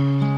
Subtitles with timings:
[0.00, 0.29] Hallo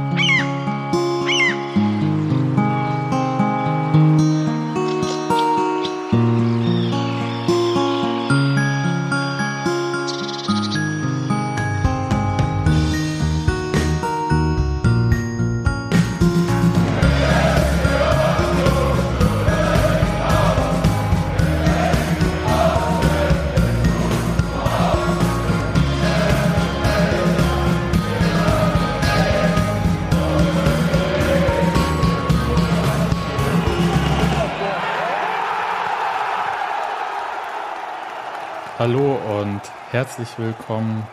[40.02, 41.06] herzlich willkommen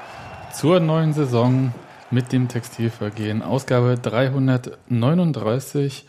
[0.52, 1.75] zur neuen Saison
[2.09, 3.43] mit dem Textilvergehen.
[3.43, 6.07] Ausgabe 339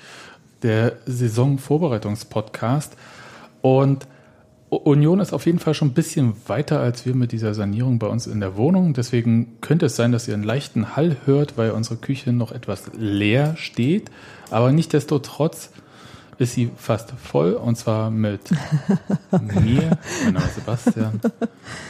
[0.63, 2.97] der Saisonvorbereitungspodcast.
[3.61, 4.07] Und
[4.71, 8.07] Union ist auf jeden Fall schon ein bisschen weiter als wir mit dieser Sanierung bei
[8.07, 8.95] uns in der Wohnung.
[8.95, 12.91] Deswegen könnte es sein, dass ihr einen leichten Hall hört, weil unsere Küche noch etwas
[12.97, 14.11] leer steht.
[14.51, 15.71] Aber nichtdestotrotz
[16.41, 18.51] ist sie fast voll und zwar mit
[19.31, 21.21] mir, mein Name ist Sebastian.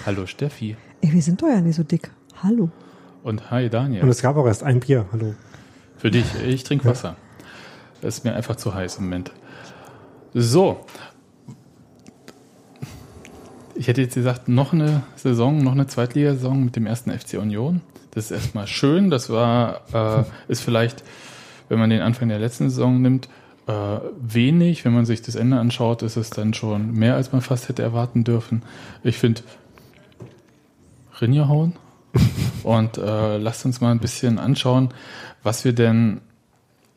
[0.05, 0.77] Hallo Steffi.
[1.01, 2.11] Ey, wir sind doch ja nicht so dick.
[2.43, 2.69] Hallo.
[3.23, 4.03] Und hi Daniel.
[4.03, 5.07] Und es gab auch erst ein Bier.
[5.13, 5.35] Hallo.
[5.99, 7.15] Für dich, ich trinke Wasser.
[8.01, 9.31] Das ist mir einfach zu heiß im Moment.
[10.35, 10.85] So.
[13.77, 17.83] Ich hätte jetzt gesagt, noch eine Saison, noch eine Zweitligasaison mit dem ersten FC Union.
[18.11, 19.11] Das ist erstmal schön.
[19.11, 21.05] Das war, äh, ist vielleicht,
[21.69, 23.29] wenn man den Anfang der letzten Saison nimmt,
[23.71, 24.85] äh, wenig.
[24.85, 27.83] Wenn man sich das Ende anschaut, ist es dann schon mehr, als man fast hätte
[27.83, 28.63] erwarten dürfen.
[29.03, 29.43] Ich finde,
[31.21, 31.75] Rinja hauen.
[32.65, 34.91] Und äh, lasst uns mal ein bisschen anschauen,
[35.43, 36.21] was wir denn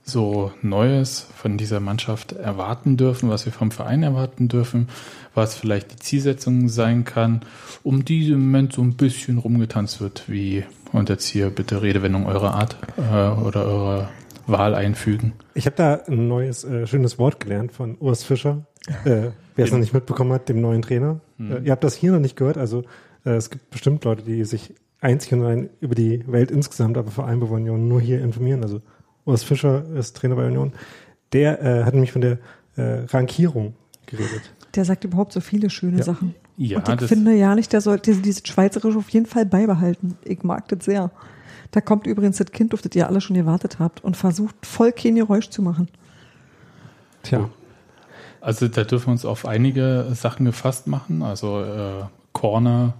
[0.04, 4.90] so Neues von dieser Mannschaft erwarten dürfen, was wir vom Verein erwarten dürfen,
[5.34, 7.44] was vielleicht die Zielsetzung sein kann,
[7.84, 12.26] um die im Moment so ein bisschen rumgetanzt wird, wie, und jetzt hier bitte Redewendung
[12.26, 14.10] eurer Art äh, oder eurer
[14.47, 15.33] Wahl einfügen.
[15.53, 18.66] Ich habe da ein neues, äh, schönes Wort gelernt von Urs Fischer.
[19.05, 21.21] Äh, wer es noch nicht mitbekommen hat, dem neuen Trainer.
[21.37, 21.52] Mhm.
[21.52, 22.58] Äh, ihr habt das hier noch nicht gehört.
[22.58, 22.83] Also
[23.26, 27.11] äh, es gibt bestimmt Leute, die sich einzig und allein über die Welt insgesamt, aber
[27.11, 28.61] vor allem über Union nur hier informieren.
[28.64, 28.82] Also
[29.26, 30.73] Urs Fischer ist Trainer bei Union.
[31.32, 32.37] Der äh, hat nämlich von der
[32.76, 34.42] äh, Rankierung geredet.
[34.76, 36.03] Der sagt überhaupt so viele schöne Ja.
[36.03, 36.36] Sachen.
[36.58, 39.45] Ja, Und ich das- finde ja nicht, der sollte diese, diese Schweizerisch auf jeden Fall
[39.45, 40.17] beibehalten.
[40.23, 41.09] Ich mag das sehr.
[41.73, 44.92] Da kommt übrigens das Kind, auf das ihr alle schon gewartet habt und versucht voll
[44.92, 45.88] kein Geräusch zu machen.
[47.23, 47.50] Tja,
[48.42, 51.23] Also da dürfen wir uns auf einige Sachen gefasst machen.
[51.23, 52.94] Also äh, Corner,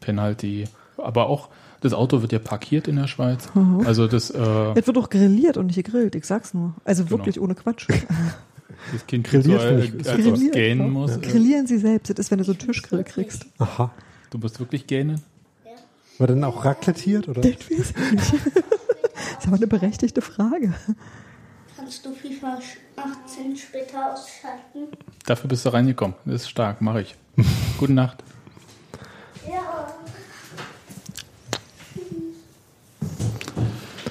[0.00, 0.64] Penalty,
[0.98, 1.48] aber auch
[1.80, 3.48] das Auto wird ja parkiert in der Schweiz.
[3.84, 6.74] Also das, äh, Es wird auch grilliert und nicht gegrillt, ich sag's nur.
[6.84, 7.18] Also Genau.
[7.18, 7.88] wirklich ohne Quatsch.
[8.92, 10.92] das Kind Grilliert so, finde äh, ich- als es Grilliert, gähnen ja.
[10.92, 11.16] muss.
[11.16, 13.46] Äh, Grillieren Sie selbst, das ist, wenn du so einen Tischgrill kriegst.
[13.58, 13.90] aha.
[14.30, 15.22] du musst wirklich gähnen.
[16.18, 17.40] War denn auch raclettiert oder?
[17.42, 18.32] Das weiß ich nicht.
[19.16, 20.74] Das ist aber eine berechtigte Frage.
[21.76, 22.58] Kannst du FIFA
[22.96, 24.88] 18 später ausschalten?
[25.24, 26.14] Dafür bist du reingekommen.
[26.26, 27.14] Das ist stark, mache ich.
[27.78, 28.22] Gute Nacht.
[29.48, 29.86] Ja.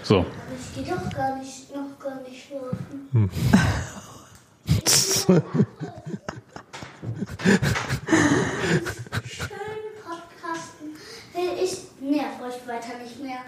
[0.03, 0.25] So,
[0.75, 3.29] Ich gehe doch gar nicht, noch gar nicht schlafen.
[5.25, 5.41] Schön
[10.03, 10.95] Podcasten.
[11.33, 13.39] Will ich nerv euch weiter nicht mehr.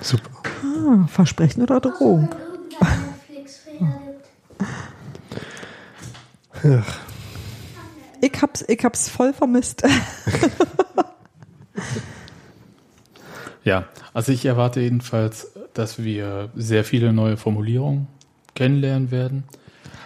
[0.00, 0.30] Super.
[0.64, 2.28] Ah, Versprechen oder Drohung?
[2.30, 2.38] wenn
[2.70, 4.00] irgendein Netflix-Fehler
[6.62, 6.84] gibt.
[8.22, 9.82] Ich hab's, ich hab's voll vermisst.
[13.64, 13.84] ja.
[14.12, 18.08] Also ich erwarte jedenfalls, dass wir sehr viele neue Formulierungen
[18.54, 19.44] kennenlernen werden.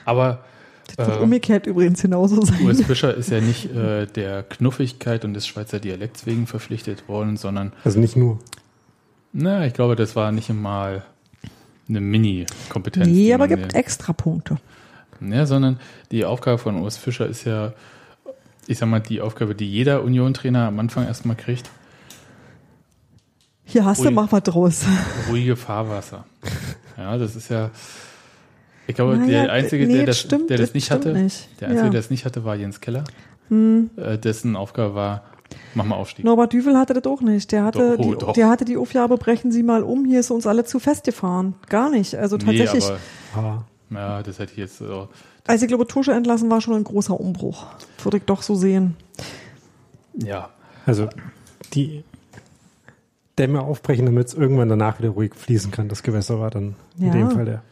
[0.04, 0.44] Aber
[0.96, 2.74] Das wird äh, umgekehrt übrigens genauso Urs sein.
[2.74, 7.72] Fischer ist ja nicht äh, der Knuffigkeit und des Schweizer Dialekts wegen verpflichtet worden, sondern,
[7.84, 8.38] Also nicht nur.
[9.34, 11.04] Na, ich glaube, das war nicht einmal
[11.88, 13.06] eine Mini-Kompetenz.
[13.08, 14.56] Nee, aber gibt extra Punkte.
[15.20, 15.78] Ja, sondern
[16.10, 17.72] die Aufgabe von Urs Fischer ist ja,
[18.66, 21.68] ich sag mal, die Aufgabe, die jeder Union-Trainer am Anfang erstmal kriegt.
[23.64, 24.06] Hier hast Ui.
[24.06, 24.84] du, mach was draus.
[25.28, 26.24] Ruhige Fahrwasser.
[26.96, 27.70] Ja, das ist ja.
[28.86, 31.48] Ich glaube, Naja, der Einzige, nee, der, das, stimmt, der das das nicht hatte, nicht.
[31.60, 31.84] der Einzige, Ja.
[31.86, 31.90] Hm.
[31.92, 33.04] der es nicht hatte, war Jens Keller.
[33.50, 35.22] Äh, dessen Aufgabe war,
[35.74, 36.24] mach mal Aufstieg.
[36.24, 37.50] Norbert Düvel hatte das auch nicht.
[37.52, 38.32] Der hatte, Doch, oh, die, doch.
[38.32, 41.54] der hatte die Aufgabe, brechen Sie mal um, hier ist uns alle zu festgefahren.
[41.68, 42.14] Gar nicht.
[42.14, 42.86] Also tatsächlich.
[42.88, 42.94] Nee,
[43.34, 45.08] Ah, aber, ja, das hätte ich jetzt so.
[45.46, 47.66] also ich glaube, Tusche entlassen war schon ein großer Umbruch.
[48.02, 48.96] Würde ich doch so sehen.
[50.16, 50.50] Ja.
[50.86, 51.08] also
[51.72, 52.04] die
[53.38, 55.88] Dämme aufbrechen, damit es irgendwann danach wieder ruhig fließen kann.
[55.88, 57.12] Das Gewässer war dann in Ja.
[57.12, 57.62] dem Fall der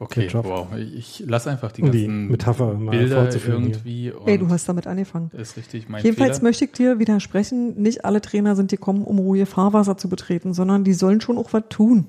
[0.00, 0.68] Okay, wow.
[0.76, 4.12] Ich lasse einfach die Um die ganzen Metapher mal Bilder irgendwie.
[4.12, 5.30] Und Ey, du hast damit angefangen.
[5.36, 6.48] Ist richtig, mein Jedenfalls Fehler.
[6.48, 10.84] möchte ich dir widersprechen, nicht alle Trainer sind gekommen, um ruhige Fahrwasser zu betreten, sondern
[10.84, 12.06] die sollen schon auch was tun.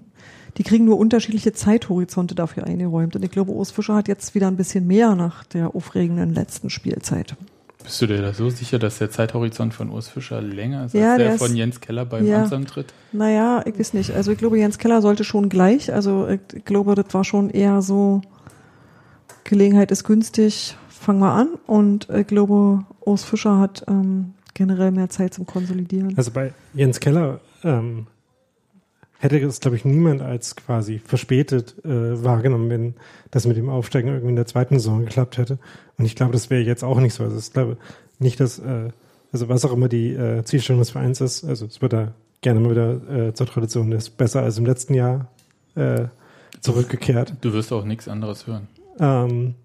[0.57, 3.15] Die kriegen nur unterschiedliche Zeithorizonte dafür eingeräumt.
[3.15, 6.69] Und ich glaube, Urs Fischer hat jetzt wieder ein bisschen mehr nach der aufregenden letzten
[6.69, 7.35] Spielzeit.
[7.83, 11.11] Bist du dir da so sicher, dass der Zeithorizont von Urs Fischer länger ist Ja,
[11.11, 12.41] als der, der ist- von Jens Keller beim Ja.
[12.43, 12.93] Amtsantritt?
[13.13, 14.11] Naja, ich weiß nicht.
[14.11, 15.93] Also ich glaube, Jens Keller sollte schon gleich.
[15.93, 18.21] Also ich glaube, das war schon eher so,
[19.45, 21.47] Gelegenheit ist günstig, fangen wir an.
[21.67, 26.13] Und ich glaube, Urs Fischer hat ähm, generell mehr Zeit zum Konsolidieren.
[26.17, 28.07] Also bei Jens Keller ähm,
[29.19, 32.93] hätte es, glaube ich, niemand als quasi verspätet äh, wahrgenommen, wenn
[33.31, 35.59] das mit dem Aufsteigen irgendwie in der zweiten Saison geklappt hätte.
[35.97, 37.25] Und ich glaube, das wäre jetzt auch nicht so.
[37.25, 37.77] Also ich glaube
[38.17, 38.89] nicht, dass, äh,
[39.31, 42.61] also was auch immer die äh, Zielstellung des Vereins ist, also es wird da gerne
[42.61, 45.27] mal wieder äh, zur Tradition, ist besser als im letzten Jahr
[45.75, 46.05] äh,
[46.61, 47.33] zurückgekehrt.
[47.41, 48.69] Du wirst auch nichts anderes hören.
[48.99, 49.55] Ähm,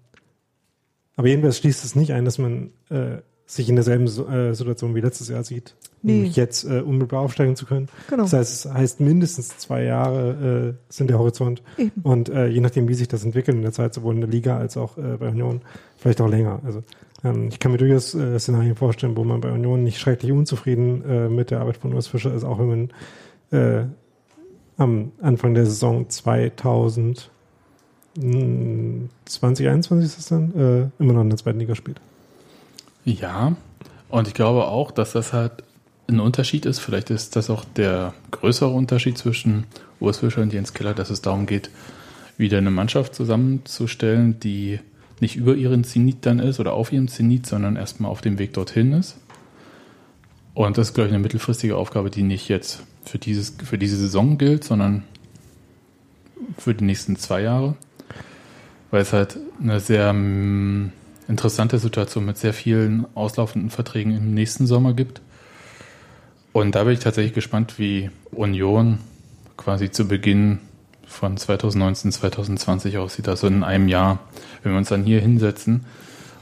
[1.15, 5.01] aber jedenfalls schließt es nicht ein, dass man äh, sich in derselben äh, Situation wie
[5.01, 5.75] letztes Jahr sieht.
[6.01, 6.13] Nee.
[6.13, 7.89] Nämlich jetzt äh, unmittelbar aufsteigen zu können.
[8.09, 8.23] Genau.
[8.23, 11.61] Das heißt, es heißt mindestens zwei Jahre äh, sind der Horizont.
[11.77, 12.01] Eben.
[12.03, 14.57] Und äh, je nachdem, wie sich das entwickelt in der Zeit, sowohl in der Liga
[14.57, 15.61] als auch äh, bei Union,
[15.97, 16.59] vielleicht auch länger.
[16.65, 16.83] Also
[17.23, 21.35] ähm, ich kann mir durchaus äh, Szenarien vorstellen, wo man bei Union nicht schrecklich unzufrieden
[21.35, 22.89] mit der Arbeit von Urs Fischer ist, auch wenn
[23.51, 23.91] man
[24.77, 27.29] am Anfang der Saison 2000
[28.17, 32.01] mh, 2021 ist es dann, immer noch in der zweiten Liga spielt.
[33.05, 33.55] Ja,
[34.09, 35.63] und ich glaube auch, dass das halt
[36.07, 36.79] ein Unterschied ist.
[36.79, 39.65] Vielleicht ist das auch der größere Unterschied zwischen
[39.99, 41.69] Urs Fischer und Jens Keller, dass es darum geht,
[42.37, 44.79] wieder eine Mannschaft zusammenzustellen, die
[45.19, 48.53] nicht über ihren Zenit dann ist oder auf ihrem Zenit, sondern erstmal auf dem Weg
[48.53, 49.17] dorthin ist.
[50.53, 53.97] Und das ist, glaube ich, eine mittelfristige Aufgabe, die nicht jetzt für, dieses, für diese
[53.97, 55.03] Saison gilt, sondern
[56.57, 57.75] für die nächsten zwei Jahre.
[58.91, 60.91] Weil es halt eine sehr mm,
[61.27, 65.21] interessante Situation mit sehr vielen auslaufenden Verträgen im nächsten Sommer gibt.
[66.53, 68.99] Und da bin ich tatsächlich gespannt, wie Union
[69.57, 70.59] quasi zu Beginn
[71.05, 73.27] von 2019, 2020 aussieht.
[73.27, 74.19] Also in einem Jahr,
[74.63, 75.85] wenn wir uns dann hier hinsetzen.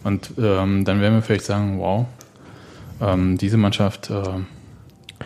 [0.03, 2.06] Und ähm, dann werden wir vielleicht sagen, wow,
[3.01, 4.24] ähm, diese Mannschaft äh,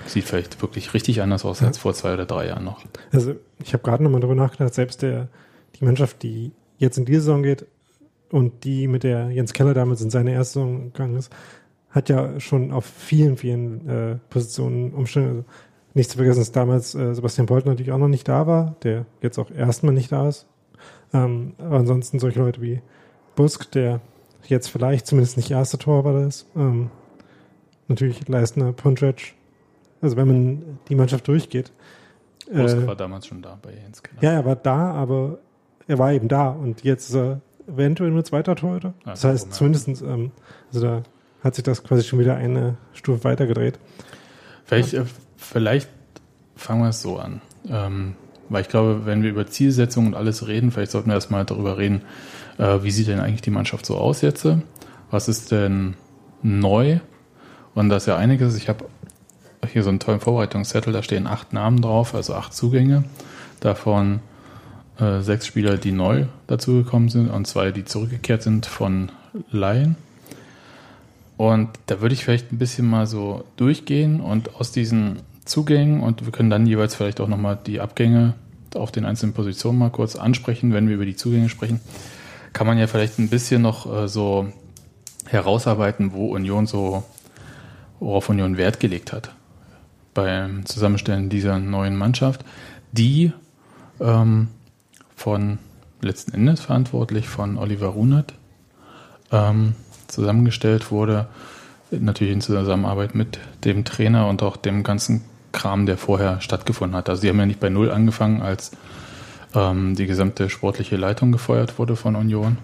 [0.06, 2.83] sieht vielleicht wirklich richtig anders aus als vor zwei oder drei Jahren noch.
[3.12, 5.27] Also ich habe gerade nochmal darüber nachgedacht, selbst der,
[5.80, 7.65] die Mannschaft, die jetzt in die Saison geht
[8.31, 11.31] und die mit der Jens Keller damals in seine erste gegangen ist,
[11.89, 15.29] hat ja schon auf vielen, vielen äh, Positionen Umstände.
[15.29, 15.44] Also
[15.94, 19.06] nicht zu vergessen, dass damals äh, Sebastian Polt natürlich auch noch nicht da war, der
[19.21, 20.47] jetzt auch erstmal nicht da ist.
[21.13, 22.81] Ähm, aber ansonsten solche Leute wie
[23.35, 24.01] Busk, der
[24.45, 26.47] jetzt vielleicht zumindest nicht erster Torwart ist.
[26.56, 26.91] Ähm,
[27.88, 29.33] natürlich Leistner, Pontrac.
[30.01, 31.71] Also wenn man die Mannschaft durchgeht.
[32.51, 34.21] Busk äh, war damals schon da bei Jens Keller.
[34.21, 35.39] ja, er war da, aber
[35.88, 38.93] er war eben da und jetzt ist er eventuell nur zweiter Torhüter.
[39.05, 39.51] Das heißt, ja.
[39.51, 40.31] zumindestens, ähm,
[40.73, 41.03] also da
[41.43, 43.79] hat sich das quasi schon wieder eine Stufe weitergedreht.
[44.65, 45.05] Vielleicht, äh,
[45.35, 45.89] vielleicht
[46.55, 47.41] fangen wir es so an.
[47.69, 48.15] Ähm,
[48.49, 51.77] weil ich glaube, wenn wir über Zielsetzungen und alles reden, vielleicht sollten wir erstmal darüber
[51.77, 52.01] reden,
[52.57, 54.47] äh, wie sieht denn eigentlich die Mannschaft so aus jetzt?
[55.11, 55.95] Was ist denn
[56.41, 56.99] neu?
[57.75, 58.55] Und das ist ja einiges.
[58.55, 58.85] Ich habe
[59.67, 63.03] hier so einen tollen Vorbereitungszettel, da stehen acht Namen drauf, also acht Zugänge.
[63.59, 64.21] Davon
[64.99, 69.11] äh, sechs Spieler, die neu dazugekommen sind und zwei, die zurückgekehrt sind von
[69.51, 69.95] Laien.
[71.38, 76.25] Und da würde ich vielleicht ein bisschen mal so durchgehen und aus diesen Zugängen und
[76.25, 78.33] wir können dann jeweils vielleicht auch nochmal die Abgänge
[78.75, 81.79] auf den einzelnen Positionen mal kurz ansprechen, wenn wir über die Zugänge sprechen,
[82.53, 84.51] kann man ja vielleicht ein bisschen noch äh, so
[85.25, 87.03] herausarbeiten, wo Union so,
[88.00, 89.31] worauf Union Wert gelegt hat
[90.13, 92.43] beim Zusammenstellen dieser neuen Mannschaft,
[92.91, 93.31] die
[94.00, 94.48] ähm,
[95.17, 95.57] von
[96.00, 98.33] letzten Endes verantwortlich von Oliver Runert
[99.31, 99.74] ähm,
[100.07, 101.27] zusammengestellt wurde,
[101.91, 107.09] natürlich in Zusammenarbeit mit dem Trainer und auch dem ganzen Kram, der vorher stattgefunden hat.
[107.09, 108.71] Also sie haben ja nicht bei Null angefangen, als
[109.55, 112.59] ähm, die gesamte sportliche Leitung gefeuert wurde von Union,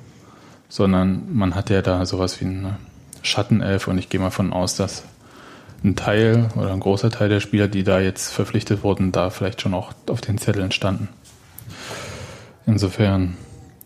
[0.70, 2.78] sondern man hat ja da sowas wie eine
[3.24, 5.04] Schattenelf und ich gehe mal von aus, dass
[5.84, 9.62] ein Teil oder ein großer Teil der Spieler, die da jetzt verpflichtet wurden, da vielleicht
[9.62, 11.10] schon auch auf den Zetteln standen.
[12.66, 13.36] Insofern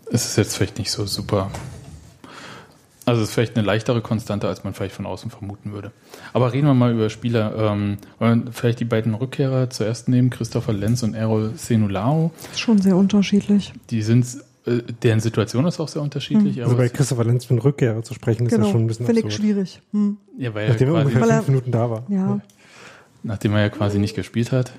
[0.10, 1.50] ist es jetzt vielleicht nicht so super.
[3.06, 5.92] Also es ist vielleicht eine leichtere Konstante, als man vielleicht von außen vermuten würde.
[6.34, 7.56] Aber reden wir mal über Spieler.
[7.72, 12.32] Ähm, wollen wir vielleicht die beiden Rückkehrer zuerst nehmen, Christopher Lenz und Errol Senulao.
[12.52, 13.72] Ist schon sehr unterschiedlich.
[13.92, 14.26] Die sind,
[14.66, 16.60] äh, deren Situation ist auch sehr unterschiedlich.
[16.62, 18.72] Also aber bei Christopher Lenz von Rückkehrer zu sprechen, ist ja Genau.
[18.72, 19.82] schon ein bisschen Finde ich schwierig.
[19.94, 20.18] Hm.
[20.38, 22.04] ja, weil Nachdem er quasi, ungefähr Weil er- fünf Minuten da war.
[22.10, 22.42] Ja.
[23.24, 24.74] nachdem er ja quasi nicht gespielt hat,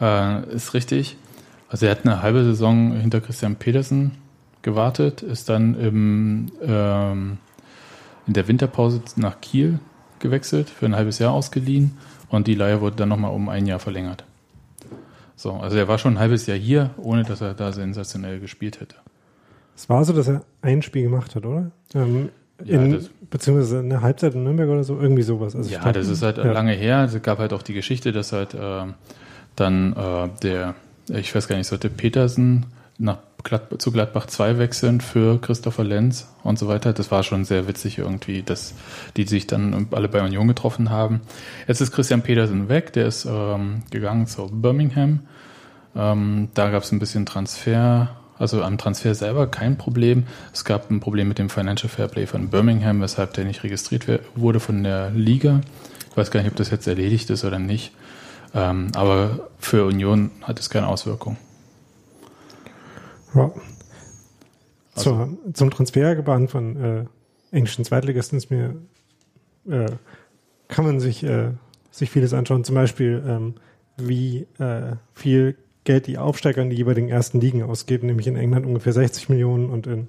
[0.00, 1.16] äh, ist richtig.
[1.68, 4.12] Also er hat eine halbe Saison hinter Christian Petersen
[4.62, 7.38] gewartet, ist dann im, ähm,
[8.26, 9.78] in der Winterpause nach Kiel
[10.18, 11.96] gewechselt, für ein halbes Jahr ausgeliehen
[12.28, 14.24] und die Leihe wurde dann nochmal um ein Jahr verlängert.
[15.36, 18.80] So, also er war schon ein halbes Jahr hier, ohne dass er da sensationell gespielt
[18.80, 18.96] hätte.
[19.76, 21.70] Es war so, dass er ein Spiel gemacht hat, oder?
[21.94, 22.30] Ähm,
[22.64, 25.54] Ja, in, das- beziehungsweise eine Halbzeit in Nürnberg oder so, irgendwie sowas.
[25.54, 26.50] Also Ja, glaub, das ist halt ja.
[26.50, 27.04] lange her.
[27.04, 28.94] Es gab halt auch die Geschichte, dass halt ähm,
[29.56, 30.74] dann äh, der,
[31.08, 32.66] ich weiß gar nicht, sollte Petersen
[32.98, 36.92] nach Glad zu Gladbach 2 wechseln für Christopher Lenz und so weiter.
[36.92, 38.74] Das war schon sehr witzig irgendwie, dass
[39.16, 41.20] die sich dann alle bei Union getroffen haben.
[41.68, 45.20] Jetzt ist Christian Petersen weg, der ist ähm, gegangen zu Birmingham.
[45.94, 50.24] Ähm, da gab es ein bisschen Transfer, also am Transfer selber kein Problem.
[50.52, 54.58] Es gab ein Problem mit dem Financial Fairplay von Birmingham, weshalb der nicht registriert wurde
[54.58, 55.60] von der Liga.
[56.10, 57.92] Ich weiß gar nicht, ob das jetzt erledigt ist oder nicht.
[58.56, 61.36] Ähm, aber für Union hat es keine Auswirkung.
[63.34, 63.50] Ja.
[64.94, 67.04] Also- Zur, zum Transfergebaren von äh,
[67.50, 68.76] englischen Zweitligisten ist mir
[69.68, 69.90] äh,
[70.68, 71.50] kann man sich äh,
[71.90, 72.64] sich vieles anschauen.
[72.64, 73.54] Zum Beispiel ähm,
[73.98, 78.66] wie äh, viel Geld die Aufsteiger in die jeweiligen ersten Ligen ausgeben, nämlich in England
[78.66, 80.08] ungefähr 60 Millionen und in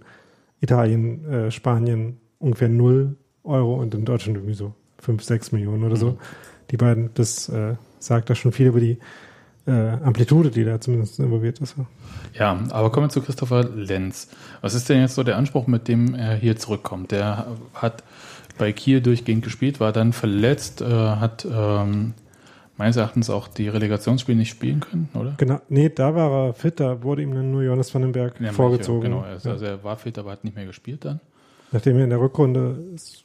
[0.62, 5.96] Italien, äh, Spanien ungefähr 0 Euro und in Deutschland irgendwie so 5, 6 Millionen oder
[5.96, 6.12] so.
[6.12, 6.18] Mhm.
[6.72, 8.98] Die beiden, das äh, sagt da schon viel über die
[9.68, 11.76] äh, Amplitude, die da zumindest involviert ist.
[12.34, 14.30] Ja, aber kommen wir zu Christopher Lenz.
[14.62, 17.12] Was ist denn jetzt so der Anspruch, mit dem er hier zurückkommt?
[17.12, 18.04] Der hat
[18.58, 22.14] bei Kiel durchgehend gespielt, war dann verletzt, äh, hat ähm,
[22.78, 25.34] meines Erachtens auch die Relegationsspiele nicht spielen können, oder?
[25.38, 28.40] Genau, nee, da war er fit, da wurde ihm dann nur Jonas van den Berg
[28.40, 29.02] Ja, vorgezogen.
[29.02, 29.54] Genau, also, Ja.
[29.54, 31.20] also er war fit, aber hat nicht mehr gespielt dann.
[31.72, 32.78] Nachdem er in der Rückrunde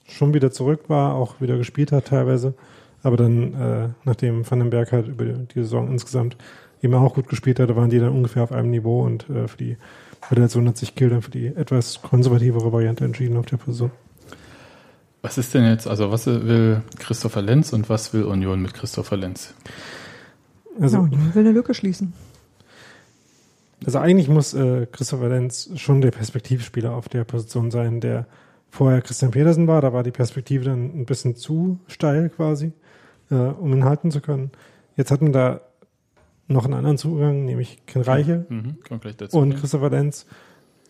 [0.08, 2.54] schon wieder zurück war, auch wieder gespielt hat teilweise.
[3.02, 6.36] Aber dann, äh, nachdem Van den Berg halt über die Saison insgesamt
[6.82, 9.56] eben auch gut gespielt hatte, waren die dann ungefähr auf einem Niveau und äh, für
[9.56, 9.76] die
[10.30, 13.90] Relation hat sich Kiel dann für die etwas konservativere Variante entschieden auf der Position.
[15.20, 19.16] Was ist denn jetzt, also was will Christopher Lenz und was will Union mit Christopher
[19.16, 19.54] Lenz?
[20.80, 22.12] Also, ja, Union will eine Lücke schließen.
[23.84, 28.26] Also eigentlich muss äh, Christopher Lenz schon der Perspektivspieler auf der Position sein, der
[28.70, 29.80] vorher Christian Petersen war.
[29.80, 32.72] Da war die Perspektive dann ein bisschen zu steil quasi,
[33.32, 34.50] äh, um ihn halten zu können.
[34.96, 35.60] Jetzt hatten wir da
[36.48, 38.76] noch einen anderen Zugang, nämlich Ken Reiche Mhm,
[39.16, 39.38] dazu.
[39.38, 40.26] und Christopher Lenz.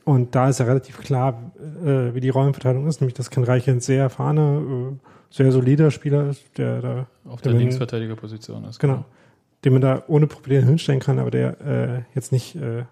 [0.04, 1.52] Und da ist ja relativ klar,
[1.84, 4.96] äh, wie die Rollenverteilung ist, nämlich dass Ken Reiche ein sehr erfahrener, äh,
[5.30, 8.80] sehr solider Spieler ist, der da Auf der Linksverteidigerposition ist.
[8.80, 9.04] Genau.
[9.64, 12.82] Den man da ohne Probleme hinstellen kann, aber der äh, jetzt nicht äh,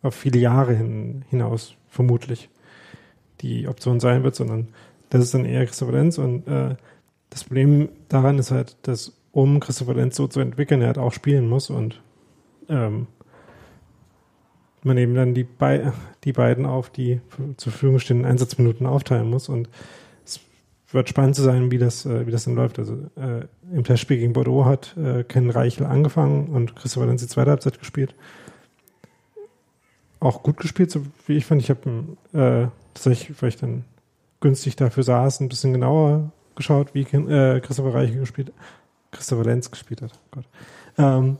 [0.00, 2.48] auf viele Jahre hin, hinaus vermutlich
[3.42, 4.68] die Option sein wird, sondern
[5.10, 6.76] das ist dann eher Christopher Lenz und äh,
[7.30, 11.12] das Problem daran ist halt, dass um Christopher Lenz so zu entwickeln, er halt auch
[11.12, 12.00] spielen muss und
[12.68, 13.06] ähm,
[14.82, 15.92] man eben dann die, bei,
[16.24, 17.20] die beiden auf die
[17.56, 19.68] zur Verfügung stehenden Einsatzminuten aufteilen muss und
[20.24, 20.40] es
[20.90, 22.78] wird spannend zu sein, wie das, äh, wie das dann läuft.
[22.78, 27.28] Also äh, im Testspiel gegen Bordeaux hat äh, Ken Reichel angefangen und Christopher Lenz die
[27.28, 28.14] zweite Halbzeit gespielt.
[30.20, 31.62] Auch gut gespielt, so wie ich fand.
[31.62, 33.84] Ich habe äh, tatsächlich, weil ich dann
[34.40, 38.52] günstig dafür saß, ein bisschen genauer geschaut, wie äh, Christopher Reichel gespielt,
[39.10, 40.12] Christopher Lenz gespielt hat.
[40.14, 40.44] Oh Gott.
[40.98, 41.38] Ähm,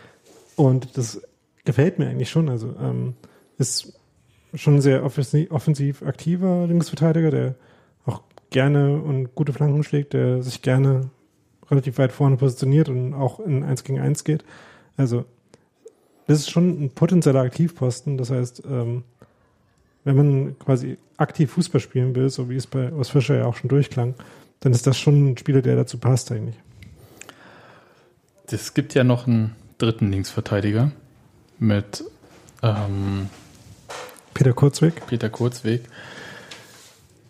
[0.56, 1.22] und das
[1.64, 2.50] gefällt mir eigentlich schon.
[2.50, 3.14] Also ähm,
[3.56, 3.98] ist
[4.54, 7.54] schon ein sehr offensiv, offensiv aktiver Linksverteidiger, der
[8.04, 11.10] auch gerne und gute Flanken schlägt, der sich gerne
[11.70, 14.44] relativ weit vorne positioniert und auch in 1 gegen 1 geht.
[14.96, 15.24] Also
[16.26, 18.18] das ist schon ein potenzieller Aktivposten.
[18.18, 19.04] Das heißt, ähm,
[20.04, 23.56] wenn man quasi aktiv Fußball spielen will, so wie es bei Urs Fischer ja auch
[23.56, 24.14] schon durchklang,
[24.60, 26.56] dann ist das schon ein Spieler, der dazu passt eigentlich.
[28.50, 30.92] Es gibt ja noch einen dritten Linksverteidiger
[31.58, 32.04] mit
[32.62, 33.28] ähm,
[34.34, 35.06] Peter Kurzweg.
[35.06, 35.84] Peter Kurzweg.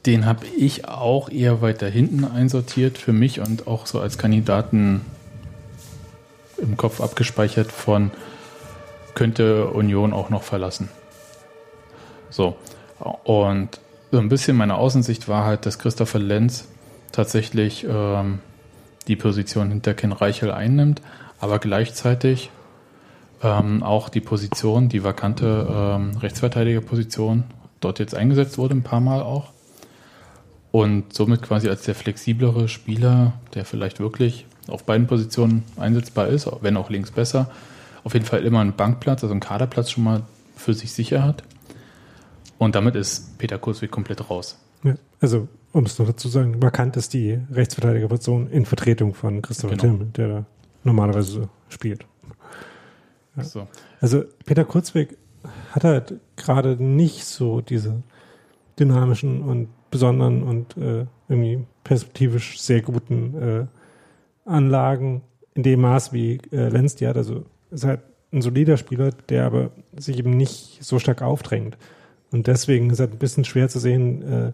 [0.05, 5.01] Den habe ich auch eher weiter hinten einsortiert für mich und auch so als Kandidaten
[6.59, 8.11] im Kopf abgespeichert von
[9.15, 10.89] könnte Union auch noch verlassen.
[12.31, 12.57] So.
[13.25, 13.81] Und
[14.13, 16.69] so ein bisschen meine Außensicht war halt, dass Christopher Lenz
[17.17, 18.41] tatsächlich ähm,
[19.09, 21.01] die Position hinter Ken Reichel einnimmt,
[21.41, 22.51] aber gleichzeitig
[23.43, 27.45] ähm, auch die Position, die vakante ähm, Rechtsverteidigerposition
[27.81, 29.53] dort jetzt eingesetzt wurde, ein paar Mal auch.
[30.73, 36.51] Und somit quasi als der flexiblere Spieler, der vielleicht wirklich auf beiden Positionen einsetzbar ist,
[36.61, 37.51] wenn auch links besser,
[38.05, 40.23] auf jeden Fall immer einen Bankplatz, also einen Kaderplatz schon mal
[40.55, 41.45] für sich sicher hat.
[42.59, 44.59] Und damit ist Peter Kurzweg komplett raus.
[44.83, 49.43] Ja, also, um es noch dazu zu sagen, vakant ist die Rechtsverteidigerposition in Vertretung von
[49.43, 49.97] Christopher Genau.
[49.99, 50.47] Timm, der da
[50.85, 52.07] normalerweise spielt.
[53.37, 53.45] Ja.
[53.45, 53.69] So.
[54.01, 55.19] Also Peter Kurzweg
[55.73, 58.03] hat halt gerade nicht so diese
[58.79, 63.67] dynamischen und besonderen und äh, irgendwie perspektivisch sehr guten äh,
[64.47, 65.21] Anlagen
[65.53, 67.19] in dem Maß wie äh, Lenz die hat.
[67.19, 68.01] Also ist halt
[68.33, 71.77] ein solider Spieler, der aber sich eben nicht so stark aufdrängt.
[72.33, 74.53] Und deswegen ist es halt ein bisschen schwer zu sehen, äh,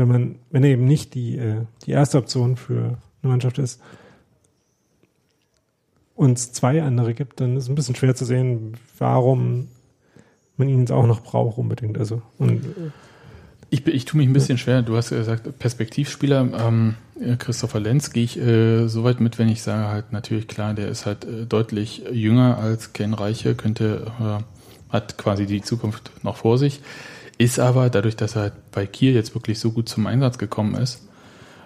[0.00, 3.80] wenn man, wenn er eben nicht die, äh, die erste Option für eine Mannschaft ist,
[6.16, 9.68] uns zwei andere gibt, dann ist es ein bisschen schwer zu sehen, warum
[10.56, 11.96] man ihn jetzt auch noch braucht unbedingt.
[11.98, 12.90] Also und äh,
[13.70, 14.82] Ich, ich tue mich ein bisschen schwer.
[14.82, 16.48] Du hast gesagt, Perspektivspieler.
[16.58, 16.96] Ähm,
[17.38, 20.88] Christopher Lenz gehe ich äh, so weit mit, wenn ich sage halt natürlich klar, der
[20.88, 24.42] ist halt äh, deutlich jünger als Ken Reiche, könnte äh,
[24.92, 26.80] hat quasi die Zukunft noch vor sich,
[27.40, 31.08] ist aber dadurch, dass er bei Kiel jetzt wirklich so gut zum Einsatz gekommen ist,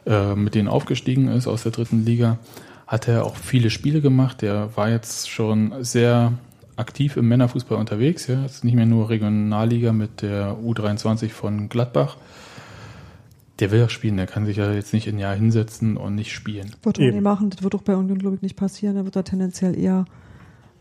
[0.06, 2.38] äh, mit denen aufgestiegen ist aus der dritten Liga,
[2.86, 4.40] hat er auch viele Spiele gemacht.
[4.40, 6.32] Der war jetzt schon sehr
[6.76, 8.28] aktiv im Männerfußball unterwegs.
[8.28, 12.18] Ja, ist nicht mehr nur Regionalliga mit der U23 von Gladbach.
[13.58, 16.32] Der will ja spielen, der kann sich ja jetzt nicht ein Jahr hinsetzen und nicht
[16.32, 16.70] spielen.
[16.84, 18.96] Wird auch nicht machen, das wird auch bei Union, glaube ich, nicht passieren.
[18.96, 20.04] Er wird da tendenziell eher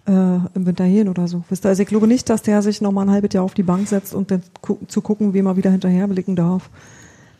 [0.06, 1.44] äh, im Winter gehen oder so.
[1.50, 3.54] Wisst ihr, also ich glaube nicht, dass der sich noch mal ein halbes Jahr auf
[3.54, 6.70] die Bank setzt und dann gu zu gucken, wem er wieder hinterher blicken darf.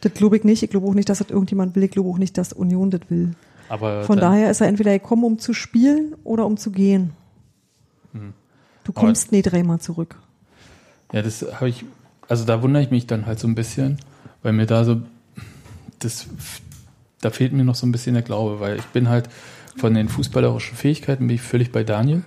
[0.02, 0.64] Das glaube ich nicht.
[0.64, 1.84] Ich glaube auch nicht, dass das irgendjemand will.
[1.84, 3.34] Ich glaube auch nicht, dass Union das will.
[3.70, 7.12] Aber Von daher ist er entweder gekommen, um zu spielen oder um zu gehen.
[8.12, 8.34] Hm.
[8.84, 10.18] Du kommst nie dreimal zurück.
[11.14, 11.86] Ja, das habe ich,
[12.28, 13.98] also da wundere ich mich dann halt so ein bisschen,
[14.42, 15.02] weil mir da so,
[16.00, 16.28] das,
[17.22, 19.30] da fehlt mir noch so ein bisschen der Glaube, weil ich bin halt
[19.78, 22.24] von den fußballerischen Fähigkeiten bin ich völlig bei Daniel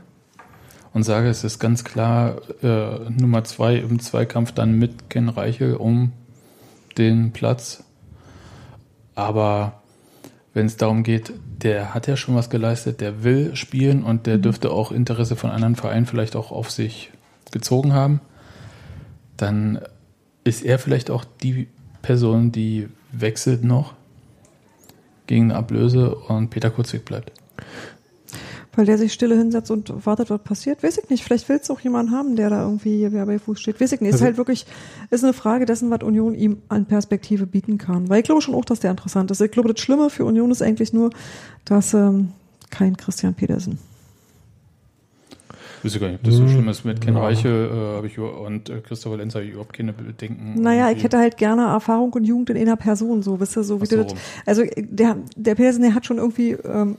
[0.96, 5.74] und sage, es ist ganz klar äh, Nummer zwei im Zweikampf dann mit Ken Reichel
[5.74, 6.12] um
[6.96, 7.84] den Platz.
[9.14, 9.82] Aber
[10.54, 14.38] wenn es darum geht, der hat ja schon was geleistet, der will spielen und der
[14.38, 17.10] dürfte auch Interesse von anderen Vereinen vielleicht auch auf sich
[17.52, 18.22] gezogen haben,
[19.36, 19.80] dann
[20.44, 21.68] ist er vielleicht auch die
[22.00, 23.92] Person, die wechselt noch
[25.26, 27.32] gegen eine Ablöse und Peter Kurzweg bleibt.
[28.76, 30.82] Weil der sich stille hinsetzt und wartet, was passiert.
[30.82, 31.24] Weiß ich nicht.
[31.24, 33.80] Vielleicht will es auch jemand haben, der da irgendwie wer bei Fuß steht.
[33.80, 34.10] Weiß ich nicht.
[34.10, 34.66] Ist Also- halt wirklich,
[35.10, 38.08] ist eine Frage dessen, was Union ihm an Perspektive bieten kann.
[38.10, 39.40] Weil ich glaube schon auch, dass der interessant ist.
[39.40, 41.08] Ich glaube, das Schlimme für Union ist eigentlich nur,
[41.64, 42.28] dass ähm,
[42.70, 43.78] kein Christian Petersen.
[45.78, 46.84] Ich wüsste gar nicht, ob das so Hm, schlimm ist.
[46.84, 47.20] Mit Ken ja.
[47.22, 50.60] Reiche äh, habe ich und äh, Christopher Lenz habe ich überhaupt keine Bedenken.
[50.60, 51.04] Naja, ich Irgendwie.
[51.04, 53.96] hätte halt gerne Erfahrung und Jugend in einer Person, so, wisst ihr, so wie so
[53.96, 54.14] du das,
[54.46, 56.96] also der, der Petersen, der hat schon irgendwie ähm,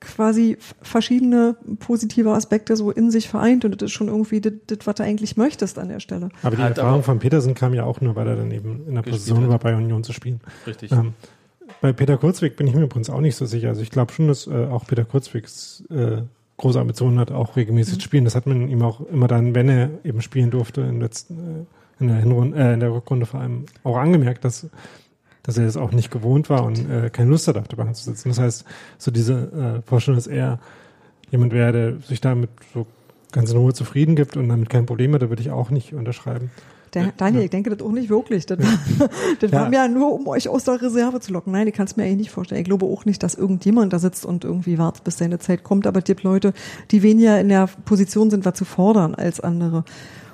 [0.00, 4.78] quasi verschiedene positive Aspekte so in sich vereint und das ist schon irgendwie das, das,
[4.86, 6.30] was du eigentlich möchtest an der Stelle.
[6.42, 8.86] aber die Hat Erfahrung aber- von Petersen kam ja auch nur, weil er dann eben
[8.88, 9.48] in der Position hat.
[9.50, 10.40] war, bei Union zu spielen.
[10.66, 10.90] Richtig.
[10.92, 11.12] Ähm,
[11.80, 13.68] bei Peter Kurzweg bin ich mir übrigens auch nicht so sicher.
[13.68, 16.22] Also ich glaube schon, dass äh, auch Peter Kurzwegs äh,
[16.56, 18.24] große Ambitionen hat, auch regelmäßig zu spielen.
[18.24, 22.02] Das hat man ihm auch immer dann, wenn er eben spielen durfte, in, letzten, äh,
[22.02, 24.66] in, der, Hinrunde, äh, in der Rückrunde vor allem auch angemerkt, dass,
[25.42, 27.94] dass er das auch nicht gewohnt war und äh, keine Lust hat, auf der Bank
[27.96, 28.28] zu sitzen.
[28.28, 28.64] Das heißt,
[28.98, 30.58] so diese äh, Vorstellung, dass er
[31.30, 32.86] jemand wäre, der sich damit so
[33.32, 35.94] ganz in Ruhe zufrieden gibt und damit kein Problem hat, da würde ich auch nicht
[35.94, 36.50] unterschreiben.
[36.92, 38.46] Der, Daniel, ich denke das auch nicht wirklich.
[38.46, 38.58] Das,
[39.40, 39.60] das Ja.
[39.60, 41.52] war mir ja nur, um euch aus der Reserve zu locken.
[41.52, 42.60] Nein, ich kann es mir eigentlich nicht vorstellen.
[42.60, 45.86] Ich glaube auch nicht, dass irgendjemand da sitzt und irgendwie wartet, bis seine Zeit kommt.
[45.86, 46.52] Aber es gibt Leute,
[46.90, 49.84] die weniger in der Position sind, was zu fordern als andere.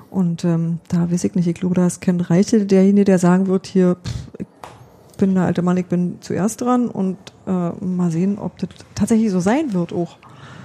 [0.08, 1.46] Und ähm, da weiß ich nicht.
[1.46, 4.46] Ich glaube, da ist Ken Reichel derjenige, der sagen wird, hier, pff, ich
[5.16, 9.30] bin der alte Mann, ich bin zuerst dran und äh, mal sehen, ob das tatsächlich
[9.30, 10.16] so sein wird auch.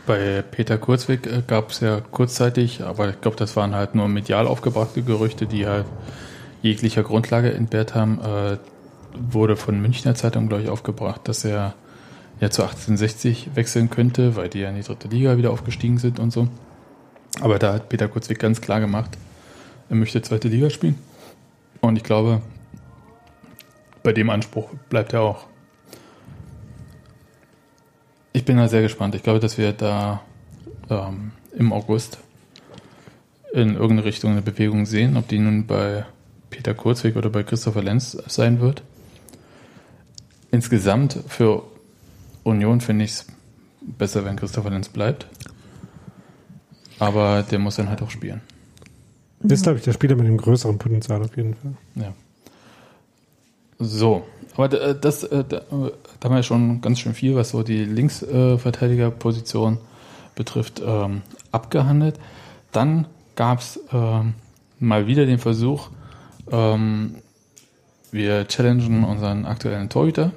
[0.06, 4.08] Bei Peter Kurzweg äh, gab es ja kurzzeitig, aber ich glaube, das waren halt nur
[4.08, 5.86] medial aufgebrachte Gerüchte, die halt
[6.62, 8.58] jeglicher Grundlage entbehrt haben, äh,
[9.14, 11.74] wurde von Münchner Zeitung, glaube ich, aufgebracht, dass er
[12.40, 16.20] ja zu 1860 wechseln könnte, weil die ja in die dritte Liga wieder aufgestiegen sind
[16.20, 16.48] und so.
[17.40, 19.18] Aber da hat Peter Kurzweg ganz klar gemacht,
[19.90, 20.98] er möchte zweite Liga spielen.
[21.82, 22.42] Und ich glaube,
[24.04, 25.46] bei dem Anspruch bleibt er auch.
[28.34, 29.16] Ich bin da sehr gespannt.
[29.16, 30.22] Ich glaube, dass wir da
[30.90, 32.20] ähm, im August
[33.54, 36.06] in irgendeine Richtung eine Bewegung sehen, ob die nun bei
[36.50, 38.84] Peter Kurzweg oder bei Christopher Lenz sein wird.
[40.52, 41.64] Insgesamt für
[42.44, 43.26] Union finde ich es
[43.82, 45.28] besser, wenn Christopher Lenz bleibt.
[47.00, 48.42] Aber der muss dann halt auch spielen.
[49.40, 51.74] Das ist, glaube ich, der Spieler mit dem größeren Potenzial auf jeden Fall.
[51.96, 52.14] Ja.
[53.84, 54.24] So,
[54.56, 57.64] aber äh, das, äh, da, äh, da haben wir schon ganz schön viel, was so
[57.64, 59.80] die Linksverteidigerposition
[60.36, 62.20] betrifft, ähm, abgehandelt.
[62.72, 64.36] Dann gab es ähm,
[64.80, 65.90] mal wieder den Versuch,
[66.52, 67.16] ähm,
[68.12, 70.32] wir challengen unseren aktuellen Torhüter.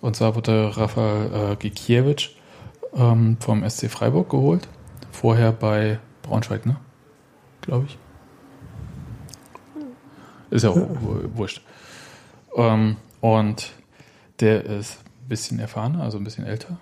[0.00, 2.30] Und zwar wurde Rafael Gikiewicz
[2.92, 4.68] vom SC Freiburg geholt.
[5.10, 6.76] Vorher bei Braunschweig, ne?
[7.62, 7.96] Glaube ich.
[10.50, 11.62] Ist ja auch wu- wurscht.
[12.56, 13.72] Ähm, und
[14.40, 16.78] der ist ein bisschen erfahrener, also ein bisschen älter.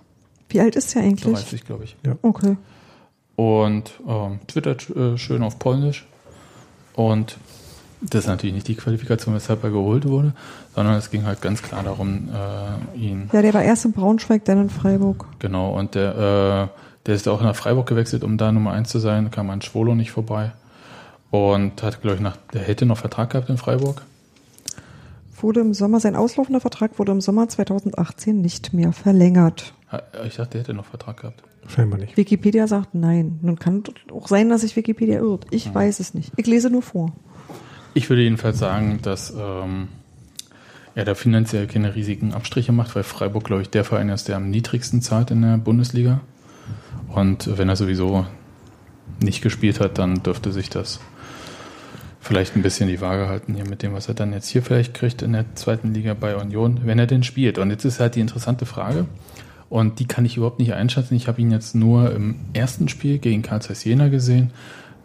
[0.49, 1.33] Wie alt ist der eigentlich?
[1.33, 1.95] 30, glaube ich.
[2.21, 2.57] Okay.
[3.35, 6.05] Und ähm, twittert äh, schön auf Polnisch.
[6.93, 7.37] Und
[8.01, 10.33] das ist natürlich nicht die Qualifikation, weshalb er geholt wurde,
[10.73, 14.43] sondern es ging halt ganz klar darum, äh, ihn Ja, der war erst in Braunschweig,
[14.45, 15.27] dann in Freiburg.
[15.39, 18.99] Genau, und der, äh, der ist auch nach Freiburg gewechselt, um da Nummer 1 zu
[18.99, 20.51] sein, kam an Schwolo nicht vorbei.
[21.29, 24.01] Und hat, glaube ich, nach, der hätte noch Vertrag gehabt in Freiburg.
[25.41, 29.73] Wurde im Sommer, sein auslaufender Vertrag wurde im Sommer 2018 nicht mehr verlängert.
[30.25, 31.43] Ich dachte, der hätte noch Vertrag gehabt.
[31.67, 32.17] Scheinbar nicht.
[32.17, 33.39] Wikipedia sagt nein.
[33.41, 35.45] Nun kann auch sein, dass sich Wikipedia irrt.
[35.51, 36.31] Ich weiß es nicht.
[36.37, 37.13] Ich lese nur vor.
[37.93, 39.89] Ich würde jedenfalls sagen, dass ähm,
[40.95, 44.37] er da finanziell keine riesigen Abstriche macht, weil Freiburg, glaube ich, der Verein ist, der
[44.37, 46.21] am niedrigsten zahlt in der Bundesliga.
[47.09, 48.25] Und wenn er sowieso
[49.21, 50.99] nicht gespielt hat, dann dürfte sich das
[52.21, 54.93] vielleicht ein bisschen die Waage halten hier mit dem, was er dann jetzt hier vielleicht
[54.93, 57.57] kriegt in der zweiten Liga bei Union, wenn er denn spielt.
[57.57, 59.05] Und jetzt ist halt die interessante Frage,
[59.71, 61.15] und die kann ich überhaupt nicht einschätzen.
[61.15, 64.51] Ich habe ihn jetzt nur im ersten Spiel gegen Karl Zeiss Jena gesehen.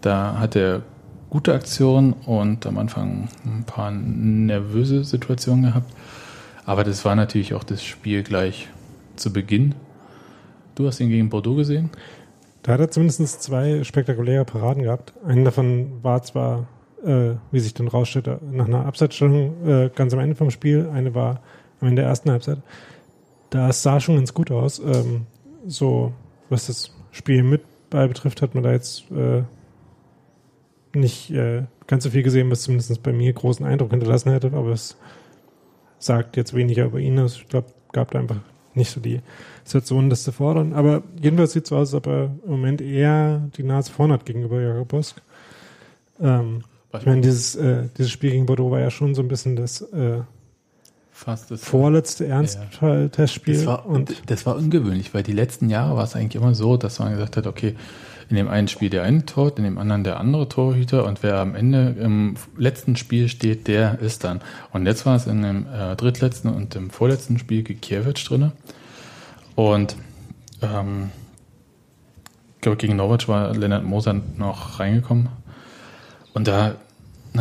[0.00, 0.82] Da hat er
[1.30, 5.92] gute Aktionen und am Anfang ein paar nervöse Situationen gehabt.
[6.64, 8.68] Aber das war natürlich auch das Spiel gleich
[9.14, 9.76] zu Beginn.
[10.74, 11.90] Du hast ihn gegen Bordeaux gesehen?
[12.64, 15.12] Da hat er zumindest zwei spektakuläre Paraden gehabt.
[15.24, 16.66] Einen davon war zwar,
[17.04, 20.88] äh, wie sich dann rausstellte, nach einer Abseitsstellung äh, ganz am Ende vom Spiel.
[20.92, 21.40] Eine war
[21.80, 22.58] am Ende der ersten Halbzeit.
[23.50, 24.78] Da sah schon ganz gut aus.
[24.78, 25.26] Ähm,
[25.66, 26.12] so,
[26.48, 29.42] was das Spiel mit Ball betrifft, hat man da jetzt äh,
[30.94, 34.52] nicht äh, ganz so viel gesehen, was zumindest bei mir großen Eindruck hinterlassen hätte.
[34.52, 34.96] Aber es
[35.98, 37.18] sagt jetzt weniger über ihn.
[37.24, 38.40] Ich glaube, gab da einfach
[38.74, 39.20] nicht so die
[39.64, 40.72] Situation, das zu fordern.
[40.72, 44.12] Aber jedenfalls sieht es so aus, als ob er im Moment eher die Nase vorn
[44.12, 45.22] hat gegenüber Jakob Bosk.
[46.20, 46.62] Ähm,
[46.98, 49.80] ich meine, dieses, äh, dieses Spiel gegen Bordeaux war ja schon so ein bisschen das
[49.80, 50.20] äh,
[51.16, 53.54] Fast das vorletzte Ernstfall-Testspiel.
[53.54, 56.76] Das war, und das war ungewöhnlich, weil die letzten Jahre war es eigentlich immer so,
[56.76, 57.74] dass man gesagt hat, okay,
[58.28, 61.38] in dem einen Spiel der eine Tor, in dem anderen der andere Torhüter und wer
[61.38, 64.42] am Ende im letzten Spiel steht, der ist dann.
[64.74, 68.52] Und jetzt war es in dem äh, drittletzten und dem vorletzten Spiel Gikiewicz drinne.
[69.54, 69.96] Und
[70.60, 71.08] ähm,
[72.56, 75.30] ich glaube, gegen Norwich war Lennart Moser noch reingekommen.
[76.34, 76.74] Und da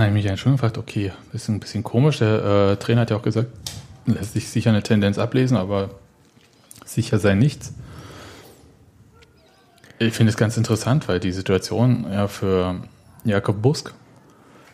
[0.04, 2.20] ich mich eigentlich schon gefragt, okay, ist ein bisschen komisch.
[2.20, 3.50] Der äh, Trainer hat ja auch gesagt,
[4.06, 5.90] lässt sich sicher eine Tendenz ablesen, aber
[6.86, 7.74] sicher sei nichts.
[9.98, 12.76] Ich finde es ganz interessant, weil die Situation ja für
[13.24, 13.94] Jakob Busk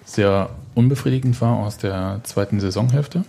[0.04, 3.24] sehr unbefriedigend war aus der zweiten Saisonhälfte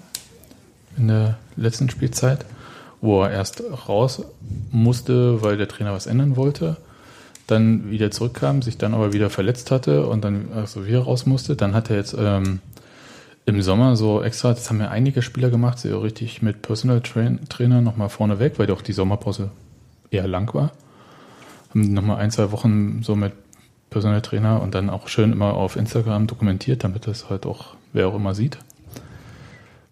[0.97, 2.45] in der letzten Spielzeit,
[3.01, 4.23] wo er erst raus
[4.71, 6.77] musste, weil der Trainer was ändern wollte,
[7.53, 11.55] dann wieder zurückkam, sich dann aber wieder verletzt hatte und dann also wieder raus musste.
[11.55, 12.61] Dann hat er jetzt ähm,
[13.45, 17.41] im Sommer so extra, das haben ja einige Spieler gemacht, so richtig mit Personal Train
[17.49, 19.51] Trainer nochmal vorne weg, weil doch die Sommerpause
[20.11, 20.73] eher lang war.
[21.71, 23.33] Haben nochmal ein, zwei Wochen so mit
[23.91, 28.09] Personal Trainer und dann auch schön immer auf Instagram dokumentiert, damit das halt auch wer
[28.09, 28.59] auch immer sieht,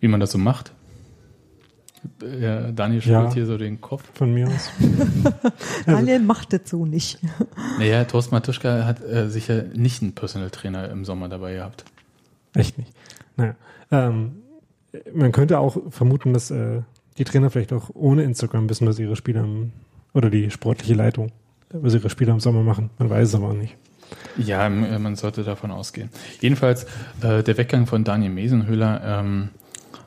[0.01, 0.73] wie man das so macht.
[2.41, 3.35] Ja, Daniel schüttelt Ja.
[3.35, 4.05] hier so den Kopf.
[4.15, 4.71] von mir aus.
[5.87, 7.19] Daniel macht das so nicht.
[7.79, 11.85] Naja, Torsten Matuschka hat äh, sicher nicht einen Personal Trainer im Sommer dabei gehabt.
[12.55, 12.93] Echt nicht.
[13.37, 13.55] Naja.
[13.91, 14.33] Ähm,
[15.15, 16.83] man könnte auch vermuten, dass äh,
[17.19, 19.73] die Trainer vielleicht auch ohne Instagram wissen, was ihre Spieler im,
[20.15, 21.33] oder die sportliche Leitung,
[21.73, 22.91] was ihre Spieler im Sommer machen.
[22.99, 23.77] Man weiß es aber auch nicht.
[24.37, 26.11] Ja, äh, man sollte davon ausgehen.
[26.41, 26.85] Jedenfalls,
[27.23, 29.51] äh, der Weggang von Daniel Mesenhöhler ähm,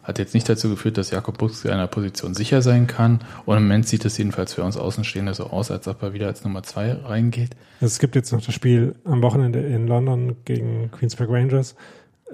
[0.04, 3.22] hat jetzt nicht dazu geführt, dass Jakob Busk in einer Position sicher sein kann.
[3.46, 6.28] Und im Moment sieht es jedenfalls für uns Außenstehende so aus, als ob er wieder
[6.28, 7.56] als Nummer zwei reingeht.
[7.80, 11.76] Es gibt jetzt noch das Spiel am Wochenende in London gegen Queens Park Rangers.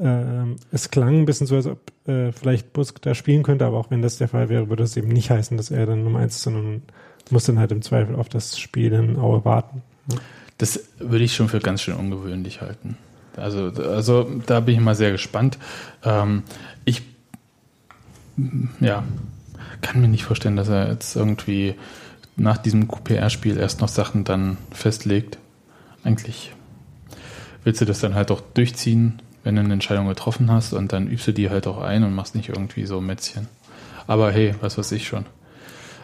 [0.01, 3.77] Ähm, es klang ein bisschen so, als ob äh, vielleicht Busk da spielen könnte, aber
[3.77, 6.19] auch wenn das der Fall wäre, würde es eben nicht heißen, dass er dann Nummer
[6.19, 6.83] eins ist, sondern
[7.29, 9.83] muss dann halt im Zweifel auf das Spiel in Aue warten.
[10.57, 12.97] Das würde ich schon für ganz schön ungewöhnlich halten.
[13.37, 15.57] Also, also da bin ich mal sehr gespannt.
[16.03, 16.43] Ähm,
[18.79, 19.03] ja,
[19.81, 21.75] kann mir nicht vorstellen, dass er jetzt irgendwie
[22.35, 25.37] nach diesem QPR-Spiel erst noch Sachen dann festlegt.
[26.03, 26.53] Eigentlich
[27.63, 31.07] willst du das dann halt auch durchziehen, wenn du eine Entscheidung getroffen hast und dann
[31.07, 33.47] übst du die halt auch ein und machst nicht irgendwie so Mätzchen.
[34.07, 35.25] Aber hey, was weiß ich schon.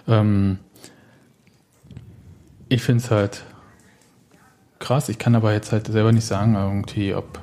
[0.07, 0.59] Ähm,
[2.69, 3.43] ich finde es halt
[4.79, 5.09] krass.
[5.09, 7.39] Ich kann aber jetzt halt selber nicht sagen, irgendwie, ob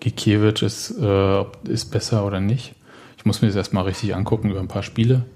[0.00, 2.74] Gikiewicz ist, äh, ist besser oder nicht.
[3.18, 5.26] Ich muss mir das erstmal richtig angucken über ein paar Spiele.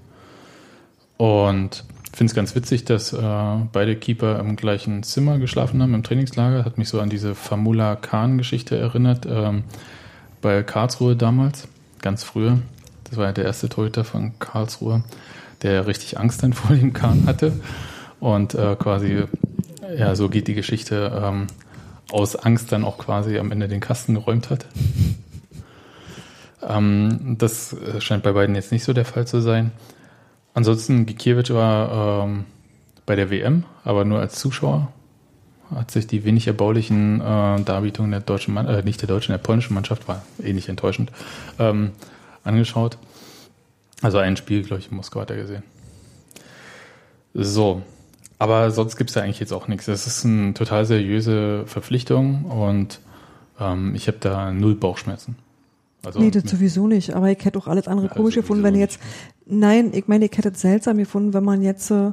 [1.17, 6.03] Und finde es ganz witzig, dass äh, beide Keeper im gleichen Zimmer geschlafen haben im
[6.03, 6.63] Trainingslager.
[6.63, 9.25] Hat mich so an diese Famula Khan-Geschichte erinnert.
[9.29, 9.63] Ähm,
[10.41, 11.67] bei Karlsruhe damals,
[12.01, 12.59] ganz früher.
[13.03, 15.03] Das war ja der erste Torhüter von Karlsruhe,
[15.61, 17.53] der richtig Angst dann vor dem Kahn hatte.
[18.19, 19.23] Und äh, quasi,
[19.97, 21.47] ja, so geht die Geschichte, ähm,
[22.11, 24.67] aus Angst dann auch quasi am Ende den Kasten geräumt hat.
[26.67, 29.71] Ähm, das äh, scheint bei beiden jetzt nicht so der Fall zu sein.
[30.53, 32.45] Ansonsten, Gikiewicz war ähm,
[33.05, 34.91] bei der WM, aber nur als Zuschauer.
[35.73, 39.39] Hat sich die wenig erbaulichen äh, Darbietungen der deutschen, Mann äh, nicht der deutschen, der
[39.39, 41.11] polnischen Mannschaft, war eh nicht enttäuschend,
[41.57, 41.91] ähm,
[42.43, 42.97] angeschaut.
[44.01, 45.63] Also ein Spiel, glaube ich, in Moskau hat er gesehen.
[47.33, 47.81] So,
[48.37, 49.85] aber sonst gibt es da eigentlich jetzt auch nichts.
[49.85, 52.99] Das ist eine total seriöse Verpflichtung und
[53.59, 55.37] ähm, ich habe da null Bauchschmerzen.
[56.05, 57.15] Also, nee, das sowieso nicht.
[57.15, 58.99] Aber ich hätte auch alles andere komisch gefunden, wenn jetzt,
[59.45, 62.11] nein, ich meine, ich hätte es seltsam gefunden, wenn man jetzt, äh,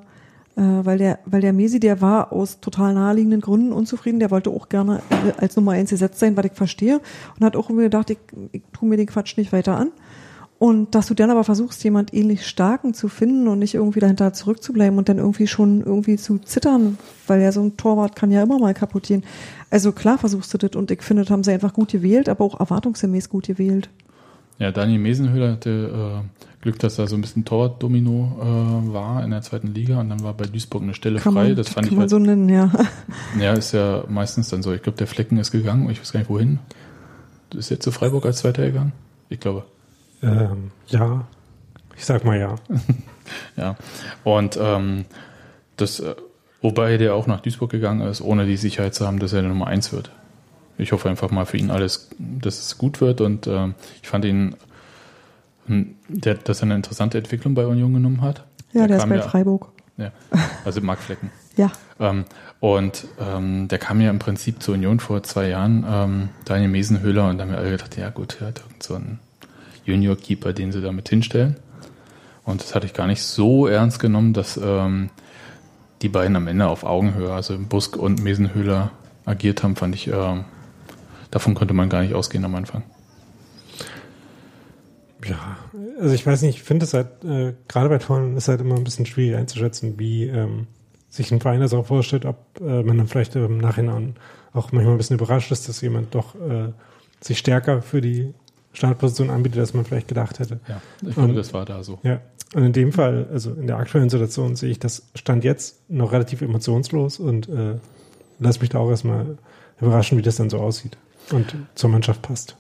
[0.57, 4.69] weil der, weil der Mesi, der war aus total naheliegenden Gründen unzufrieden, der wollte auch
[4.69, 5.03] gerne
[5.39, 7.01] als Nummer eins gesetzt sein, was ich verstehe,
[7.39, 8.19] und hat auch irgendwie gedacht, ich,
[8.53, 9.91] ich tue mir den Quatsch nicht weiter an.
[10.61, 14.35] Und dass du dann aber versuchst, jemand ähnlich starken zu finden und nicht irgendwie dahinter
[14.35, 18.43] zurückzubleiben und dann irgendwie schon irgendwie zu zittern, weil ja so ein Torwart kann ja
[18.43, 19.25] immer mal kaputt gehen.
[19.71, 22.45] Also klar versuchst du das und ich finde, das haben sie einfach gut gewählt, aber
[22.45, 23.89] auch erwartungsgemäß gut gewählt.
[24.59, 29.31] Ja, Daniel Mesenhöhler hatte äh, Glück, dass da so ein bisschen Torwart-Domino äh, war in
[29.31, 31.45] der zweiten Liga und dann war bei Duisburg eine Stelle kann frei.
[31.45, 32.71] Man, das fand kann ich man halt, so nennen, ja.
[33.41, 34.75] Ja, ist ja meistens dann so.
[34.75, 36.59] Ich glaube, der Flecken ist gegangen, ich weiß gar nicht wohin.
[37.55, 38.93] Ist jetzt zu Freiburg als Zweiter gegangen?
[39.31, 39.65] Ich glaube.
[40.23, 41.27] Ähm, ja,
[41.97, 42.57] ich sag mal ja.
[43.57, 43.77] ja,
[44.25, 45.05] und ähm,
[45.77, 46.15] das, äh,
[46.63, 49.51] wobei der auch nach Duisburg gegangen ist, ohne die Sicherheit zu haben, dass er der
[49.51, 50.11] Nummer eins wird.
[50.79, 54.25] Ich hoffe einfach mal für ihn alles, dass es gut wird und ähm, ich fand
[54.25, 54.57] ihn,
[55.67, 58.45] hm, der, dass er eine interessante Entwicklung bei Union genommen hat.
[58.73, 59.69] Ja, der, der ist bei ja, Freiburg.
[59.99, 60.13] Ja,
[60.65, 61.31] also Marc Flecken.
[61.57, 61.71] ja.
[61.99, 62.25] Ähm,
[62.61, 67.29] und ähm, der kam ja im Prinzip zur Union vor zwei Jahren, ähm, Daniel Mesenhöhler,
[67.29, 69.19] und da haben wir alle gedacht, ja gut, er hat irgend so einen
[69.91, 71.57] Junior-Keeper, den sie damit hinstellen.
[72.45, 75.11] Und das hatte ich gar nicht so ernst genommen, dass ähm,
[76.03, 78.91] die beiden am Ende auf Augenhöhe, also Busk und Mesenhöhler,
[79.27, 80.45] agiert haben, fand ich, ähm,
[81.31, 82.83] davon konnte man gar nicht ausgehen am Anfang.
[85.25, 85.59] Ja,
[86.01, 88.77] also ich weiß nicht, ich finde es halt, äh, gerade bei Toren ist halt immer
[88.77, 90.67] ein bisschen schwierig einzuschätzen, wie ähm,
[91.11, 94.15] sich ein Verein das auch vorstellt, ob äh, man dann vielleicht im Nachhinein
[94.53, 96.73] auch manchmal ein bisschen überrascht ist, dass jemand doch äh,
[97.21, 98.33] sich stärker für die
[98.73, 100.61] Startposition anbietet, als man vielleicht gedacht hätte.
[100.69, 101.99] Ja, ich glaube, das war da so.
[102.03, 102.21] Ja,
[102.55, 106.13] und in dem Fall, also in der aktuellen Situation sehe ich das Stand jetzt noch
[106.13, 107.77] relativ emotionslos und äh,
[108.39, 109.39] lass mich da auch erstmal
[109.81, 110.97] überraschen, wie das dann so aussieht
[111.33, 112.57] und zur Mannschaft passt.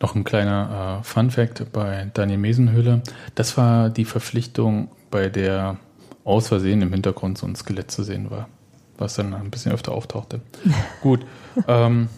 [0.00, 3.02] Noch ein kleiner äh, Fun Fact bei Daniel Mesenhöhle.
[3.34, 5.78] Das war die Verpflichtung, bei der
[6.24, 8.48] aus Versehen im Hintergrund so ein Skelett zu sehen war,
[8.98, 10.40] was dann ein bisschen öfter auftauchte.
[11.02, 11.24] Gut.
[11.66, 12.08] Ähm,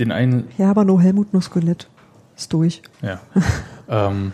[0.00, 0.48] den einen.
[0.58, 1.88] Ja, aber nur Helmut, nur Skelett.
[2.36, 2.82] Ist durch.
[3.02, 3.20] Ja.
[3.88, 4.32] ähm,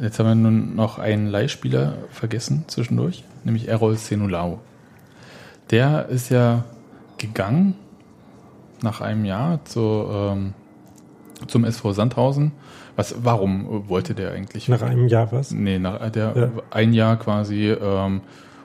[0.00, 4.60] jetzt haben wir nun noch einen Leihspieler vergessen zwischendurch, nämlich Errol Senulao.
[5.70, 6.64] Der ist ja
[7.18, 7.74] gegangen
[8.82, 10.54] nach einem Jahr zu, ähm,
[11.46, 12.52] zum SV Sandhausen.
[12.96, 14.68] Was, warum wollte der eigentlich?
[14.68, 15.50] Nach einem Jahr was?
[15.50, 16.50] Nee, nach der ja.
[16.70, 18.20] ein Jahr quasi ähm,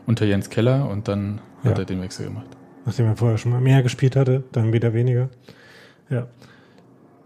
[0.06, 1.72] unter Jens Keller und dann ja.
[1.72, 2.48] hat er den Wechsel gemacht.
[2.86, 5.30] Nachdem er vorher schon mal mehr gespielt hatte, dann wieder weniger.
[6.10, 6.28] Ja.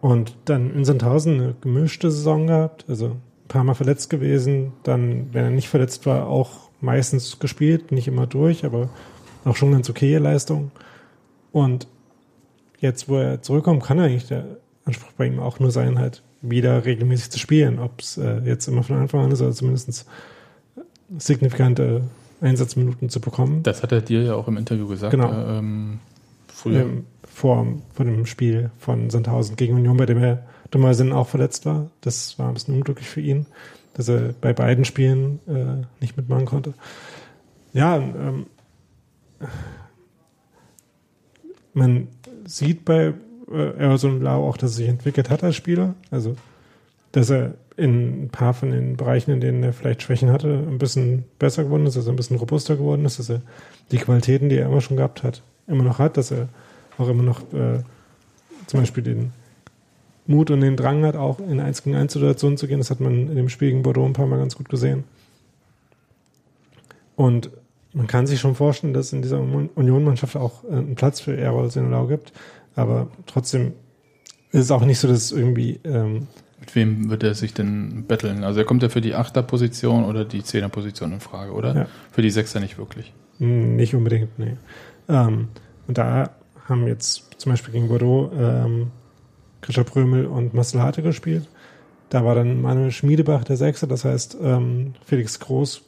[0.02, 5.30] Und dann in Sandhausen eine gemischte Saison gehabt, also ein paar Mal verletzt gewesen, dann,
[5.32, 8.90] wenn er nicht verletzt war, auch meistens gespielt, nicht immer durch, aber
[9.46, 10.72] auch schon ganz okay Leistung.
[11.52, 11.88] Und
[12.80, 14.46] jetzt, wo er zurückkommt, kann eigentlich der
[14.86, 17.80] Anspruch bei ihm auch nur sein, halt wieder regelmäßig zu spielen.
[17.80, 20.08] Ob es äh, jetzt immer von Anfang an ist oder zumindest
[21.18, 22.02] signifikante
[22.42, 23.62] Einsatzminuten zu bekommen.
[23.64, 25.12] Das hat er dir ja auch im Interview gesagt.
[25.12, 25.32] Genau.
[25.32, 26.00] Äh, ähm,
[26.48, 26.82] früher.
[26.82, 31.66] Ähm, vor, vor dem Spiel von Sandhausen gegen Union, bei dem er dummerweise auch verletzt
[31.66, 31.90] war.
[32.02, 33.46] Das war ein bisschen unglücklich für ihn,
[33.94, 36.74] dass er bei beiden Spielen äh, nicht mitmachen konnte.
[37.74, 38.46] Ja, ähm,
[41.74, 42.08] man
[42.46, 43.14] sieht bei
[43.52, 45.96] äh, Erson Lau auch, dass er sich entwickelt hat als Spieler.
[46.10, 46.36] Also,
[47.12, 50.78] dass er in ein paar von den Bereichen, in denen er vielleicht Schwächen hatte, ein
[50.78, 53.42] bisschen besser geworden ist, dass er ein bisschen robuster geworden ist, dass er
[53.92, 56.50] die Qualitäten, die er immer schon gehabt hat, immer noch hat, dass er
[56.98, 57.84] auch immer noch äh,
[58.68, 59.34] zum Beispiel den
[60.28, 62.80] Mut und den Drang hat, auch in 1 gegen 1 Situationen zu gehen.
[62.80, 65.04] Das hat man in dem Spiel gegen Bordeaux ein paar Mal ganz gut gesehen.
[67.16, 67.52] Und
[67.94, 71.36] man kann sich schon vorstellen, dass es in dieser Union-Mannschaft auch äh, einen Platz für
[71.36, 72.32] Errol Senelau gibt.
[72.76, 73.74] Aber trotzdem
[74.52, 75.80] ist es auch nicht so, dass es irgendwie.
[75.84, 76.28] Ähm,
[76.60, 78.44] Mit wem wird er sich denn betteln?
[78.44, 81.76] Also er kommt ja für die Achterposition oder die Zehnerposition in Frage, oder?
[81.76, 81.88] Ja.
[82.12, 83.12] Für die Sechser nicht wirklich.
[83.40, 84.56] Nicht unbedingt, nee.
[85.10, 85.50] Ähm,
[85.88, 86.30] und da
[86.72, 88.92] haben jetzt zum Beispiel gegen Bordeaux ähm,
[89.62, 91.48] Grisha Prömel und Marcel Harte gespielt.
[92.10, 95.84] Da war dann Manuel Schmiedebach der Sechste, das heißt, ähm, Felix Groß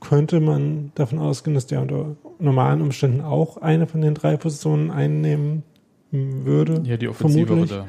[0.00, 4.90] könnte man davon ausgehen, dass der unter normalen Umständen auch eine von den drei Positionen
[4.90, 5.62] einnehmen
[6.10, 6.82] würde.
[6.84, 7.72] Ja, die Offensive vermutlich.
[7.72, 7.86] oder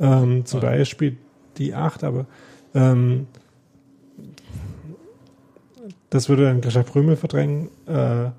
[0.00, 0.60] Ähm, zum.
[0.60, 1.16] Beispiel spielt
[1.58, 2.26] die 8, aber
[2.74, 3.26] ähm,
[6.10, 7.68] das würde dann Grisha Prömel verdrängen.
[7.86, 8.30] Äh,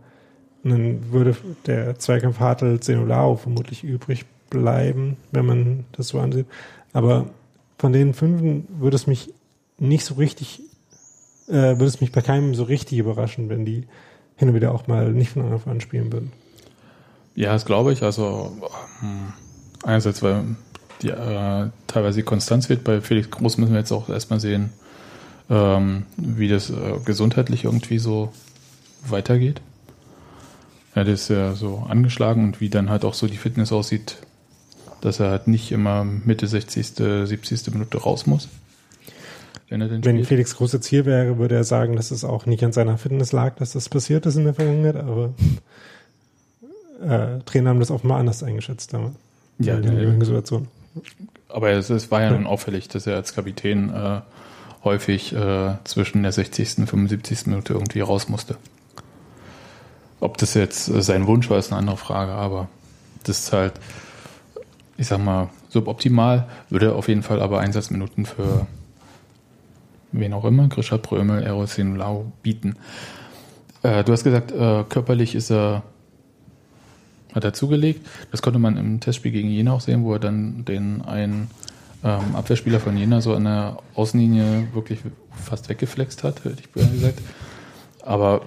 [0.71, 6.45] dann würde der Zweikampf Hartl Zenolao vermutlich übrig bleiben, wenn man das so ansieht.
[6.93, 7.27] Aber
[7.77, 9.33] von den Fünfen würde es mich
[9.77, 10.61] nicht so richtig,
[11.47, 13.87] äh, würde es mich bei keinem so richtig überraschen, wenn die
[14.37, 16.31] hin und wieder auch mal nicht von Anfang an spielen würden.
[17.35, 18.03] Ja, das glaube ich.
[18.03, 18.55] Also
[18.99, 19.33] hm,
[19.83, 20.43] einerseits, weil
[21.01, 22.83] die, äh, teilweise die Konstanz wird.
[22.83, 24.71] Bei Felix Groß müssen wir jetzt auch erstmal sehen,
[25.49, 28.31] ähm, wie das äh, gesundheitlich irgendwie so
[29.07, 29.61] weitergeht.
[30.95, 34.17] Ja, der ist ja so angeschlagen und wie dann halt auch so die Fitness aussieht,
[35.01, 36.87] dass er halt nicht immer Mitte 60.,
[37.25, 37.71] 70.
[37.73, 38.47] Minute raus muss.
[39.69, 40.27] Wenn er denn Wenn spielt.
[40.27, 43.31] Felix Groß jetzt hier wäre, würde er sagen, dass es auch nicht an seiner Fitness
[43.31, 45.33] lag, dass das passiert ist in der Vergangenheit, aber
[47.01, 49.15] äh, Trainer haben das offenbar anders eingeschätzt damals.
[49.59, 50.67] Ja, in der jeweiligen Situation.
[51.49, 54.21] Aber es, es war ja nun auffällig, dass er als Kapitän äh,
[54.83, 56.79] häufig äh, zwischen der 60.
[56.79, 57.47] und 75.
[57.47, 58.57] Minute irgendwie raus musste.
[60.23, 62.69] Ob das jetzt äh, sein Wunsch war, ist eine andere Frage, aber
[63.23, 63.73] das ist halt,
[64.97, 68.67] ich sag mal, suboptimal, würde auf jeden Fall aber Einsatzminuten für
[70.13, 72.77] wen auch immer, Grisha Prömel, Erosin Lau bieten.
[73.81, 75.83] Äh, du hast gesagt, äh, körperlich ist er
[77.35, 78.07] hat er zugelegt.
[78.31, 81.49] Das konnte man im Testspiel gegen Jena auch sehen, wo er dann den einen
[82.03, 84.99] ähm, Abwehrspieler von Jena so an der Außenlinie wirklich
[85.31, 87.19] fast weggeflext hat, hätte ich gesagt.
[88.03, 88.41] Aber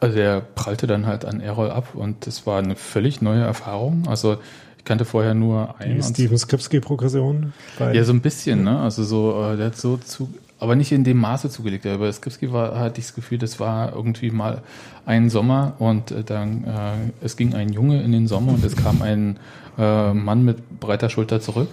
[0.00, 4.04] also der prallte dann halt an Errol ab und das war eine völlig neue Erfahrung.
[4.08, 4.38] Also
[4.78, 5.96] ich kannte vorher nur einen.
[5.96, 7.52] Die Steven Skripski-Progression.
[7.78, 8.78] bei- ja, so ein bisschen, ne?
[8.80, 10.28] Also so, äh, der hat so zu,
[10.60, 11.84] aber nicht in dem Maße zugelegt.
[11.86, 14.62] Aber bei Skripski war, hatte ich das Gefühl, das war irgendwie mal
[15.06, 18.76] ein Sommer und äh, dann äh, es ging ein Junge in den Sommer und es
[18.76, 19.38] kam ein
[19.78, 21.68] äh, Mann mit breiter Schulter zurück.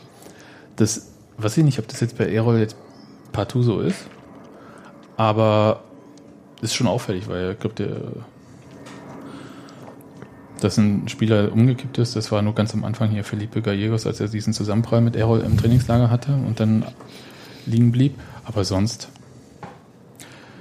[0.76, 2.76] Das, weiß ich nicht, ob das jetzt bei Erol jetzt
[3.34, 4.08] partout so ist,
[5.18, 5.82] aber
[6.62, 8.26] ist schon auffällig, weil ich glaube, der
[10.62, 14.20] dass ein Spieler umgekippt ist, das war nur ganz am Anfang hier Felipe Gallegos, als
[14.20, 16.86] er diesen Zusammenprall mit Errol im Trainingslager hatte und dann
[17.65, 18.15] liegen blieb.
[18.46, 19.10] Aber sonst,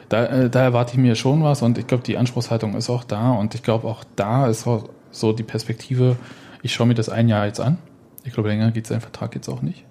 [0.08, 3.04] da, äh, da erwarte ich mir schon was und ich glaube, die Anspruchshaltung ist auch
[3.04, 6.16] da und ich glaube, auch da ist auch so die Perspektive,
[6.62, 7.78] ich schaue mir das ein Jahr jetzt an.
[8.24, 9.84] Ich glaube, länger geht sein Vertrag jetzt auch nicht.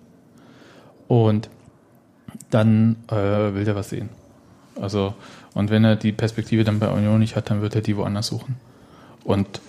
[1.08, 1.50] Und
[2.50, 3.16] dann äh,
[3.54, 4.10] will der was sehen.
[4.82, 5.13] Also,
[5.54, 8.28] und wenn er die Perspektive dann bei Union nicht hat, dann wird er die woanders
[8.28, 8.56] suchen.
[9.24, 9.62] Und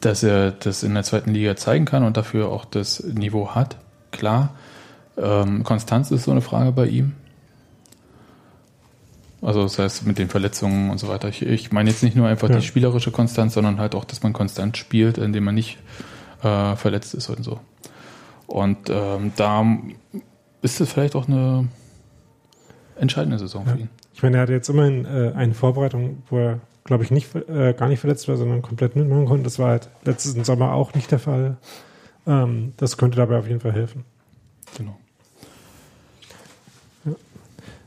[0.00, 3.76] dass er das in der zweiten Liga zeigen kann und dafür auch das Niveau hat,
[4.12, 4.54] klar.
[5.16, 7.14] Ähm, Konstanz ist so eine Frage bei ihm.
[9.40, 11.28] Also das heißt mit den Verletzungen und so weiter.
[11.28, 12.56] Ich, ich meine jetzt nicht nur einfach Ja.
[12.56, 15.78] die spielerische Konstanz, sondern halt auch, dass man konstant spielt, indem man nicht
[16.42, 17.60] äh, verletzt ist und so.
[18.46, 19.64] Und ähm, da
[20.62, 21.68] ist es vielleicht auch eine
[22.96, 23.72] entscheidende Saison Ja.
[23.72, 23.88] für ihn.
[24.18, 27.72] Ich meine, er hatte jetzt immerhin äh, eine Vorbereitung, wo er, glaube ich, nicht, äh,
[27.72, 29.44] gar nicht verletzt war, sondern komplett mitmachen konnte.
[29.44, 31.56] Das war halt letzten Sommer auch nicht der Fall.
[32.26, 34.04] Ähm, das könnte dabei auf jeden Fall helfen.
[34.76, 34.98] Genau.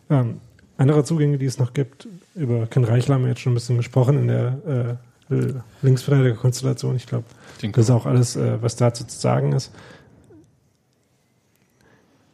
[0.10, 0.39] Ähm,
[0.78, 3.76] andere Zugänge, die es noch gibt, über Ken Reichler haben wir jetzt schon ein bisschen
[3.76, 4.98] gesprochen in der
[5.30, 6.96] äh, Linksverteidiger-Konstellation.
[6.96, 7.26] Ich glaube,
[7.62, 9.74] das ist auch alles, äh, was dazu zu sagen ist.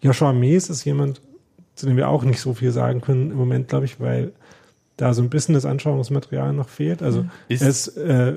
[0.04, 1.20] Joshua Mees ist jemand,
[1.78, 4.34] zu dem wir auch nicht so viel sagen können im Moment, glaube ich, weil
[4.98, 7.02] da so ein bisschen das Anschauungsmaterial noch fehlt.
[7.04, 8.34] Also Ist- er ist äh,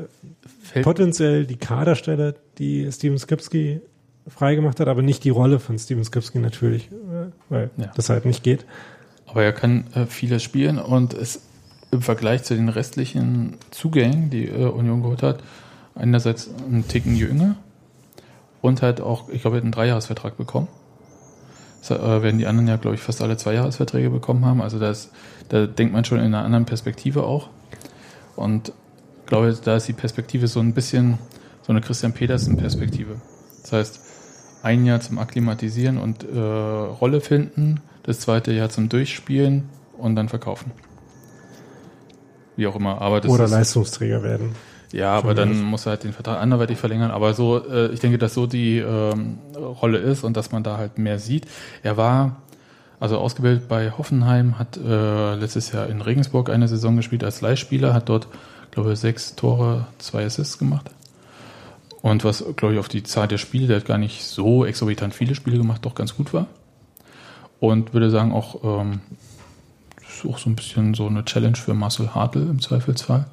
[0.62, 3.81] fällt, potenziell die Kaderstelle, die Steven Skipski
[4.29, 7.90] freigemacht hat, aber nicht die Rolle von Steven Skipski natürlich, äh, weil Ja.
[7.96, 8.66] das halt nicht geht.
[9.26, 11.40] Aber er kann äh, vieles spielen und ist
[11.92, 15.42] im Vergleich zu den restlichen Zugängen, die äh, Union geholt hat,
[15.94, 17.57] einerseits einen Ticken jünger
[18.61, 20.68] und halt auch, ich glaube, er hat einen Dreijahresvertrag bekommen.
[21.88, 24.61] Äh, werden die anderen ja, glaube ich, fast alle Zweijahresverträge bekommen haben.
[24.61, 25.11] Also das,
[25.49, 27.49] da denkt man schon in einer anderen Perspektive auch.
[28.37, 28.72] Und
[29.20, 31.18] ich glaube, da ist die Perspektive so ein bisschen
[31.62, 33.16] so eine Christian Petersen-Perspektive.
[33.62, 34.01] Das heißt,
[34.62, 40.28] ein Jahr zum Akklimatisieren und äh, Rolle finden, das zweite Jahr zum Durchspielen und dann
[40.28, 40.72] verkaufen.
[42.57, 43.01] Wie auch immer.
[43.01, 44.55] Aber das Oder ist, Leistungsträger werden.
[44.93, 47.11] Ja, aber dann muss er halt den Vertrag anderweitig verlängern.
[47.11, 50.78] Aber so, äh, ich denke, dass so die ähm, Rolle ist und dass man da
[50.78, 51.47] halt mehr sieht.
[51.82, 52.36] Er war
[53.01, 57.95] also ausgebildet bei Hoffenheim, hat äh, letztes Jahr in Regensburg eine Saison gespielt als Leihspieler,
[57.95, 58.28] hat dort,
[58.70, 60.91] glaube ich, sechs Tore, zwei Assists gemacht.
[62.03, 65.14] Und was, glaube ich, auf die Zahl der Spiele, der hat gar nicht so exorbitant
[65.14, 66.47] viele Spiele gemacht, doch ganz gut war.
[67.59, 69.01] Und würde sagen, auch, ähm,
[70.03, 73.26] das ist auch so ein bisschen so eine Challenge für Marcel Hartl im Zweifelsfall,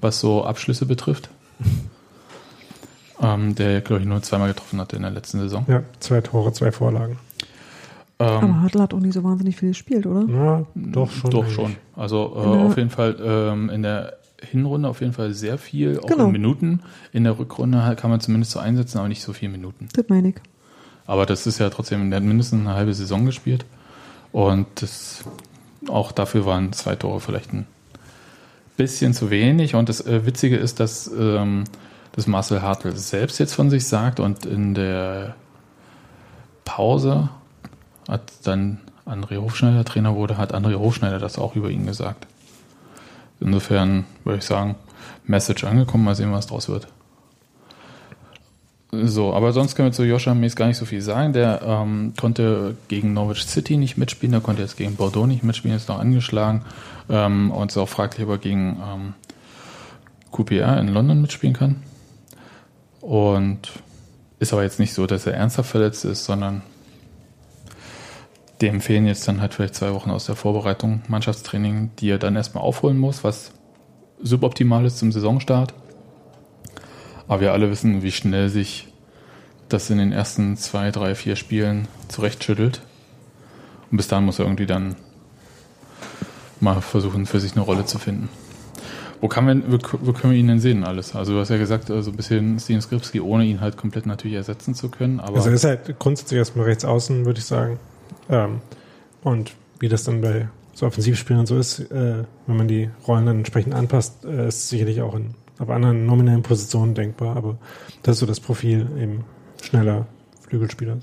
[0.00, 1.28] was so Abschlüsse betrifft.
[3.22, 5.64] ähm, der, glaube ich, nur zweimal getroffen hatte in der letzten Saison.
[5.68, 7.18] Ja, zwei Tore, zwei Vorlagen.
[8.18, 10.24] Aber Ähm, Hartl hat auch nicht so wahnsinnig viel gespielt, oder?
[10.26, 11.30] Na, doch schon.
[11.30, 11.54] Doch eigentlich.
[11.54, 11.76] schon.
[11.96, 12.66] Also äh, Ja.
[12.66, 16.26] auf jeden Fall ähm, in der Hinrunde auf jeden Fall sehr viel, auch Genau.
[16.26, 16.80] in Minuten.
[17.12, 19.88] In der Rückrunde kann man zumindest so einsetzen, aber nicht so viele Minuten.
[19.94, 20.36] Das meine ich.
[21.06, 23.64] Aber das ist ja trotzdem, der hat mindestens eine halbe Saison gespielt.
[24.30, 25.24] Und das,
[25.88, 27.66] auch dafür waren zwei Tore vielleicht ein
[28.78, 29.74] bisschen zu wenig.
[29.74, 31.64] Und das äh, Witzige ist, dass ähm,
[32.12, 35.34] das Marcel Hartl selbst jetzt von sich sagt und in der
[36.64, 37.28] Pause
[38.08, 42.26] hat dann André Hofschneider Trainer wurde, hat André Hofschneider das auch über ihn gesagt.
[43.40, 44.76] Insofern würde ich sagen,
[45.24, 46.88] Message angekommen, mal sehen, was draus wird.
[48.90, 51.34] So, aber sonst können wir zu Joscha Mees gar nicht so viel sagen.
[51.34, 55.76] Der ähm, konnte gegen Norwich City nicht mitspielen, der konnte jetzt gegen Bordeaux nicht mitspielen,
[55.76, 56.64] ist noch angeschlagen
[57.08, 59.14] ähm, und ist auch fraglich, ob er gegen ähm,
[60.32, 61.82] QPR in London mitspielen kann.
[63.00, 63.70] Und
[64.38, 66.62] ist aber jetzt nicht so, dass er ernsthaft verletzt ist, sondern
[68.60, 72.36] dem fehlen jetzt dann halt vielleicht zwei Wochen aus der Vorbereitung, Mannschaftstraining, die er dann
[72.36, 73.52] erstmal aufholen muss, was
[74.20, 75.74] suboptimal ist zum Saisonstart.
[77.28, 78.88] Aber wir alle wissen, wie schnell sich
[79.68, 82.80] das in den ersten zwei, drei, vier Spielen zurechtschüttelt.
[83.90, 84.96] Und bis dahin muss er irgendwie dann
[86.60, 88.28] mal versuchen, für sich eine Rolle zu finden.
[89.20, 91.16] Wo, kann man, wo, wo können wir ihn denn sehen alles?
[91.16, 94.36] Also du hast ja gesagt, also ein bisschen Steven Skripski, ohne ihn halt komplett natürlich
[94.36, 95.18] ersetzen zu können.
[95.18, 97.80] Aber Also er ist halt grundsätzlich erstmal rechts außen, würde ich sagen.
[98.30, 98.60] Ähm,
[99.24, 103.38] und wie das dann bei so Offensivspielern so ist, äh, wenn man die Rollen dann
[103.38, 107.36] entsprechend anpasst, äh, ist sicherlich auch in, auf anderen nominellen Positionen denkbar.
[107.36, 107.58] Aber
[108.04, 109.24] das ist so das Profil eben
[109.60, 110.06] schneller
[110.46, 110.98] Flügelspieler.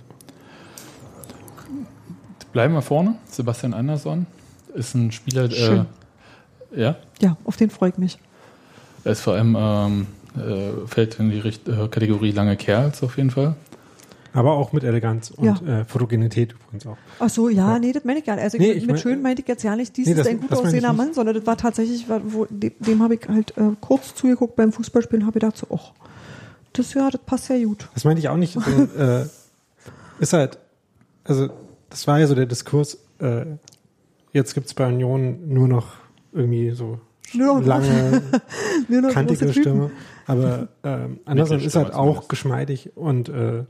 [2.53, 3.15] bleiben wir vorne.
[3.25, 4.25] Sebastian Andersson
[4.76, 5.86] ist ein Spieler, Schön.
[6.76, 8.17] äh, ja, Ja, auf den freue ich mich.
[9.03, 13.17] er ist vor allem, ähm, äh, fällt in die Richt äh, Kategorie lange Kerls auf
[13.17, 13.55] jeden Fall.
[14.34, 15.80] Aber auch mit Eleganz und Ja.
[15.82, 16.97] äh, Fotogenität übrigens auch.
[17.19, 18.43] Ach so, ja, nee, das meine ich gar nicht.
[18.43, 20.28] Also Nee, ich, mit mein- schön meinte ich jetzt ja nicht, dies Nee, ist das-
[20.28, 20.91] ein gut aussehender.
[20.91, 24.73] Mann, sondern das war tatsächlich, wo, dem, dem habe ich halt äh, kurz zugeguckt beim
[24.73, 25.93] Fußballspielen, habe ich gedacht so, ach,
[26.73, 27.88] das ja, das passt ja gut.
[27.93, 28.51] Das meinte ich auch nicht.
[28.53, 28.59] So,
[28.99, 29.26] äh,
[30.19, 30.57] ist halt,
[31.23, 31.47] also
[31.89, 33.45] das war ja so der Diskurs, äh,
[34.36, 35.88] jetzt gibt's bei Union nur noch
[36.33, 36.99] irgendwie so
[37.33, 38.21] Nur noch- lange,
[38.88, 39.51] Nur noch kantige.
[39.51, 39.89] Stimme.
[40.27, 42.29] Aber ähm, Anderson ist halt auch zumindest.
[42.29, 43.63] geschmeidig und, äh,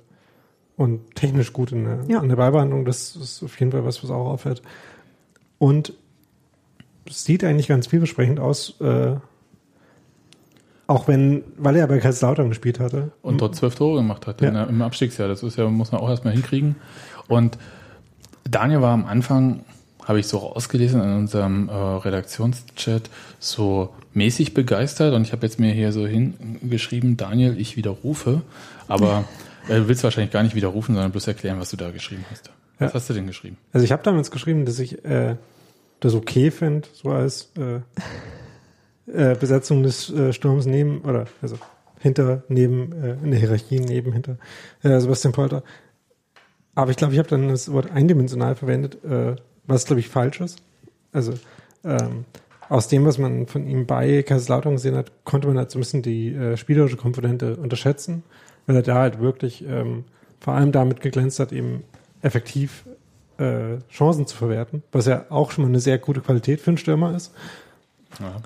[0.77, 2.19] und technisch gut in der, Ja.
[2.21, 2.83] in der Ballbehandlung.
[2.85, 4.61] Das ist auf jeden Fall was, was auch auffällt.
[5.57, 5.93] Und
[7.07, 9.15] es sieht eigentlich ganz vielversprechend aus, äh,
[10.87, 13.11] auch wenn, weil er bei Kaiserslautern gespielt hatte.
[13.21, 14.47] Und dort zwölf Tore gemacht hat Ja.
[14.49, 15.27] in der, im Abstiegsjahr.
[15.27, 16.75] Das ist ja, muss man auch erstmal hinkriegen.
[17.27, 17.57] Und
[18.43, 19.63] Daniel war am Anfang,
[20.05, 25.13] habe ich so rausgelesen in unserem äh, Redaktionschat, so mäßig begeistert.
[25.13, 28.41] Und ich habe jetzt mir hier so hingeschrieben, Daniel, ich widerrufe.
[28.87, 29.25] Aber
[29.67, 32.51] äh, du willst wahrscheinlich gar nicht widerrufen, sondern bloß erklären, was du da geschrieben hast.
[32.79, 32.93] Was Ja.
[32.93, 33.57] hast du denn geschrieben?
[33.73, 35.35] Also ich habe damals geschrieben, dass ich äh,
[35.99, 37.79] das okay finde, so als äh,
[39.11, 41.57] äh, Besetzung des äh, Sturms neben, oder also
[41.99, 44.37] hinter, neben, äh, in der Hierarchie neben, hinter
[44.83, 45.63] Sebastian Polter.
[46.75, 48.97] Aber ich glaube, ich habe dann das Wort eindimensional verwendet,
[49.67, 50.59] was glaube ich falsch ist.
[51.11, 51.33] Also
[51.83, 52.25] ähm,
[52.69, 55.81] aus dem, was man von ihm bei Kaiserslautern gesehen hat, konnte man halt so ein
[55.81, 58.23] bisschen die äh, spielerische Komponente unterschätzen,
[58.65, 60.03] weil er da halt wirklich ähm,
[60.39, 61.83] vor allem damit geglänzt hat, eben
[62.21, 62.85] effektiv
[63.37, 66.77] äh, Chancen zu verwerten, was ja auch schon mal eine sehr gute Qualität für einen
[66.77, 67.33] Stürmer ist.
[68.19, 68.41] Ja,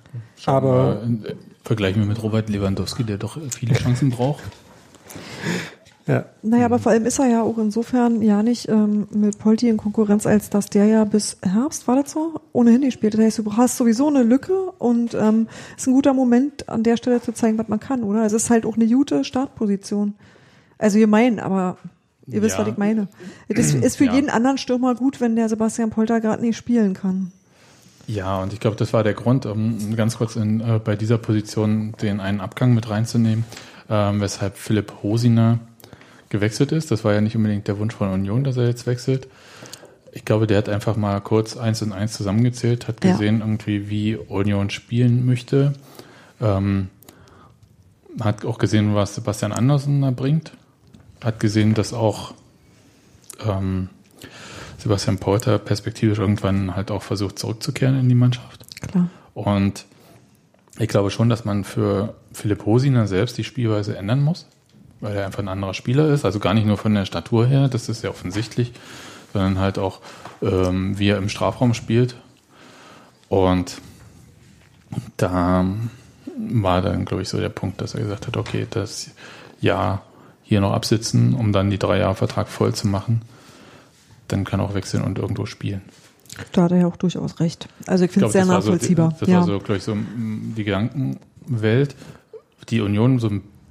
[0.46, 4.44] Aber- äh, vergleichen wir mit Robert Lewandowski, der doch viele Chancen braucht.
[6.10, 9.70] Ja, Naja, aber vor allem ist er ja auch insofern ja nicht ähm, mit Polti
[9.70, 13.14] in Konkurrenz, als dass der ja bis Herbst, war das so, ohnehin nicht spielt.
[13.14, 15.48] Das heißt, du hast sowieso eine Lücke und ähm,
[15.78, 18.26] ist ein guter Moment, an der Stelle zu zeigen, was man kann, oder?
[18.26, 20.16] Es ist halt auch eine gute Startposition.
[20.80, 21.78] Also ihr meinen, aber
[22.26, 22.64] ihr wisst, Ja.
[22.64, 23.08] was ich meine.
[23.48, 24.14] Es ist, für Ja.
[24.16, 27.32] jeden anderen Stürmer gut, wenn der Sebastian Polter gerade nicht spielen kann.
[28.08, 31.20] Ja, und ich glaube, das war der Grund, um ganz kurz in, äh, bei dieser
[31.20, 33.46] Position den einen Abgang mit reinzunehmen,
[33.88, 35.60] ähm, weshalb Philipp Hosiner
[36.30, 36.92] gewechselt ist.
[36.92, 39.28] Das war ja nicht unbedingt der Wunsch von Union, dass er jetzt wechselt.
[40.12, 43.12] Ich glaube, der hat einfach mal kurz eins und eins zusammengezählt, hat Ja.
[43.12, 45.74] gesehen irgendwie, wie Union spielen möchte.
[46.42, 46.90] Ähm,
[48.20, 50.52] hat auch gesehen, was Sebastian Andersen da bringt.
[51.24, 52.34] Hat gesehen, dass auch
[53.46, 53.90] ähm,
[54.78, 58.66] Sebastian Polter perspektivisch irgendwann halt auch versucht zurückzukehren in die Mannschaft.
[58.82, 59.10] Klar.
[59.34, 59.86] Und
[60.80, 64.48] ich glaube schon, dass man für Philipp Hosiner selbst die Spielweise ändern muss.
[65.02, 66.26] Weil er einfach ein anderer Spieler ist.
[66.26, 68.74] Also gar nicht nur von der Statur her, das ist ja offensichtlich,
[69.34, 70.00] sondern halt auch,
[70.42, 72.16] ähm, wie er im Strafraum spielt.
[73.30, 73.80] Und
[75.18, 75.66] da
[76.38, 79.12] war dann, glaube ich, so der Punkt, dass er gesagt hat, okay, das
[79.62, 80.04] Jahr
[80.44, 83.22] hier noch absitzen, um dann die drei Jahre Vertrag voll zu machen.
[84.28, 85.82] Dann kann er auch wechseln und irgendwo spielen.
[86.54, 87.68] Da hat er ja auch durchaus recht.
[87.86, 89.10] Also ich finde es sehr so nachvollziehbar.
[89.10, 89.38] die- das ja.
[89.40, 91.96] war so, glaube ich, so mm, die Gedankenwelt,
[92.70, 93.30] die Union so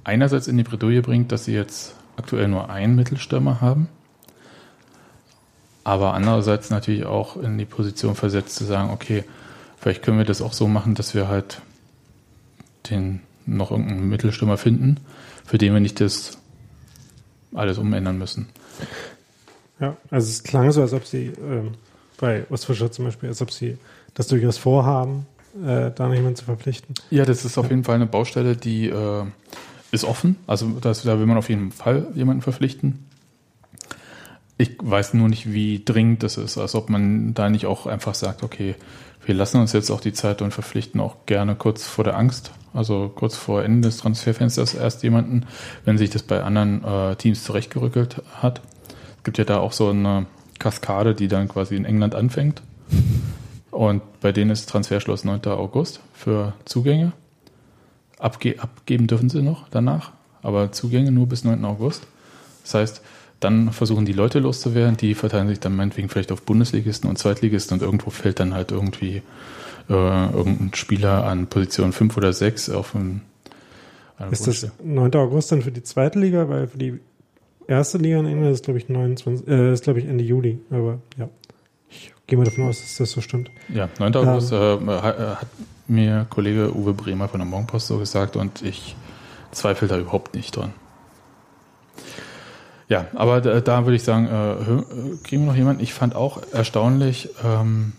[0.09, 3.87] einerseits in die Bredouille bringt, dass sie jetzt aktuell nur einen Mittelstürmer haben,
[5.83, 9.23] aber andererseits natürlich auch in die Position versetzt zu sagen, okay,
[9.77, 11.61] vielleicht können wir das auch so machen, dass wir halt
[12.89, 14.97] den noch irgendeinen Mittelstürmer finden,
[15.45, 16.37] für den wir nicht das
[17.53, 18.49] alles umändern müssen.
[19.79, 21.73] Ja, also es klang so, als ob sie ähm,
[22.19, 23.77] bei Ostfischer zum Beispiel, als ob sie
[24.15, 25.27] das durchaus vorhaben,
[25.63, 26.95] äh, da noch jemanden zu verpflichten.
[27.11, 29.25] Ja, das ist auf jeden Fall eine Baustelle, die äh,
[29.91, 30.35] ist offen.
[30.47, 33.05] Also das, da will man auf jeden Fall jemanden verpflichten.
[34.57, 36.57] Ich weiß nur nicht, wie dringend das ist.
[36.57, 38.75] Als ob man da nicht auch einfach sagt, okay,
[39.25, 42.51] wir lassen uns jetzt auch die Zeit und verpflichten auch gerne kurz vor der Angst,
[42.73, 45.45] also kurz vor Ende des Transferfensters erst jemanden,
[45.85, 48.61] wenn sich das bei anderen äh, Teams zurechtgerückelt hat.
[49.17, 50.25] Es gibt ja da auch so eine
[50.57, 52.61] Kaskade, die dann quasi in England anfängt.
[53.71, 55.45] Und bei denen ist Transferschluss 9.
[55.45, 57.13] August für Zugänge.
[58.19, 60.11] Abge abgeben dürfen sie noch danach,
[60.41, 61.63] aber Zugänge nur bis 9.
[61.65, 62.05] August.
[62.63, 63.01] Das heißt,
[63.39, 67.75] dann versuchen die Leute loszuwerden, die verteilen sich dann meinetwegen vielleicht auf Bundesligisten und Zweitligisten
[67.75, 69.21] und irgendwo fällt dann halt irgendwie
[69.89, 73.21] äh, irgendein Spieler an Position 5 oder 6 auf ein
[74.17, 75.15] eine Ist das Wunsch- 9.
[75.15, 76.99] August dann für die zweite Liga, weil für die
[77.67, 80.59] erste Liga in England ist, glaube ich, 29, äh, ist, glaube ich, Ende Juli.
[80.69, 81.29] Aber ja,
[82.29, 83.49] ich gehe mal davon aus, dass das so stimmt.
[83.69, 84.15] Ja, 9.
[84.17, 85.47] August äh, hat, äh, hat
[85.87, 88.95] mir Kollege Uwe Bremer von der Morgenpost so gesagt und ich
[89.51, 90.71] zweifle da überhaupt nicht dran.
[92.87, 95.81] Ja, aber da, da würde ich sagen, äh, hö- äh, kriegen wir noch jemanden?
[95.81, 97.93] Ich fand auch erstaunlich, ähm,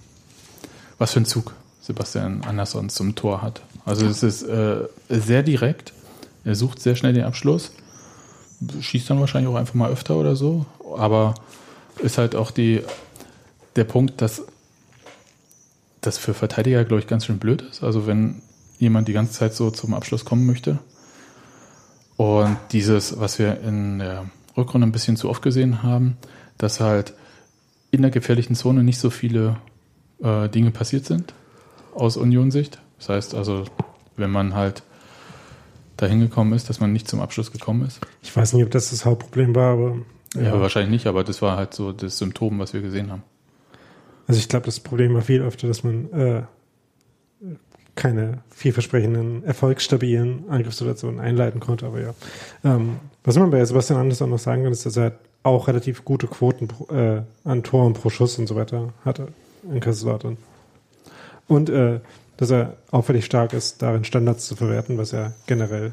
[0.98, 3.62] was für ein Zug Sebastian Andersson zum Tor hat.
[3.84, 4.76] Also es ist äh,
[5.08, 5.92] sehr direkt,
[6.44, 7.72] er sucht sehr schnell den Abschluss,
[8.80, 10.66] schießt dann wahrscheinlich auch einfach mal öfter oder so,
[10.96, 11.34] aber
[11.98, 12.82] ist halt auch die,
[13.76, 14.42] der Punkt, dass
[16.00, 17.82] das für Verteidiger, glaube ich, ganz schön blöd ist.
[17.82, 18.42] Also wenn
[18.78, 20.78] jemand die ganze Zeit so zum Abschluss kommen möchte.
[22.16, 26.16] Und dieses, was wir in der Rückrunde ein bisschen zu oft gesehen haben,
[26.58, 27.14] dass halt
[27.90, 29.56] in der gefährlichen Zone nicht so viele
[30.22, 31.34] äh, Dinge passiert sind
[31.94, 32.78] aus Union-Sicht.
[32.98, 33.64] Das heißt also,
[34.16, 34.82] wenn man halt
[35.96, 38.00] dahin gekommen ist, dass man nicht zum Abschluss gekommen ist.
[38.22, 39.96] Ich weiß nicht, ob das das Hauptproblem war, aber
[40.34, 43.22] Ja, wahrscheinlich nicht, aber das war halt so das Symptom, was wir gesehen haben.
[44.30, 46.42] Also ich glaube, das Problem war viel öfter, dass man äh,
[47.96, 51.86] keine vielversprechenden, erfolgsstabilen Angriffssituationen einleiten konnte.
[51.86, 52.14] Aber ja,
[52.64, 56.26] ähm, was man bei Sebastian Andersson noch sagen kann, ist, dass er auch relativ gute
[56.26, 59.28] Quoten pro, äh, an Toren pro Schuss und so weiter hatte
[59.70, 60.36] in Kaiserslautern.
[61.48, 62.00] Und äh,
[62.36, 65.92] dass er auffällig stark ist, darin Standards zu verwerten, was ja generell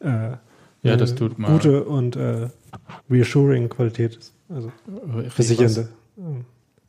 [0.00, 0.36] äh,
[0.82, 2.48] Ja, das tut mal- gute und äh,
[3.10, 4.32] reassuring Qualität ist.
[4.48, 4.70] Also
[5.30, 5.88] versichernde.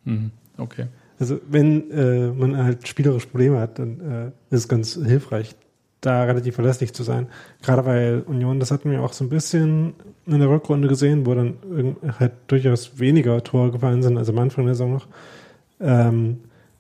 [0.06, 0.32] Mhm.
[0.64, 0.88] Okay.
[1.20, 5.56] Also wenn äh, man halt spielerisch Probleme hat, dann äh, ist es ganz hilfreich,
[6.02, 7.28] da relativ verlässlich zu sein.
[7.62, 9.94] Gerade weil Union, das hatten wir auch so ein bisschen
[10.26, 11.56] in der Rückrunde gesehen, wo dann
[12.20, 15.08] halt durchaus weniger Tore gefallen sind, also am Anfang der Saison noch.
[15.80, 16.40] Ähm,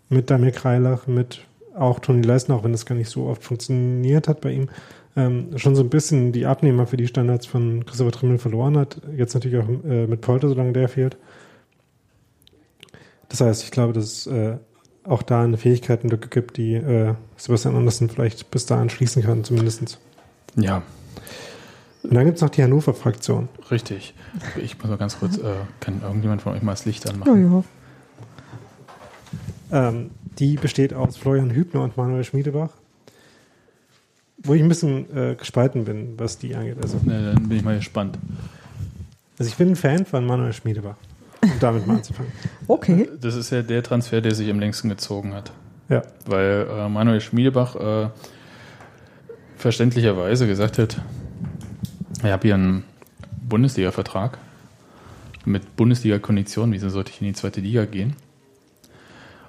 [0.09, 1.41] mit Damir Kreilach, mit
[1.75, 4.69] auch Toni Leisner, auch wenn das gar nicht so oft funktioniert hat bei ihm,
[5.15, 9.01] ähm, schon so ein bisschen die Abnehmer für die Standards von Christopher Trimmel verloren hat.
[9.15, 11.17] Jetzt natürlich auch äh, mit Polter, solange der fehlt.
[13.33, 14.57] Das heißt, ich glaube, dass es äh,
[15.05, 19.97] auch da eine Fähigkeitenlücke gibt, die äh, Sebastian Andersen vielleicht bis dahin schließen kann, zumindest.
[20.55, 20.83] Ja,
[22.03, 23.49] Und dann gibt es noch die Hannover-Fraktion.
[23.71, 24.13] richtig.
[24.61, 27.63] Ich muss mal ganz kurz, äh, kann irgendjemand von euch mal das Licht Ja, anmachen?
[29.71, 29.87] ja.
[29.89, 32.69] Ähm, die besteht aus Florian Hübner und Manuel Schmiedebach.
[34.45, 36.77] Wo ich ein bisschen äh, gespalten bin, was die angeht.
[36.81, 38.19] Also, Ne, dann bin ich mal gespannt.
[39.39, 40.97] also ich bin ein Fan von Manuel Schmiedebach.
[41.43, 42.31] Um damit mal anzufangen.
[42.67, 43.09] Okay.
[43.19, 45.51] Das ist ja der Transfer, der sich am längsten gezogen hat.
[45.89, 46.01] Ja.
[46.25, 48.09] Weil äh, Manuel Schmiedebach äh,
[49.57, 51.01] verständlicherweise gesagt hat,
[52.23, 52.83] ich habe hier einen
[53.47, 54.37] Bundesliga-Vertrag
[55.45, 58.15] mit Bundesliga-Konditionen, wieso sollte ich in die zweite Liga gehen?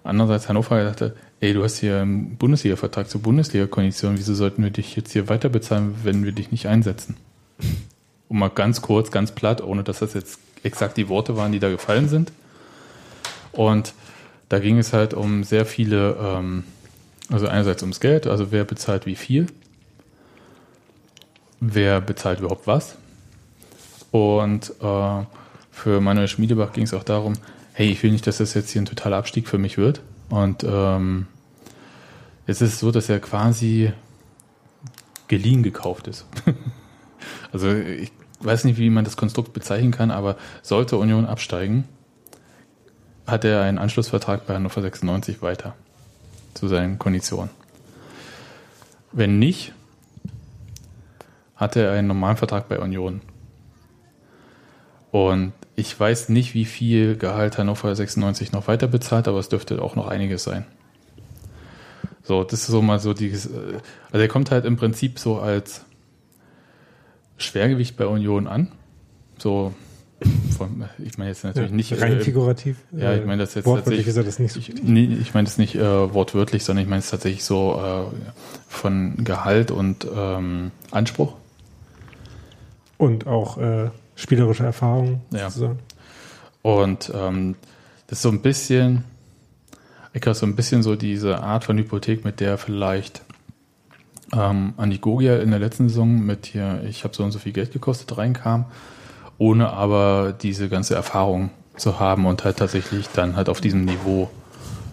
[0.03, 4.71] Andererseits Hannover gesagt hat, ey, du hast hier einen Bundesliga-Vertrag zur Bundesliga-Konditionen, wieso sollten wir
[4.71, 7.17] dich jetzt hier weiter bezahlen, wenn wir dich nicht einsetzen?
[8.29, 11.61] Und mal ganz kurz, ganz platt, ohne dass das jetzt exakt die Worte waren, die
[11.61, 12.33] da gefallen sind.
[13.53, 13.95] Und
[14.49, 16.65] da ging es halt um sehr viele, ähm,
[17.31, 19.47] also einerseits ums Geld, also wer bezahlt wie viel,
[21.61, 22.97] wer bezahlt überhaupt was.
[24.11, 25.25] Und äh,
[25.71, 27.35] für Manuel Schmiedebach ging es auch darum,
[27.73, 30.01] hey, ich will nicht, dass das jetzt hier ein totaler Abstieg für mich wird.
[30.31, 31.27] Und ähm,
[32.47, 33.93] es ist so, dass er quasi
[35.29, 36.27] geliehen gekauft ist.
[37.53, 38.13] also ich
[38.45, 41.85] weiß nicht, wie man das Konstrukt bezeichnen kann, aber sollte Union absteigen,
[43.27, 45.75] hat er einen Anschlussvertrag bei Hannover 96 weiter
[46.55, 47.51] zu seinen Konditionen.
[49.13, 49.73] Wenn nicht,
[51.57, 53.21] hatte er einen normalen Vertrag bei Union.
[55.11, 59.81] Und ich weiß nicht, wie viel Gehalt Hannover 96 noch weiter bezahlt, aber es dürfte
[59.81, 60.67] auch noch einiges sein.
[62.23, 63.81] So, das ist so mal so die, also
[64.13, 65.85] er kommt halt im Prinzip so als
[67.37, 68.71] Schwergewicht bei Union an.
[69.39, 69.73] So,
[70.57, 72.01] von, ich meine jetzt natürlich Ja, nicht.
[72.01, 72.77] rein äh, figurativ.
[72.93, 74.27] ja, ich äh, meine das jetzt wortwörtlich tatsächlich.
[74.27, 74.61] ist das nicht so.
[74.61, 77.75] Ich, nee, ich meine es nicht äh, wortwörtlich, sondern ich meine es tatsächlich so
[78.13, 78.17] äh,
[78.69, 81.35] von Gehalt und ähm, Anspruch.
[82.97, 85.51] Und auch äh, spielerische Erfahrung Ja.
[85.51, 85.81] sozusagen.
[86.63, 87.57] Und ähm,
[88.07, 89.05] das ist so ein bisschen,
[90.15, 93.23] ich glaube, so ein bisschen so diese Art von Hypothek, mit der vielleicht
[94.37, 97.53] ähm, Andi Gogia in der letzten Saison mit hier, ich habe so und so viel
[97.53, 98.67] Geld gekostet, reinkam,
[99.39, 104.31] ohne aber diese ganze Erfahrung zu haben und halt tatsächlich dann halt auf diesem Niveau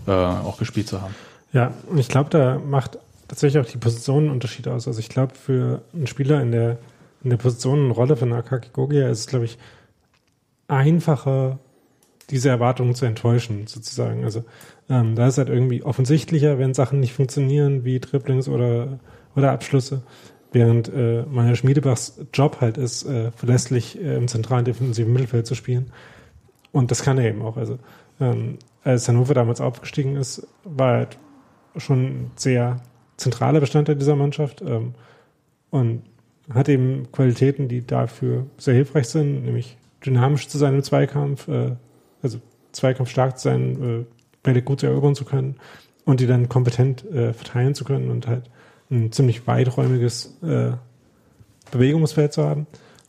[0.08, 1.14] äh, auch gespielt zu haben.
[1.54, 4.88] Ja, und ich glaube, da macht tatsächlich auch die Position einen Unterschied aus.
[4.88, 6.78] Also ich glaube, für einen Spieler in der,
[7.24, 9.58] in der Position und Rolle von Akaki Gogia ist es, glaube ich,
[10.68, 11.60] einfacher,
[12.30, 14.24] diese Erwartungen zu enttäuschen, sozusagen.
[14.24, 14.44] Also
[14.90, 19.00] ähm, da ist halt irgendwie offensichtlicher, wenn Sachen nicht funktionieren, wie Dribblings oder,
[19.36, 20.04] oder Abschlüsse.
[20.52, 25.56] Während äh, meiner Schmiedebachs Job halt ist, äh, verlässlich äh, im zentralen defensiven Mittelfeld zu
[25.56, 25.92] spielen.
[26.74, 27.56] Und das kann er eben auch.
[27.56, 27.80] Also
[28.20, 31.18] ähm, als Hannover damals aufgestiegen ist, war er halt
[31.78, 32.82] schon ein sehr
[33.18, 34.94] zentraler Bestandteil dieser Mannschaft ähm,
[35.70, 36.04] und
[36.54, 41.76] hat eben Qualitäten, die dafür sehr hilfreich sind, nämlich dynamisch zu sein im Zweikampf, äh,
[42.22, 42.40] also
[42.72, 44.06] Zweikampf stark zu sein, äh,
[44.44, 45.56] Bälle gut erobern zu können
[46.06, 48.50] und die dann kompetent äh, verteilen zu können und halt
[48.92, 50.72] ein ziemlich weiträumiges äh,
[51.72, 52.68] Bewegungsfeld zu haben.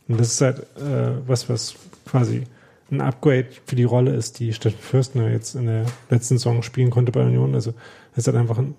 [0.09, 1.75] Und das ist halt äh, was, was
[2.07, 2.45] quasi
[2.91, 6.91] ein Upgrade für die Rolle ist, die Steffen Fürstner jetzt in der letzten Saison spielen
[6.91, 7.55] konnte bei Union.
[7.55, 7.71] Also
[8.13, 8.75] er ist halt einfach ein,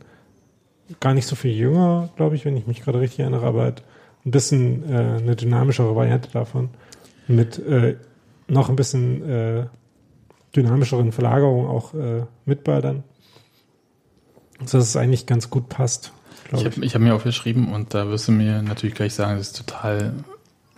[1.00, 3.84] gar nicht so viel jünger, glaube ich, wenn ich mich gerade richtig erinnere, aber halt
[4.26, 6.70] ein bisschen äh, eine dynamischere Variante davon.
[7.28, 7.96] Mit äh,
[8.48, 9.66] noch ein bisschen äh,
[10.56, 13.04] dynamischeren Verlagerungen auch äh, mit Ballern.
[14.66, 16.14] So dass es eigentlich ganz gut passt,
[16.54, 16.84] glaube habe ich.
[16.92, 20.14] ich hab mir aufgeschrieben und da wirst du mir natürlich gleich sagen, das ist total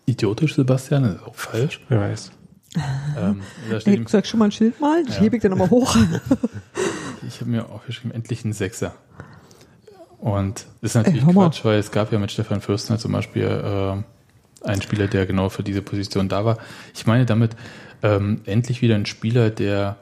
[0.06, 1.82] idiotisch, Sebastian, das ist auch falsch.
[1.90, 2.32] Wer weiß.
[3.18, 5.22] Ähm, da steht Hey, im, sag schon mal ein Schild mal, das Ja.
[5.22, 5.96] hebe ich dann nochmal hoch.
[7.28, 8.94] ich habe mir aufgeschrieben, endlich ein Sechser.
[10.20, 11.34] Und das ist natürlich Ey.
[11.34, 15.50] Quatsch, weil es gab ja mit Stefan Fürstner zum Beispiel äh, einen Spieler, der genau
[15.50, 16.58] für diese Position da war.
[16.94, 17.56] Ich meine damit
[18.04, 19.98] ähm, endlich wieder ein Spieler, der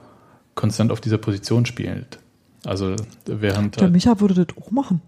[0.55, 2.19] konstant auf dieser Position spielt.
[2.65, 2.95] Also
[3.25, 5.01] während Der Micha würde das auch machen.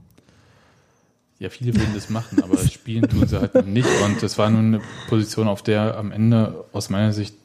[1.38, 3.90] Ja, viele würden das machen, aber spielen tun sie halt nicht.
[4.04, 7.36] Und das war nun eine Position, auf der am Ende aus meiner Sicht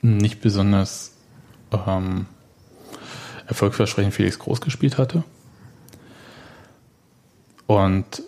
[0.00, 1.12] nicht besonders
[1.86, 2.26] ähm,
[3.46, 5.24] erfolgversprechend Felix Groß gespielt hatte.
[7.66, 8.22] Und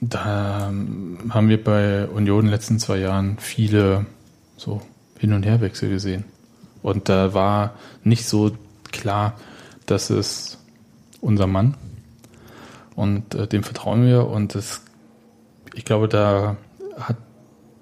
[0.00, 4.06] da ähm, haben wir bei Union in den letzten zwei Jahren viele
[4.56, 4.82] so
[5.18, 6.24] Hin- und Herwechsel gesehen.
[6.82, 8.56] Und da war nicht so
[8.92, 9.38] klar,
[9.86, 10.58] dass es
[11.20, 11.76] unser Mann
[12.96, 14.82] und äh, dem vertrauen wir und das,
[15.74, 16.56] ich glaube, da
[16.98, 17.16] hat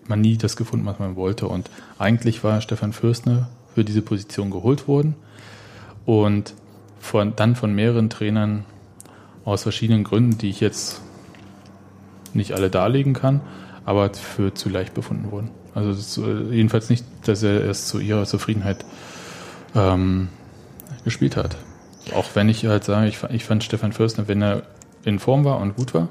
[0.06, 4.50] man nie das gefunden, was man wollte und eigentlich war Stefan Fürstner für diese Position
[4.50, 5.14] geholt worden
[6.04, 6.54] und
[6.98, 8.64] von, dann von mehreren Trainern
[9.44, 11.00] aus verschiedenen Gründen, die ich jetzt
[12.32, 13.40] nicht alle darlegen kann,
[13.84, 15.50] aber für zu leicht befunden wurden.
[15.74, 18.84] Also das äh, jedenfalls nicht, dass er es zu ihrer Zufriedenheit
[19.74, 20.28] ähm,
[21.04, 21.56] gespielt hat.
[22.14, 24.62] Auch wenn ich halt sage, ich, ich fand Stefan Fürstner, wenn er
[25.04, 26.08] in Form war und gut war,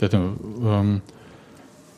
[0.00, 1.00] hatte, ähm,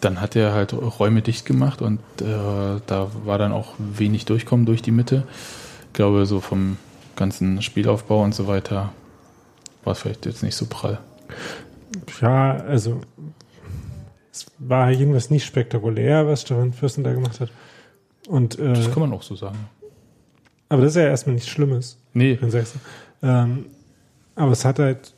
[0.01, 4.67] dann hat er halt Räume dicht gemacht und äh, da war dann auch wenig Durchkommen
[4.67, 5.25] durch die Mitte.
[5.87, 6.77] Ich glaube, so vom
[7.17, 8.93] ganzen Spielaufbau und so weiter
[9.85, 10.99] war es vielleicht jetzt nicht so prall.
[12.21, 13.01] Ja, also
[14.33, 17.51] es war jedenfalls nicht spektakulär, was Stefan Fürsten da gemacht hat.
[18.29, 19.59] Und äh, Das kann man auch so sagen.
[20.69, 22.39] aber das ist ja erstmal nichts Schlimmes, Nee.
[23.23, 23.67] Ähm,
[24.35, 25.15] aber es hat halt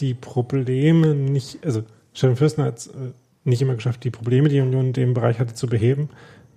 [0.00, 1.82] die Probleme nicht, also
[2.12, 3.12] Stefan Fürsten hat es äh,
[3.44, 6.08] nicht immer geschafft, die Probleme, die Union in dem Bereich hatte, zu beheben.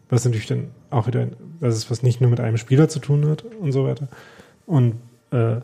[0.09, 1.27] Was natürlich dann auch wieder,
[1.59, 4.07] das ist was nicht nur mit einem Spieler zu tun hat und so weiter.
[4.65, 4.95] Und
[5.31, 5.57] äh,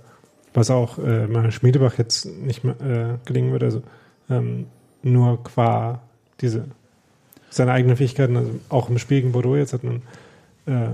[0.54, 3.84] was auch äh, Manuel Schmiedebach jetzt nicht mehr äh, gelingen wird, also
[4.30, 4.68] ähm,
[5.02, 6.02] nur qua
[6.42, 6.66] diese
[7.50, 10.02] seine eigenen Fähigkeiten, also auch im Spiel gegen Bordeaux jetzt hat man
[10.66, 10.90] äh,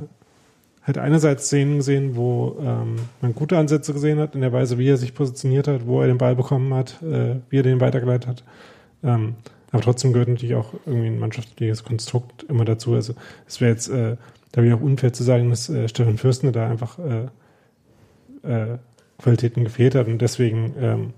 [0.89, 4.89] halt einerseits Szenen gesehen, wo ähm, man gute Ansätze gesehen hat in der Weise, wie
[4.89, 8.27] er sich positioniert hat, wo er den Ball bekommen hat, äh, wie er den weitergeleitet
[8.27, 8.43] hat.
[9.03, 9.35] Ähm,
[9.71, 12.95] aber trotzdem gehört natürlich auch irgendwie ein mannschaftliches Konstrukt immer dazu.
[12.95, 13.13] Also
[13.47, 14.17] es wäre jetzt, äh,
[14.51, 18.77] da wäre auch unfair zu sagen, dass äh, Stefan Fürstner da einfach äh, äh,
[19.19, 21.13] Qualitäten gefehlt hat und deswegen ähm,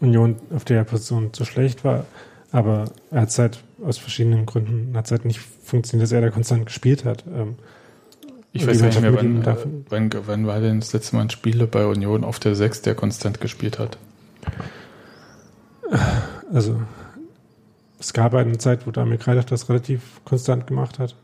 [0.00, 2.06] Union auf der Position zu schlecht war.
[2.50, 6.30] Aber er hat es halt aus verschiedenen Gründen hat halt nicht funktioniert, dass er da
[6.30, 7.24] konstant gespielt hat.
[7.32, 7.54] Ähm,
[8.52, 9.44] Ich weiß nicht mehr, wann,
[9.88, 12.94] wann, wann war denn das letzte Mal ein Spieler bei Union auf der 6, der
[12.94, 13.98] konstant gespielt hat?
[16.52, 16.80] Also
[18.00, 21.14] es gab eine Zeit, wo Damir Kreidach das relativ konstant gemacht hat.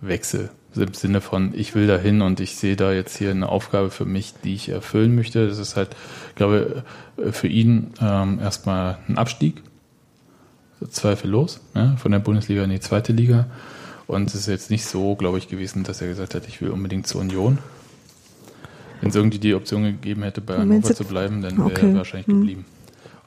[0.00, 3.90] Wechsel im Sinne von, ich will dahin und ich sehe da jetzt hier eine Aufgabe
[3.90, 5.48] für mich, die ich erfüllen möchte.
[5.48, 5.96] Das ist halt,
[6.36, 6.84] glaube
[7.16, 9.62] ich, für ihn ähm, erstmal ein Abstieg,
[10.88, 13.46] zweifellos, ja, von der Bundesliga in die zweite Liga.
[14.06, 16.70] Und es ist jetzt nicht so, glaube ich, gewesen, dass er gesagt hat, ich will
[16.70, 17.58] unbedingt zur Union.
[19.00, 21.90] Wenn es irgendwie die Option gegeben hätte, bei Hannover zu bleiben, dann wäre Okay.
[21.90, 22.64] er wahrscheinlich Hm.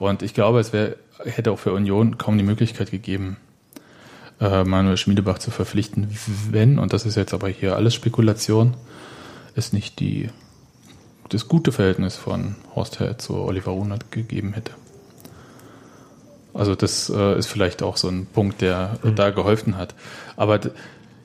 [0.04, 3.38] Und ich glaube, es wäre, hätte auch für Union kaum die Möglichkeit gegeben,
[4.41, 6.10] äh, Manuel Schmiedebach zu verpflichten,
[6.51, 8.76] wenn, und das ist jetzt aber hier alles Spekulation,
[9.56, 10.30] es nicht die,
[11.30, 14.74] das gute Verhältnis von Horst Held zu Oliver Runert gegeben hätte.
[16.54, 19.95] Also das äh, ist vielleicht auch so ein Punkt, der da geholfen hat.
[20.36, 20.60] Aber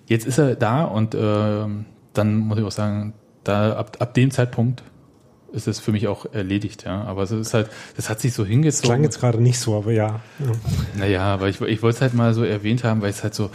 [0.06, 3.12] jetzt ist er da und ähm, dann muss ich auch sagen,
[3.42, 4.84] da ab, ab dem Zeitpunkt
[5.52, 7.02] ist es für mich auch erledigt, ja.
[7.04, 8.88] Aber es ist halt, das hat sich so Das hingezogen.
[8.88, 10.20] klang jetzt gerade nicht so, aber ja.
[10.38, 10.52] ja.
[10.98, 13.50] Naja, aber ich, ich wollte es halt mal so erwähnt haben, weil es halt so,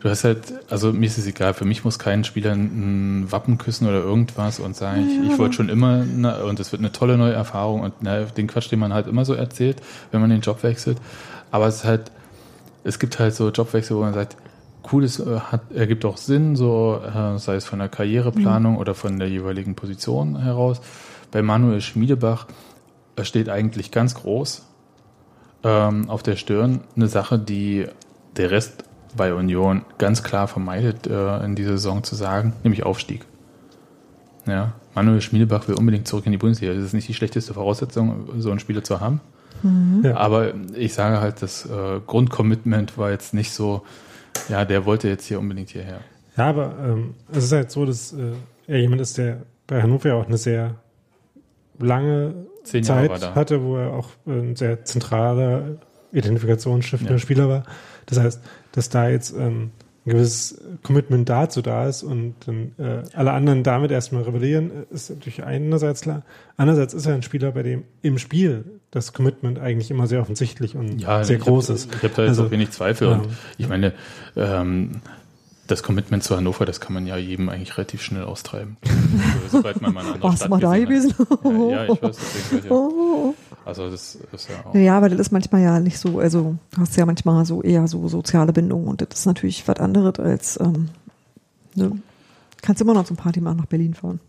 [0.00, 3.58] du hast halt, also mir ist es egal, für mich muss kein Spieler ein Wappen
[3.58, 6.92] küssen oder irgendwas und sagen, ich, ich wollte schon immer, na, und es wird eine
[6.92, 9.78] tolle neue Erfahrung und na, den Quatsch, den man halt immer so erzählt,
[10.12, 10.98] wenn man den Job wechselt.
[11.50, 12.12] Aber es ist halt,
[12.84, 14.36] es gibt halt so Jobwechsel, wo man sagt,
[14.92, 18.94] cool, es äh, hat, ergibt auch Sinn, so, äh, sei es von der Karriereplanung oder
[18.94, 20.80] von der jeweiligen Position heraus.
[21.34, 22.46] Bei Manuel Schmiedebach
[23.22, 24.62] steht eigentlich ganz groß
[25.64, 27.86] ähm, auf der Stirn eine Sache, die
[28.36, 28.84] der Rest
[29.16, 33.24] bei Union ganz klar vermeidet, äh, in dieser Saison zu sagen, nämlich Aufstieg.
[34.46, 36.72] Ja, Manuel Schmiedebach will unbedingt zurück in die Bundesliga.
[36.72, 39.20] Das ist nicht die schlechteste Voraussetzung, so einen Spieler zu haben.
[40.04, 40.16] Ja.
[40.16, 43.82] Aber ich sage halt, das äh, Grundcommitment war jetzt nicht so,
[44.48, 45.98] ja, der wollte jetzt hier unbedingt hierher.
[46.36, 48.34] Ja, aber ähm, es ist halt so, dass äh,
[48.68, 50.76] er jemand ist, der bei Hannover auch eine sehr
[51.78, 55.76] lange Zeit hatte, wo er auch ein sehr zentraler
[56.12, 57.18] Identifikationsstiftender Ja.
[57.18, 57.62] Spieler war.
[58.06, 58.40] Das heißt,
[58.72, 59.70] dass da jetzt ähm,
[60.06, 65.10] ein gewisses Commitment dazu da ist und dann äh, alle anderen damit erstmal rebellieren, ist
[65.10, 66.22] natürlich einerseits klar.
[66.56, 70.76] Andererseits ist er ein Spieler, bei dem im Spiel das Commitment eigentlich immer sehr offensichtlich
[70.76, 71.94] und sehr ich groß hab, ist.
[71.94, 73.08] Ich habe da jetzt Also, auch wenig Zweifel.
[73.08, 73.14] ja.
[73.14, 73.92] Und ich meine,
[74.36, 75.00] ähm,
[75.66, 78.76] das Commitment zu Hannover, das kann man ja jedem eigentlich relativ schnell austreiben.
[79.44, 81.14] Also, sobald man mal eine andere du Stadt mal da gewesen?
[81.44, 82.72] Ja, ja, ich weiß, deswegen ja.
[82.72, 83.34] Oh.
[83.64, 84.74] Also das ist ja auch.
[84.74, 87.86] Ja, aber das ist manchmal ja nicht so, also du hast ja manchmal so eher
[87.86, 90.88] so soziale Bindungen und das ist natürlich was anderes als, ähm,
[91.74, 91.92] ne,
[92.60, 94.20] kannst immer noch zum Party machen nach Berlin fahren.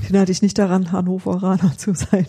[0.00, 2.26] Ich erinnere dich nicht daran, Hannoveraner zu sein.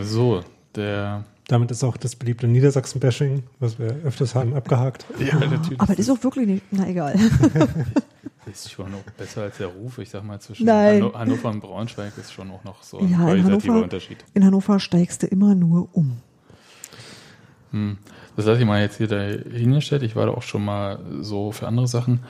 [0.00, 0.42] So,
[0.74, 1.24] der.
[1.48, 5.04] Damit ist auch das beliebte Niedersachsen-Bashing, was wir öfters haben, abgehakt.
[5.18, 5.80] Ja, natürlich.
[5.80, 7.14] Aber das ist auch wirklich nicht, na egal.
[8.46, 9.98] ist schon noch besser als der Ruf.
[9.98, 11.02] Ich sag mal, zwischen Nein.
[11.02, 14.24] Hanno Hannover und Braunschweig ist schon auch noch so ein Ja, in qualitativer Hannover, Unterschied.
[14.34, 16.18] in Hannover steigst du immer nur um.
[17.72, 17.98] Hm.
[18.36, 20.02] Das lasse ich mal jetzt hier dahingestellt.
[20.02, 22.20] Ich war da auch schon mal so für andere Sachen.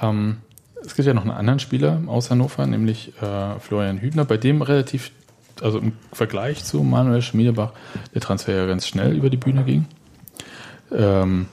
[0.00, 0.38] Ähm,
[0.84, 4.62] es gibt ja noch einen anderen Spieler aus Hannover, nämlich äh, Florian Hübner, bei dem
[4.62, 5.10] relativ,
[5.62, 7.72] also im Vergleich zu Manuel Schmiedebach,
[8.14, 9.86] der Transfer ja ganz schnell über die Bühne ging.
[10.92, 11.46] Ähm,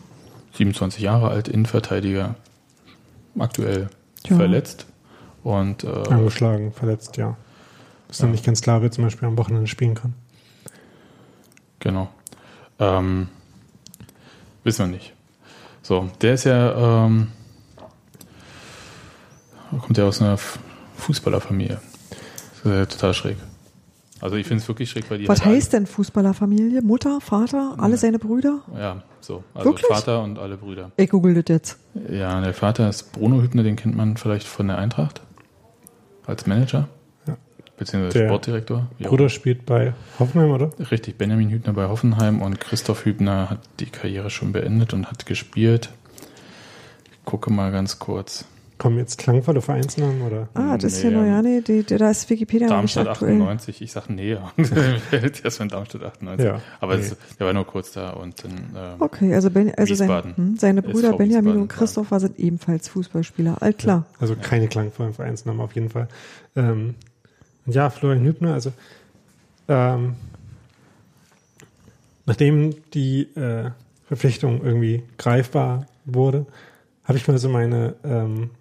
[0.54, 2.36] 27 Jahre alt, Innenverteidiger,
[3.38, 3.90] aktuell
[4.28, 4.36] Ja.
[4.38, 4.86] verletzt
[5.44, 7.36] und äh, Angeschlagen, verletzt, ja.
[8.10, 8.34] Ist dann Ja.
[8.34, 10.14] nicht ganz klar, wer zum Beispiel am Wochenende spielen kann.
[11.80, 12.10] Genau.
[12.80, 13.28] Ähm,
[14.64, 15.14] wissen wir nicht.
[15.82, 17.28] So, der ist ja, ähm,
[19.82, 20.38] kommt ja aus einer
[20.98, 21.80] Fußballerfamilie.
[22.10, 23.38] Das ist ja total schräg.
[24.22, 26.82] Also ich finde es wirklich schräg, weil die Was halt heißt denn Fußballerfamilie?
[26.82, 28.62] Mutter, Vater, alle seine Brüder?
[28.78, 29.44] Ja, so.
[29.54, 29.88] Also Wirklich?
[29.88, 30.92] Vater und alle Brüder.
[30.96, 31.78] Ich google das jetzt.
[32.10, 35.22] Ja, der Vater ist Bruno Hübner, den kennt man vielleicht von der Eintracht.
[36.26, 36.88] Als Manager.
[37.28, 37.36] Ja.
[37.78, 38.88] Beziehungsweise Der Sportdirektor.
[39.04, 40.70] auch Bruder spielt bei Hoffenheim, oder?
[40.92, 45.26] Richtig, Benjamin Hübner bei Hoffenheim und Christoph Hübner hat die Karriere schon beendet und hat
[45.26, 45.90] gespielt.
[47.12, 48.46] Ich gucke mal ganz kurz.
[48.78, 50.50] Kommen jetzt klangvolle Vereinsnamen, oder?
[50.54, 53.36] Ah, das ist Nee, ähm, ja, nee, die, die, da ist Wikipedia Darmstadt aktuell.
[53.36, 54.52] 98, ich sag näher.
[55.44, 56.46] Erst von Darmstadt 98.
[56.46, 57.04] Ja, Aber nee.
[57.04, 58.52] es, der war nur kurz da und dann.
[58.76, 62.38] Ähm, Okay, also, ben, also sein, hm, seine Brüder SV Benjamin Wiesbaden, und Christopher sind
[62.38, 63.62] ebenfalls Fußballspieler.
[63.62, 64.06] All klar.
[64.20, 66.10] Also keine klangvollen Vereinsnamen auf jeden Fall.
[66.58, 66.96] Ähm,
[67.68, 68.74] ja, Florian Hübner, also
[69.68, 70.16] ähm,
[72.26, 73.72] nachdem die äh,
[74.08, 76.46] Verpflichtung irgendwie greifbar wurde,
[77.04, 78.52] habe ich mal so meine, ähm,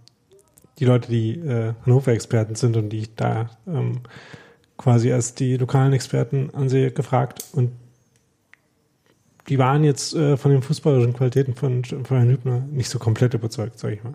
[0.78, 4.00] die Leute, die äh, Hannover-Experten sind und die ich da ähm,
[4.76, 7.70] quasi als die lokalen Experten ansehe, gefragt und
[9.48, 13.78] die waren jetzt äh, von den fußballerischen Qualitäten von Florian Hübner nicht so komplett überzeugt,
[13.78, 14.14] sage ich mal.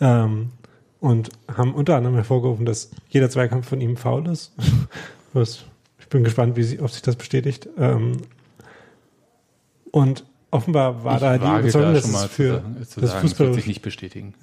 [0.00, 0.50] Ähm,
[1.00, 4.52] und haben unter anderem hervorgerufen, dass jeder Zweikampf von ihm faul ist.
[5.32, 5.64] Was,
[5.98, 7.68] ich bin gespannt, wie sie, ob sich das bestätigt.
[7.76, 8.18] Ähm,
[9.90, 13.02] und offenbar war ich da die Überzeugung, da dass es für zu sagen, das sagen,
[13.02, 14.34] es wird Fußball sich nicht bestätigen.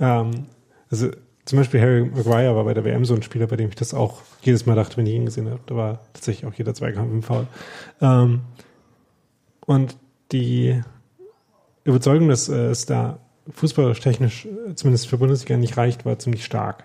[0.00, 0.46] Ähm,
[0.90, 1.10] also
[1.44, 3.94] zum Beispiel Harry Maguire war bei der WM so ein Spieler, bei dem ich das
[3.94, 5.60] auch jedes Mal dachte, wenn ich ihn gesehen habe.
[5.66, 7.46] Da war tatsächlich auch jeder Zweikampf im Foul.
[8.00, 8.40] Ähm,
[9.66, 9.96] und
[10.32, 10.80] die
[11.84, 13.18] Überzeugung, dass äh, es da
[13.52, 16.84] fußballerisch technisch, äh, zumindest für Bundesliga, nicht reicht, war ziemlich stark.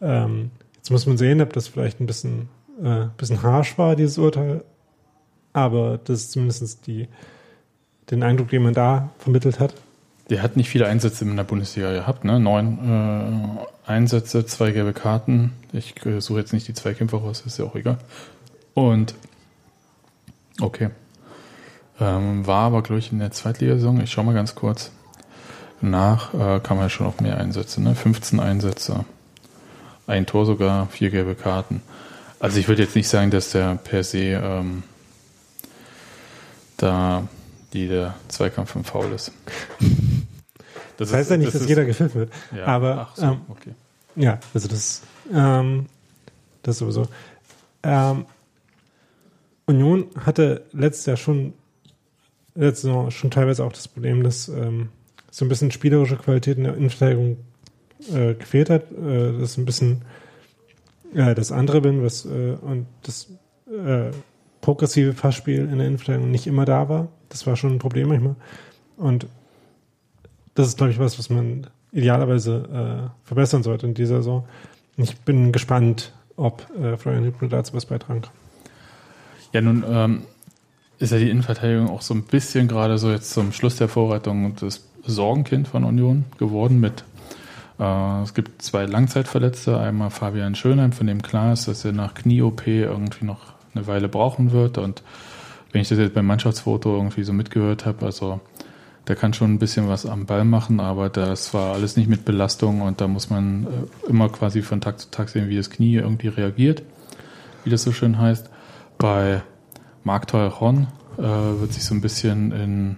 [0.00, 2.48] Ähm, jetzt muss man sehen, ob das vielleicht ein bisschen,
[2.82, 4.64] äh, bisschen harsch war, dieses Urteil.
[5.52, 7.08] Aber das ist zumindest die,
[8.10, 9.74] den Eindruck, den man da vermittelt hat.
[10.32, 12.40] Der hat nicht viele Einsätze in der Bundesliga gehabt, ne?
[12.40, 12.78] Neun
[13.86, 15.52] äh, Einsätze, zwei gelbe Karten.
[15.74, 17.98] Ich äh, suche jetzt nicht die Zweikämpfer raus, ist ja auch egal.
[18.72, 19.14] Und
[20.58, 20.88] okay.
[22.00, 24.90] Ähm, war aber, glaube ich, in der Zweitligasaison, ich schaue mal ganz kurz
[25.82, 27.94] nach, äh, kam ja schon auf mehr Einsätze, ne?
[27.94, 29.04] 15 Einsätze.
[30.06, 31.82] Ein Tor sogar, vier gelbe Karten.
[32.40, 34.82] Also ich würde jetzt nicht sagen, dass der per se ähm,
[36.78, 37.28] da
[37.74, 39.32] die der Zweikampf im Foul ist.
[40.96, 42.32] Das heißt ja nicht, dass ist- jeder gefilmt wird.
[42.56, 43.72] ja, aber ach so, ähm, okay.
[44.16, 45.86] ja, also das, ähm,
[46.62, 47.06] das sowieso.
[47.82, 48.26] Ähm,
[49.66, 51.54] Union hatte letztes Jahr schon,
[52.54, 54.88] letzte Saison schon teilweise auch das Problem, dass ähm,
[55.30, 57.38] so ein bisschen spielerische Qualität in der Innenverteidigung
[58.12, 58.90] äh, gefehlt hat.
[58.92, 60.02] Äh, das ist ein bisschen
[61.14, 63.28] äh, das andere bin, was äh, und das
[63.66, 64.10] äh,
[64.60, 67.08] progressive Passspiel in der Innenverteidigung nicht immer da war.
[67.28, 68.36] Das war schon ein Problem manchmal.
[68.96, 69.26] Und
[70.54, 74.44] das ist, glaube ich, was, was man idealerweise äh, verbessern sollte in dieser Saison.
[74.96, 78.32] Ich bin gespannt, ob äh, Florian Hübner dazu was beitragen kann.
[79.52, 80.22] Ja, nun ähm,
[80.98, 84.54] ist ja die Innenverteidigung auch so ein bisschen gerade so jetzt zum Schluss der Vorbereitung
[84.56, 87.04] das Sorgenkind von Union geworden mit
[87.78, 92.14] äh, es gibt zwei Langzeitverletzte, einmal Fabian Schönheim, von dem klar ist, dass er nach
[92.14, 93.40] Knie-OP irgendwie noch
[93.74, 95.02] eine Weile brauchen wird und
[95.72, 98.40] wenn ich das jetzt beim Mannschaftsfoto irgendwie so mitgehört habe, also
[99.08, 102.24] der kann schon ein bisschen was am Ball machen, aber das war alles nicht mit
[102.24, 105.70] Belastung und da muss man äh, immer quasi von Tag zu Tag sehen, wie das
[105.70, 106.82] Knie irgendwie reagiert,
[107.64, 108.48] wie das so schön heißt.
[108.98, 109.42] Bei
[110.04, 110.86] Marc Teuron
[111.18, 112.96] äh, wird sich so ein bisschen in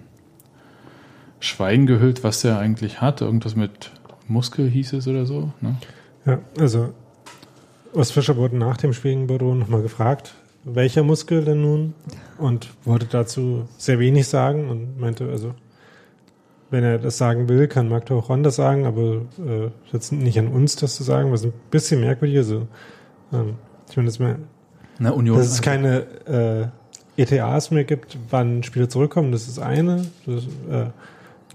[1.41, 3.21] Schweigen gehüllt, was er eigentlich hat.
[3.21, 3.91] Irgendwas mit
[4.29, 5.53] Muskel hieß es oder so.
[5.61, 5.77] Ne?
[6.27, 6.93] Ja, also
[7.93, 10.35] Urs Fischer wurde nach dem Spiel nochmal gefragt,
[10.65, 11.95] welcher Muskel denn nun?
[12.39, 15.55] Und wollte dazu sehr wenig sagen und meinte, also
[16.71, 20.49] wenn er das sagen will, kann Marc Teuron das sagen, aber äh, jetzt nicht an
[20.49, 22.51] uns, das zu sagen, was ein bisschen merkwürdig ist.
[22.51, 22.67] Also,
[23.33, 23.55] ähm,
[23.89, 24.39] ich meine, das mehr,
[24.99, 25.37] Na, Union.
[25.39, 26.73] dass es keine
[27.17, 30.07] äh, ETAs mehr gibt, wann Spieler zurückkommen, das ist eine.
[30.27, 30.91] Das, äh,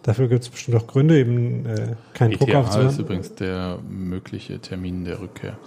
[0.03, 2.99] dafür gibt es bestimmt auch Gründe, eben äh, keinen Druck ETA E ist aufzubauen.
[2.99, 5.57] übrigens der mögliche Termin der Rückkehr.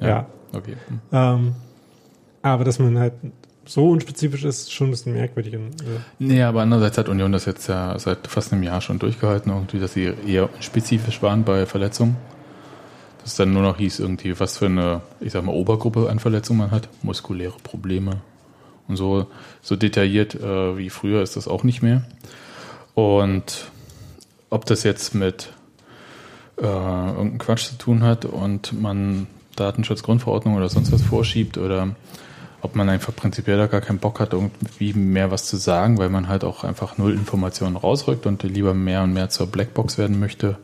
[0.00, 0.26] Ja.
[0.52, 0.74] Okay.
[0.88, 1.00] Hm.
[1.12, 1.54] Ähm,
[2.42, 3.12] aber dass man halt
[3.70, 5.54] so unspezifisch ist, schon ein bisschen merkwürdig.
[5.54, 8.98] Und, äh, Nee, aber andererseits hat Union das jetzt ja seit fast einem Jahr schon
[8.98, 12.16] durchgehalten, irgendwie, dass sie eher spezifisch waren bei Verletzungen.
[13.20, 16.18] Dass es dann nur noch hieß, irgendwie, was für eine, ich sag mal, Obergruppe an
[16.18, 18.22] Verletzungen man hat, muskuläre Probleme.
[18.88, 19.26] Und so,
[19.62, 22.02] so detailliert äh, wie früher ist das auch nicht mehr.
[22.94, 23.70] Und
[24.48, 25.52] ob das jetzt mit
[26.56, 31.94] äh, irgendeinem Quatsch zu tun hat und man Datenschutzgrundverordnung oder sonst was vorschiebt oder
[32.62, 36.08] ob man einfach prinzipiell da gar keinen Bock hat, irgendwie mehr was zu sagen, weil
[36.08, 40.20] man halt auch einfach null Informationen rausrückt und lieber mehr und mehr zur Blackbox werden
[40.20, 40.58] möchte.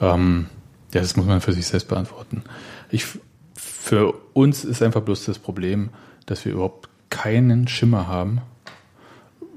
[0.00, 0.46] Ähm,
[0.92, 2.42] ja, das muss man für sich selbst beantworten.
[2.90, 3.06] Ich,
[3.54, 5.90] für uns ist einfach bloß das Problem,
[6.26, 8.40] dass wir überhaupt keinen Schimmer haben,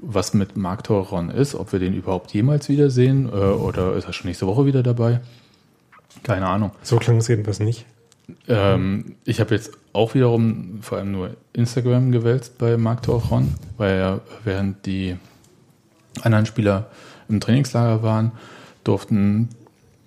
[0.02, 4.12] was mit Mark Toron ist, ob wir den überhaupt jemals wiedersehen äh, oder ist er
[4.12, 5.20] schon nächste Woche wieder dabei?
[6.22, 6.72] Keine Ahnung.
[6.82, 7.86] So klang es jedenfalls nicht.
[8.48, 13.98] Ähm, ich habe jetzt auch wiederum vor allem nur Instagram gewälzt bei Marc Torchon, weil
[13.98, 15.16] er, während die
[16.22, 16.86] anderen Spieler
[17.28, 18.32] im Trainingslager waren,
[18.84, 19.48] durften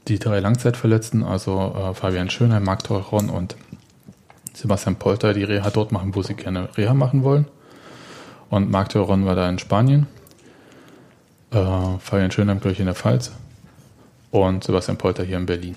[0.07, 3.55] die drei Langzeitverletzten, also äh, Fabian Schönheim, Marc Torchon und
[4.53, 7.47] Sebastian Polter, die Reha dort machen, wo sie gerne Reha machen wollen.
[8.49, 10.07] Und Marc Torchon war da in Spanien,
[11.51, 13.31] äh, Fabian Schönheim, glaube ich, in der Pfalz
[14.31, 15.75] und Sebastian Polter hier in Berlin.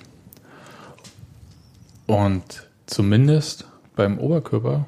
[2.06, 4.86] Und zumindest beim Oberkörper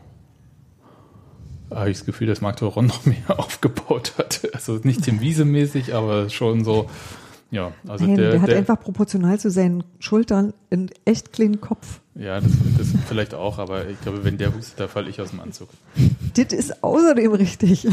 [1.70, 4.48] habe ich das Gefühl, dass Marc Toron noch mehr aufgebaut hat.
[4.54, 6.88] Also nicht Tim Wiese-mäßig, aber schon so,
[7.50, 7.72] ja.
[7.86, 12.00] Also Nein, der, der, hat der, einfach proportional zu seinen Schultern einen echt kleinen Kopf.
[12.14, 15.30] Ja, das, das vielleicht auch, aber ich glaube, wenn der hustet, da falle ich aus
[15.30, 15.68] dem Anzug.
[16.34, 17.86] Das ist außerdem richtig.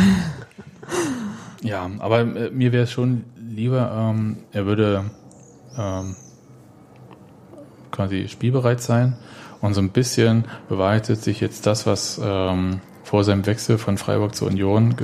[1.61, 5.05] Ja, aber äh, mir wäre es schon lieber, ähm, er würde
[5.77, 6.15] ähm,
[7.91, 9.17] quasi spielbereit sein.
[9.65, 14.35] Und so ein bisschen bewahrheitet sich jetzt das, was ähm, vor seinem Wechsel von Freiburg
[14.35, 14.95] zur Union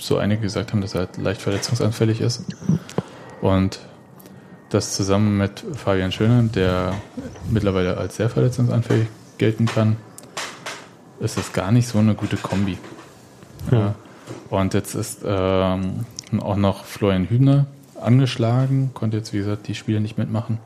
[0.00, 2.44] so einige gesagt haben, dass er halt leicht verletzungsanfällig ist.
[3.40, 3.80] Und
[4.70, 6.94] das zusammen mit Fabian Schöne, der
[7.50, 9.96] mittlerweile als sehr verletzungsanfällig gelten kann,
[11.18, 12.78] ist das gar nicht so eine gute Kombi.
[13.72, 13.96] Ja.
[14.48, 16.06] Und jetzt ist ähm,
[16.38, 17.66] auch noch Florian Hübner
[18.00, 20.58] angeschlagen, konnte jetzt, wie gesagt, die Spiele nicht mitmachen.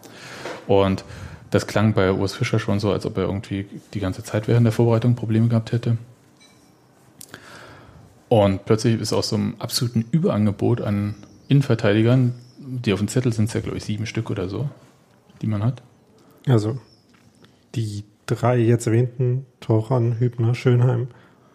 [0.67, 1.05] Und
[1.53, 4.65] das klang bei Urs Fischer schon so, als ob er irgendwie die ganze Zeit während
[4.65, 5.99] der Vorbereitung Probleme gehabt hätte.
[8.31, 11.15] Und plötzlich ist aus so einem absoluten Überangebot an
[11.49, 14.71] Innenverteidigern, die auf dem Zettel sind, es ja, glaube ich, sieben Stück oder so,
[15.43, 15.83] die man hat.
[16.47, 16.79] Also
[17.75, 21.09] die drei jetzt erwähnten, Toran, Hübner, Schönheim,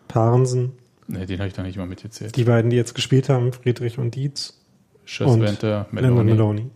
[0.07, 0.73] Parensen.
[1.07, 2.35] Ne, den habe ich da nicht mal mitgezählt.
[2.35, 4.61] Die beiden, die jetzt gespielt haben, Friedrich und Dietz.
[5.05, 6.23] Schösswenter, Meloni.
[6.23, 6.69] Meloni.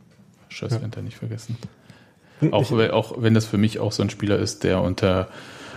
[0.50, 1.58] Schösswenter nicht vergessen.
[2.52, 5.28] Auch, auch wenn das für mich auch so ein Spieler ist, der unter,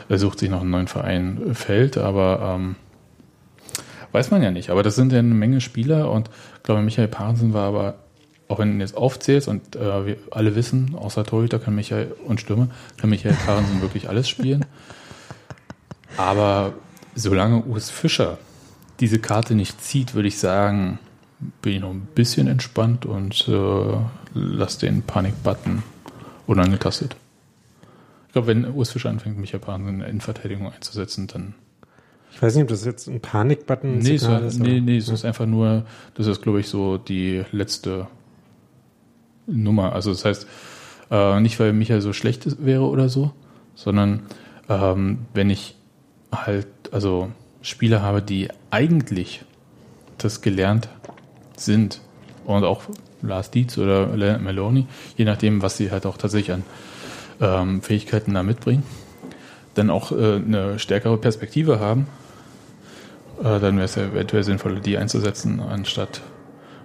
[0.09, 2.77] er sucht sich noch einen neuen Verein, äh, fällt, aber ähm,
[4.13, 4.71] weiß man ja nicht.
[4.71, 7.95] Aber das sind ja eine Menge Spieler und ich glaube, Michael Parensen war aber,
[8.49, 12.15] auch wenn du ihn jetzt aufzählst und äh, wir alle wissen, außer Torhüter kann Michael
[12.25, 14.65] und Stürmer, kann Michael Parensen wirklich alles spielen.
[16.17, 16.75] Aber
[17.15, 18.39] solange Urs Fischer
[19.01, 20.99] diese Karte nicht zieht, würde ich sagen,
[21.63, 23.97] bin ich noch ein bisschen entspannt und äh,
[24.35, 25.83] lass den Panik-Button
[26.47, 27.17] unangetastet.
[28.29, 31.55] Ich glaube, wenn Urs Fischer anfängt, Michael Parensen in der Innenverteidigung einzusetzen, dann.
[32.33, 34.59] Ich weiß nicht, ob das jetzt ein Panikbutton Nee, war, ist.
[34.59, 35.85] nee, nee, es ist einfach nur,
[36.15, 38.09] das ist, glaube ich, so die letzte
[39.47, 39.93] Nummer.
[39.93, 40.47] Also, das heißt,
[41.11, 43.33] äh, nicht, weil Michael so schlecht ist- wäre oder so,
[43.75, 44.23] sondern
[44.69, 45.77] ähm, wenn ich
[46.33, 47.31] halt, also
[47.63, 49.45] Spieler habe, die eigentlich
[50.19, 50.89] das gelernt
[51.57, 52.01] sind
[52.45, 52.83] und auch
[53.27, 56.65] Lars Dietz oder Leonard Meloni, je nachdem, was sie halt auch tatsächlich an
[57.41, 58.85] ähm, Fähigkeiten da mitbringen,
[59.75, 62.07] dann auch äh, eine stärkere Perspektive haben,
[63.41, 66.23] äh, dann wäre es ja eventuell sinnvoller, die einzusetzen, anstatt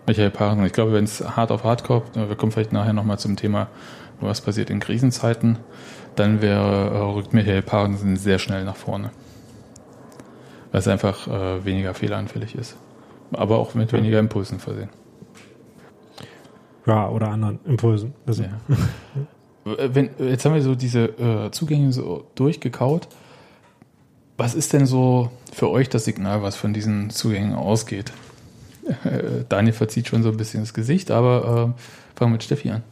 [0.08, 0.66] Michael Parensen.
[0.66, 3.36] Ich glaube, wenn es hart auf hart kommt, äh, wir kommen vielleicht nachher nochmal zum
[3.36, 3.68] Thema,
[4.20, 5.60] was passiert in Krisenzeiten,
[6.16, 9.12] dann wäre, äh, rückt Michael Parensen sehr schnell nach vorne.
[10.72, 12.76] Weil es einfach äh, weniger fehleranfällig ist.
[13.32, 14.90] Aber auch mit weniger Impulsen versehen.
[16.90, 18.14] Ja, oder anderen Impulsen.
[18.26, 18.50] Also, Ja.
[19.66, 23.08] Wenn, jetzt haben wir so diese äh, Zugänge so durchgekaut.
[24.38, 28.12] Was ist denn so für euch das Signal, was von diesen Zugängen ausgeht?
[29.04, 32.72] Äh, Daniel verzieht schon so ein bisschen das Gesicht, aber äh, fangen wir mit Steffi
[32.72, 32.84] an.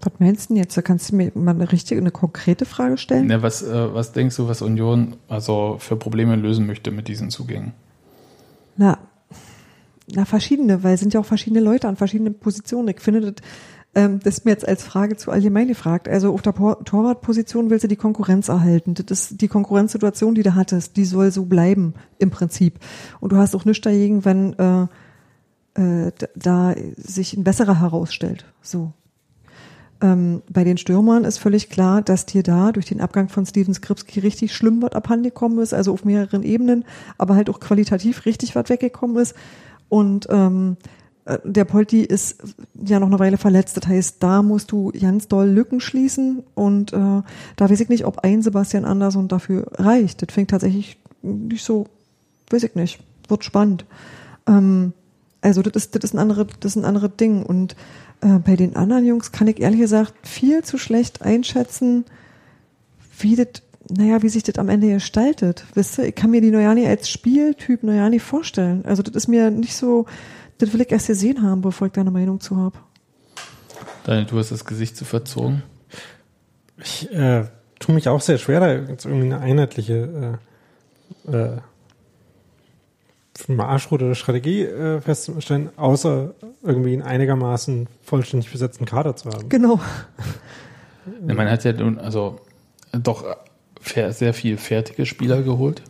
[0.00, 0.76] Was meinst du denn jetzt?
[0.76, 3.28] Da kannst du mir mal eine richtige, eine konkrete Frage stellen?
[3.28, 7.30] Na, was, äh, was denkst du, was Union also für Probleme lösen möchte mit diesen
[7.30, 7.72] Zugängen?
[8.76, 8.98] Na,
[10.12, 12.88] na, verschiedene, weil sind ja auch verschiedene Leute an verschiedenen Positionen.
[12.88, 13.34] Ich finde, das,
[13.94, 16.08] ähm, das ist mir jetzt als Frage zu allgemein gefragt.
[16.08, 18.94] Also auf der Torwartposition willst du die Konkurrenz erhalten.
[18.94, 22.78] Das ist die Konkurrenzsituation, die du hattest, die soll so bleiben im Prinzip.
[23.20, 24.86] Und du hast auch nichts dagegen, wenn äh,
[25.74, 28.44] äh, da sich ein besserer herausstellt.
[28.62, 28.92] So.
[30.00, 33.74] Ähm, bei den Stürmern ist völlig klar, dass dir da durch den Abgang von Steven
[33.74, 36.84] Skripski richtig schlimm was abhandengekommen ist, also auf mehreren Ebenen,
[37.16, 39.34] aber halt auch qualitativ richtig was weggekommen ist.
[39.94, 40.76] Und ähm,
[41.24, 42.42] äh, der Polti ist
[42.84, 43.76] ja noch eine Weile verletzt.
[43.76, 48.04] Das heißt, da musst du ganz doll Lücken schließen und äh, da weiß ich nicht,
[48.04, 50.20] ob ein Sebastian Andersson dafür reicht.
[50.20, 51.86] Das fängt tatsächlich nicht so,
[52.50, 53.84] weiß ich nicht, wird spannend.
[54.48, 54.94] Ähm,
[55.42, 56.48] also das ist, das ist ein andere,
[56.82, 57.76] anderes Ding und
[58.20, 62.04] äh, bei den anderen Jungs kann ich ehrlich gesagt viel zu schlecht einschätzen,
[63.20, 65.64] wie das, naja, wie sich das am Ende gestaltet.
[65.74, 68.84] Wisst ihr, ich kann mir die Neuani als Spieltyp Neuani vorstellen.
[68.86, 70.06] Also das ist mir nicht so,
[70.58, 72.78] das will ich erst gesehen haben, bevor ich da eine Meinung zu habe.
[74.04, 75.62] Daniel, du hast das Gesicht zu verzogen.
[76.78, 77.44] Ich äh,
[77.78, 80.38] tue mich auch sehr schwer, da jetzt irgendwie eine einheitliche
[81.28, 81.58] äh, äh,
[83.48, 89.48] Marschroute oder Strategie äh, festzustellen, außer irgendwie einen einigermaßen vollständig besetzten Kader zu haben.
[89.48, 89.80] Genau.
[91.26, 92.40] Ja, Man hat ja nun, also
[92.92, 93.24] doch
[93.84, 95.82] sehr viel fertige Spieler geholt.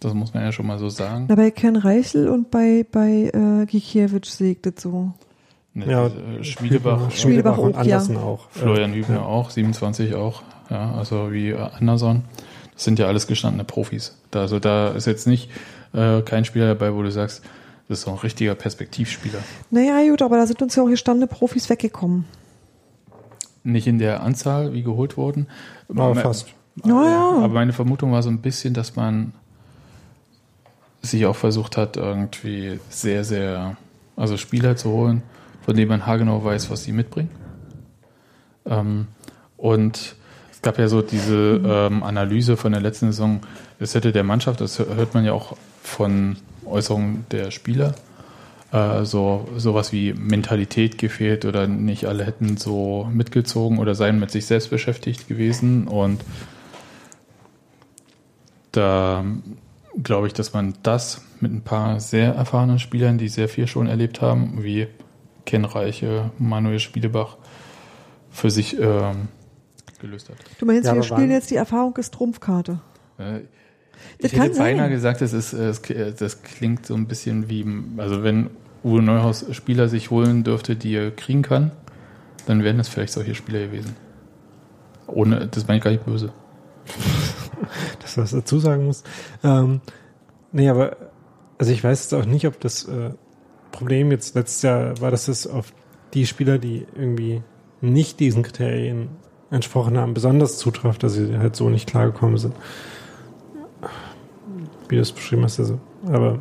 [0.00, 1.26] Das muss man ja schon mal so sagen.
[1.28, 5.12] Na, bei Ken Reichel und bei, bei äh, Gikiewicz sehe ich das so.
[5.74, 6.10] Ne, Ja,
[6.42, 7.98] Schmiedebach, Schmiedebach Schmiedebach und auch, ja.
[7.98, 8.48] Andersen auch.
[8.50, 12.24] Florian Hübner auch, 27 auch, ja, also wie Anderson.
[12.74, 14.18] Das sind ja alles gestandene Profis.
[14.30, 15.50] Da, also da ist jetzt nicht
[15.92, 17.42] äh, kein Spieler dabei, wo du sagst,
[17.88, 19.38] das ist so ein richtiger Perspektivspieler.
[19.70, 22.24] Naja, gut, aber da sind uns ja auch gestandene Profis weggekommen.
[23.64, 25.46] Nicht in der Anzahl, wie geholt wurden.
[25.88, 26.54] Aber fast.
[26.84, 27.30] Ja, ja.
[27.38, 29.32] Aber meine Vermutung war so ein bisschen, dass man
[31.02, 33.76] sich auch versucht hat, irgendwie sehr, sehr,
[34.16, 35.22] also Spieler zu holen,
[35.62, 37.30] von denen man haargenau weiß, was sie mitbringen.
[38.66, 39.08] Ähm,
[39.56, 40.16] und
[40.50, 43.40] es gab ja so diese ähm, Analyse von der letzten Saison,
[43.80, 47.94] es hätte der Mannschaft, das hört man ja auch von Äußerungen der Spieler,
[48.70, 54.30] äh, so sowas wie Mentalität gefehlt oder nicht alle hätten so mitgezogen oder seien mit
[54.30, 56.22] sich selbst beschäftigt gewesen und
[58.72, 59.24] da
[60.02, 63.86] glaube ich, dass man das mit ein paar sehr erfahrenen Spielern, die sehr viel schon
[63.86, 64.88] erlebt haben, wie
[65.44, 67.36] Ken Reiche, Manuel Spielebach,
[68.30, 69.28] für sich ähm,
[70.00, 70.36] gelöst hat.
[70.58, 72.80] Du meinst, Ja, wir spielen wann- jetzt die Erfahrung ist Trumpfkarte.
[73.18, 74.76] Äh, Das Ich hätte kann sein.
[74.76, 77.64] beinahe gesagt, das, ist, äh, es- äh, das klingt so ein bisschen wie,
[77.98, 78.50] also wenn
[78.82, 81.70] Uwe Neuhaus Spieler sich holen dürfte, die er kriegen kann,
[82.46, 83.94] dann wären das vielleicht solche Spieler gewesen.
[85.06, 86.32] Ohne, das meine ich gar nicht böse.
[88.00, 89.06] dass du was dazu sagen musst.
[89.44, 89.80] Ähm,
[90.52, 90.96] nee, aber
[91.58, 93.10] also ich weiß jetzt auch nicht, ob das äh,
[93.70, 95.72] Problem jetzt letztes Jahr war, dass es auf
[96.14, 97.42] die Spieler, die irgendwie
[97.80, 99.08] nicht diesen Kriterien
[99.50, 102.54] entsprochen haben, besonders zutrifft, dass sie halt so nicht klargekommen sind.
[104.88, 105.78] Wie du es beschrieben hast, also.
[106.06, 106.38] Aber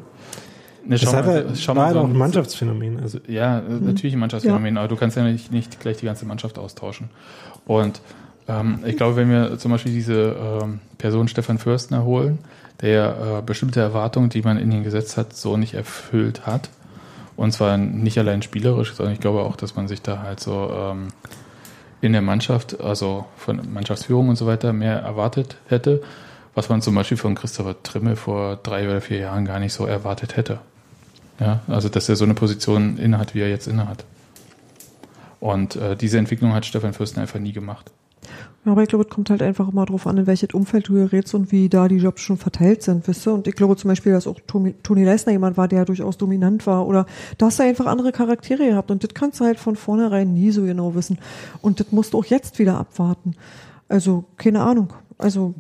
[0.84, 3.00] Ne, das hat mal- halt, schau war mal halt so auch ein Mannschaftsphänomen.
[3.02, 6.26] Also Ja, äh, natürlich ein Mannschaftsphänomen, aber du kannst ja nicht, nicht gleich die ganze
[6.26, 7.10] Mannschaft austauschen.
[7.66, 8.02] Und
[8.48, 12.40] ähm, ich glaube, wenn wir zum Beispiel diese ähm, Person Stefan Fürstner holen,
[12.82, 16.70] der äh, bestimmte Erwartungen, die man in ihn gesetzt hat, so nicht erfüllt hat,
[17.38, 20.72] und zwar nicht allein spielerisch, sondern ich glaube auch, dass man sich da halt so
[20.74, 21.08] ähm,
[22.02, 26.02] in der Mannschaft, also von Mannschaftsführung und so weiter, mehr erwartet hätte,
[26.54, 29.86] was man zum Beispiel von Christopher Trimmel vor drei oder vier Jahren gar nicht so
[29.86, 30.60] erwartet hätte.
[31.40, 34.06] Ja, also dass er so eine Position innehat, wie er jetzt innehat.
[35.40, 37.92] Und äh, diese Entwicklung hat Stefan Fürsten einfach nie gemacht.
[38.64, 41.34] Aber ich glaube, es kommt halt einfach immer drauf an, in welches Umfeld du gerätst
[41.34, 43.34] und wie da die Jobs schon verteilt sind, wisst ihr?
[43.34, 46.68] Und ich glaube zum Beispiel, dass auch Toni, Toni Leisner jemand war, der durchaus dominant
[46.68, 46.86] war.
[46.86, 47.08] Oder
[47.40, 48.92] da hast du einfach andere Charaktere gehabt.
[48.92, 51.18] Und das kannst du halt von vornherein nie so genau wissen.
[51.62, 53.36] Und das musst du auch jetzt wieder abwarten.
[53.88, 54.94] Also, keine Ahnung.
[55.18, 55.56] Also,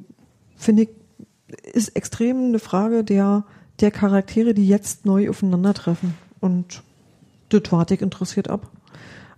[0.56, 0.90] finde ich,
[1.74, 3.46] ist extrem eine Frage der,
[3.80, 6.14] der Charaktere, die jetzt neu aufeinandertreffen.
[6.40, 6.84] Und
[7.50, 8.70] das warte ich interessiert ab.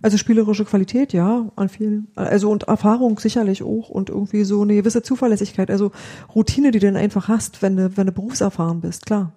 [0.04, 4.74] Also spielerische Qualität, ja, an vielen, also und Erfahrung sicherlich auch und irgendwie so eine
[4.74, 5.92] gewisse Zuverlässigkeit, also
[6.34, 9.32] Routine, die du dann einfach hast, wenn du, wenn du berufserfahren bist, klar.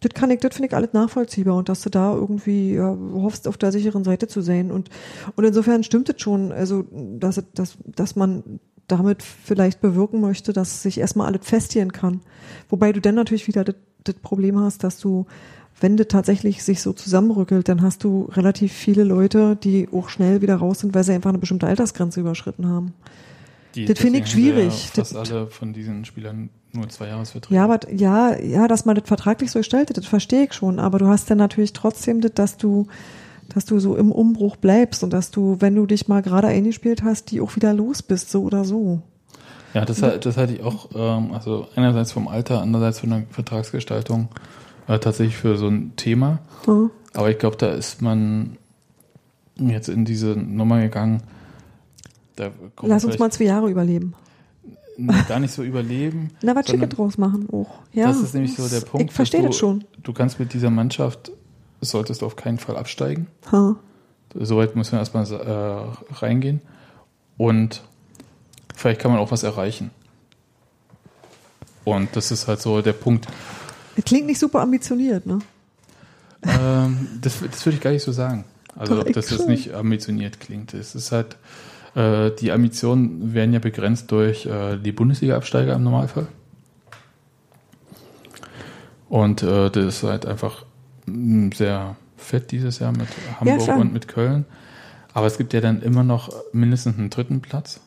[0.00, 3.48] Das kann ich, das finde ich alles nachvollziehbar und dass du da irgendwie ja, hoffst,
[3.48, 4.90] auf der sicheren Seite zu sein und,
[5.34, 10.82] und insofern stimmt es schon, also, dass, dass, dass man damit vielleicht bewirken möchte, dass
[10.82, 12.20] sich erstmal alles festigen kann.
[12.68, 15.24] Wobei du dann natürlich wieder das, das Problem hast, dass du,
[15.80, 20.42] wenn das tatsächlich sich so zusammenrückelt, dann hast du relativ viele Leute, die auch schnell
[20.42, 22.94] wieder raus sind, weil sie einfach eine bestimmte Altersgrenze überschritten haben.
[23.74, 24.66] Die, Das finde ich schwierig.
[24.96, 27.54] Ja fast Das- alle von diesen Spielern nur zwei Jahresverträge.
[27.54, 30.78] Ja, aber ja, ja, dass man das vertraglich so gestaltet, das verstehe ich schon.
[30.80, 32.86] Aber du hast dann natürlich trotzdem das, dass du,
[33.48, 37.02] dass du so im Umbruch bleibst und dass du, wenn du dich mal gerade eingespielt
[37.04, 39.00] hast, die auch wieder los bist, so oder so.
[39.74, 43.22] Ja, das, hat- das hatte ich auch, ähm, also einerseits vom Alter, andererseits von der
[43.30, 44.28] Vertragsgestaltung
[44.88, 46.40] äh, tatsächlich für so ein Thema.
[46.66, 46.90] Ja.
[47.14, 48.56] Aber ich glaube, da ist man
[49.56, 51.22] jetzt in diese Nummer gegangen.
[52.82, 54.14] Lass uns mal zwei Jahre überleben.
[55.28, 56.30] gar nicht so überleben.
[56.42, 57.70] Na, was Ticket draus machen auch.
[57.92, 59.10] Ja, das ist nämlich so der Punkt.
[59.10, 59.84] Ich verstehe das schon.
[60.02, 61.32] Du kannst mit dieser Mannschaft
[61.80, 63.28] solltest du auf keinen Fall absteigen.
[63.52, 63.76] Ha.
[64.34, 66.60] Soweit muss man erstmal äh, reingehen.
[67.36, 67.82] Und
[68.74, 69.90] vielleicht kann man auch was erreichen.
[71.84, 73.26] Und das ist halt so der Punkt.
[74.04, 75.38] Klingt nicht super ambitioniert, ne?
[76.42, 78.44] Ähm, das, das würde ich gar nicht so sagen.
[78.76, 80.72] Also, Doch, dass das nicht ambitioniert klingt.
[80.72, 81.36] Es ist halt,
[81.96, 86.28] äh, die Ambitionen werden ja begrenzt durch äh, die Bundesliga-Absteiger im Normalfall.
[89.08, 90.64] Und äh, das ist halt einfach
[91.06, 93.08] mh, sehr fett dieses Jahr mit
[93.40, 93.78] Hamburg klar.
[93.78, 94.44] und mit Köln.
[95.14, 97.80] Aber es gibt ja dann immer noch mindestens einen dritten Platz,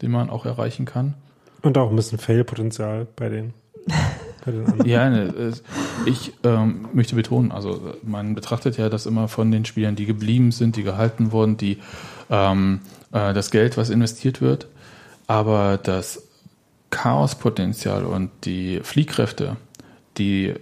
[0.00, 1.14] den man auch erreichen kann.
[1.60, 3.52] Und auch ein bisschen Fail-Potenzial bei den,
[3.86, 4.26] bei den anderen.
[4.84, 5.52] Ja, ne,
[6.06, 10.52] ich ähm, möchte betonen, also man betrachtet ja das immer von den Spielern, die geblieben
[10.52, 11.78] sind, die gehalten wurden, die
[12.30, 12.80] ähm,
[13.12, 14.66] äh, das Geld, was investiert wird,
[15.26, 16.28] aber das
[16.90, 19.56] Chaospotenzial und die Fliehkräfte,
[20.18, 20.54] die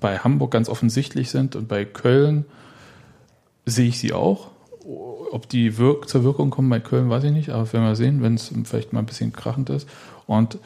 [0.00, 2.44] bei Hamburg ganz offensichtlich sind und bei Köln
[3.66, 4.48] sehe ich sie auch.
[4.84, 8.22] Ob die wirk zur Wirkung kommen bei Köln, weiß ich nicht, aber werden wir sehen,
[8.22, 9.88] wenn es vielleicht mal ein bisschen krachend ist.
[10.26, 10.58] Und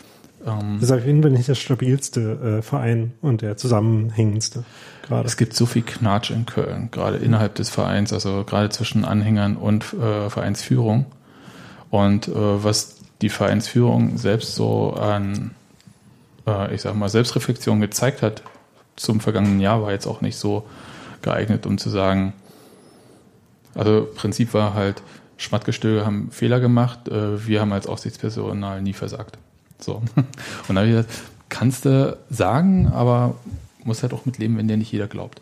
[0.46, 4.64] ähm, Das ist auf jeden Fall nicht der stabilste äh, Verein und der zusammenhängendste
[5.06, 5.26] gerade.
[5.26, 9.56] Es gibt so viel Knatsch in Köln, gerade innerhalb des Vereins, also gerade zwischen Anhängern
[9.56, 11.06] und äh, Vereinsführung.
[11.90, 15.52] Und äh, was die Vereinsführung selbst so an,
[16.46, 18.42] äh, ich sag mal, Selbstreflexion gezeigt hat
[18.96, 20.66] zum vergangenen Jahr, war jetzt auch nicht so
[21.22, 22.32] geeignet, um zu sagen,
[23.74, 25.02] also Prinzip war halt,
[25.38, 29.38] Schmattgestöge haben Fehler gemacht, äh, wir haben als Aufsichtspersonal nie versagt.
[29.78, 30.02] So.
[30.68, 31.10] Und da habe ich gesagt,
[31.48, 33.34] kannst du sagen, aber
[33.84, 35.40] muss halt auch mit leben, wenn dir nicht jeder glaubt.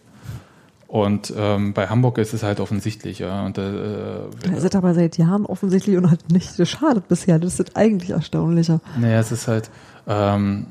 [0.86, 3.44] Und ähm, bei Hamburg ist es halt offensichtlich, ja.
[3.44, 7.38] Und äh, Das ist aber seit Jahren offensichtlich und hat nicht geschadet bisher.
[7.40, 8.80] Das ist eigentlich erstaunlicher.
[9.00, 9.70] Naja, es ist halt,
[10.06, 10.66] ähm,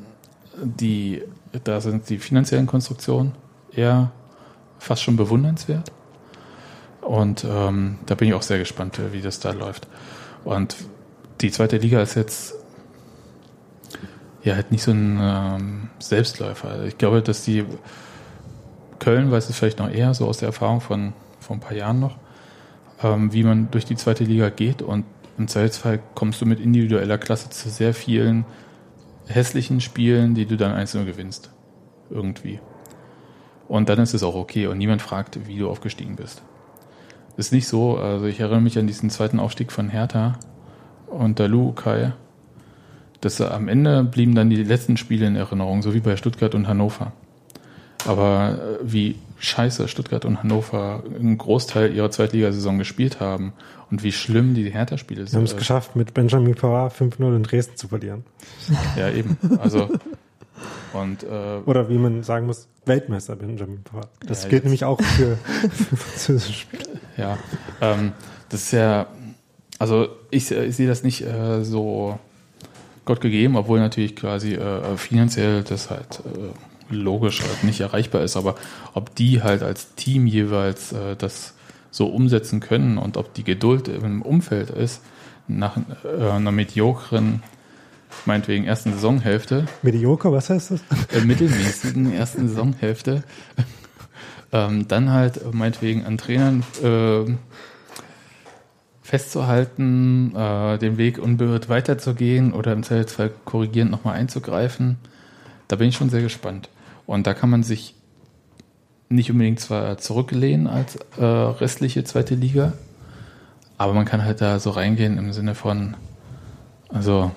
[0.63, 1.23] die,
[1.65, 3.33] da sind die finanziellen Konstruktionen
[3.73, 4.11] eher
[4.79, 5.91] fast schon bewundernswert.
[7.01, 9.87] Und ähm, da bin ich auch sehr gespannt, wie das da läuft.
[10.45, 10.77] Und
[11.41, 12.55] die zweite Liga ist jetzt
[14.43, 16.85] ja halt nicht so ein ähm, Selbstläufer.
[16.85, 17.65] Ich glaube, dass die
[18.99, 21.99] Köln weiß es vielleicht noch eher, so aus der Erfahrung von vor ein paar Jahren
[21.99, 22.17] noch,
[23.01, 25.05] ähm, wie man durch die zweite Liga geht und
[25.37, 28.45] im Zweifelsfall kommst du mit individueller Klasse zu sehr vielen
[29.27, 31.51] hässlichen Spielen, die du dann einzeln gewinnst.
[32.09, 32.59] Irgendwie.
[33.67, 36.43] Und dann ist es auch okay und niemand fragt, wie du aufgestiegen bist.
[37.37, 40.37] Ist nicht so, also ich erinnere mich an diesen zweiten Aufstieg von Hertha
[41.07, 42.13] unter Lukai.
[43.23, 46.67] Das am Ende blieben dann die letzten Spiele in Erinnerung, so wie bei Stuttgart und
[46.67, 47.13] Hannover.
[48.05, 53.53] Aber äh, wie scheiße Stuttgart und Hannover einen Großteil ihrer Zweitligasaison gespielt haben
[53.91, 55.59] und wie schlimm die Hertha-Spiele Wir haben es sind.
[55.59, 58.23] geschafft, mit Benjamin Pavard 5-0 in Dresden zu verlieren.
[58.97, 59.37] Ja, eben.
[59.59, 59.89] Also,
[60.93, 64.09] und äh, Oder wie man sagen muss, Weltmeister Benjamin Pavard.
[64.27, 65.37] Das Ja, gilt jetzt- nämlich auch für,
[65.69, 66.83] für französische Spieler.
[67.17, 67.37] ja,
[67.81, 68.11] ähm,
[68.49, 69.07] das ist ja,
[69.79, 72.19] also ich, se- ich sehe das nicht äh, so
[73.05, 78.37] Gott gegeben, obwohl natürlich quasi äh, finanziell das halt äh, logisch halt nicht erreichbar ist,
[78.37, 78.55] aber
[78.93, 81.53] ob die halt als Team jeweils äh, das
[81.91, 85.01] so umsetzen können und ob die Geduld im Umfeld ist,
[85.47, 87.43] nach äh, einer mediokren,
[88.25, 90.81] meinetwegen ersten Saisonhälfte, Mediocre, was heißt das?
[91.11, 93.23] äh, mittelmäßigen ersten Saisonhälfte.
[94.55, 97.25] Ähm, dann halt äh, meinetwegen an Trainern äh,
[99.13, 104.97] festzuhalten, äh, den Weg unbeirrt weiterzugehen oder im Zweifelsfall korrigierend nochmal einzugreifen.
[105.67, 106.69] Da bin ich schon sehr gespannt.
[107.05, 107.93] Und da kann man sich
[109.09, 112.73] nicht unbedingt zwar zurücklehnen als äh, restliche zweite Liga,
[113.77, 115.95] aber man kann halt da so reingehen im Sinne von,
[116.89, 117.29] also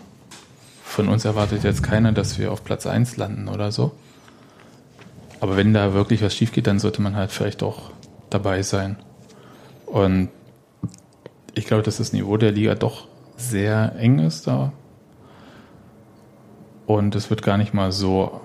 [0.82, 3.92] von uns erwartet jetzt keiner, dass wir auf Platz 1 landen oder so.
[5.40, 7.90] Aber wenn da wirklich was schief geht, dann sollte man halt vielleicht auch
[8.30, 8.96] dabei sein.
[9.84, 10.30] Und
[11.56, 14.72] ich glaube, dass das Niveau der Liga doch sehr eng ist da.
[16.86, 18.40] Und es wird gar nicht mal so,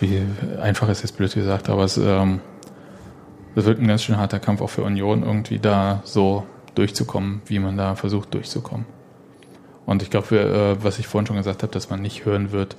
[0.00, 0.22] wie
[0.62, 2.40] einfach ist jetzt blöd gesagt, aber es, ähm,
[3.56, 6.46] es wird ein ganz schön harter Kampf auch für Union, irgendwie da so
[6.76, 8.86] durchzukommen, wie man da versucht durchzukommen.
[9.86, 12.76] Und ich glaube, äh, was ich vorhin schon gesagt habe, dass man nicht hören wird,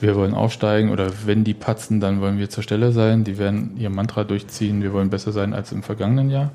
[0.00, 3.22] wir wollen aufsteigen oder wenn die patzen, dann wollen wir zur Stelle sein.
[3.22, 6.50] Die werden ihr Mantra durchziehen, wir wollen besser sein als im vergangenen Jahr.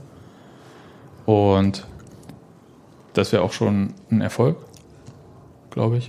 [1.26, 1.86] Und
[3.14, 4.58] das wäre auch schon ein Erfolg,
[5.70, 6.08] glaube ich.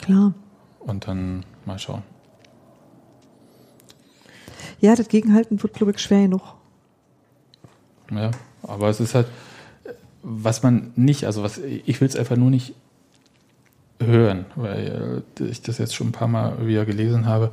[0.00, 0.34] Klar.
[0.80, 2.02] Und dann mal schauen.
[4.80, 6.42] Ja, das Gegenhalten wird, glaube ich, schwer genug.
[8.10, 9.28] Ja, aber es ist halt,
[10.22, 12.74] was man nicht, also was ich will es einfach nur nicht
[14.00, 17.52] hören, weil äh, ich das jetzt schon ein paar Mal wieder gelesen habe.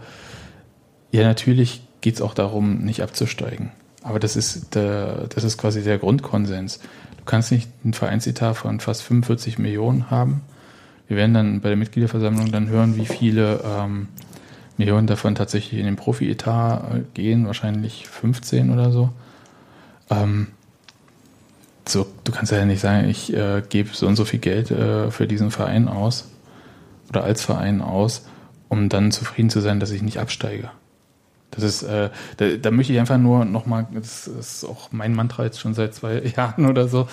[1.11, 3.71] Ja, natürlich geht es auch darum, nicht abzusteigen.
[4.03, 6.79] Aber das ist, der, das ist quasi der Grundkonsens.
[7.17, 10.41] Du kannst nicht einen Vereinsetat von fast 45 Millionen haben.
[11.07, 14.07] Wir werden dann bei der Mitgliederversammlung dann hören, wie viele ähm,
[14.77, 19.09] Millionen davon tatsächlich in den Profi-Etat äh, gehen, wahrscheinlich 15 oder so.
[20.09, 20.47] Ähm,
[21.87, 25.11] so, du kannst ja nicht sagen, ich äh, gebe so und so viel Geld äh,
[25.11, 26.29] für diesen Verein aus
[27.09, 28.25] oder als Verein aus,
[28.69, 30.71] um dann zufrieden zu sein, dass ich nicht absteige.
[31.51, 35.43] Das ist, äh, da, da möchte ich einfach nur nochmal, das ist auch mein Mantra
[35.43, 37.07] jetzt schon seit zwei Jahren oder so,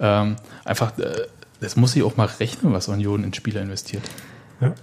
[0.00, 1.26] ähm, einfach, äh,
[1.60, 4.02] das muss ich auch mal rechnen, was Union in Spieler investiert.
[4.60, 4.74] Ja.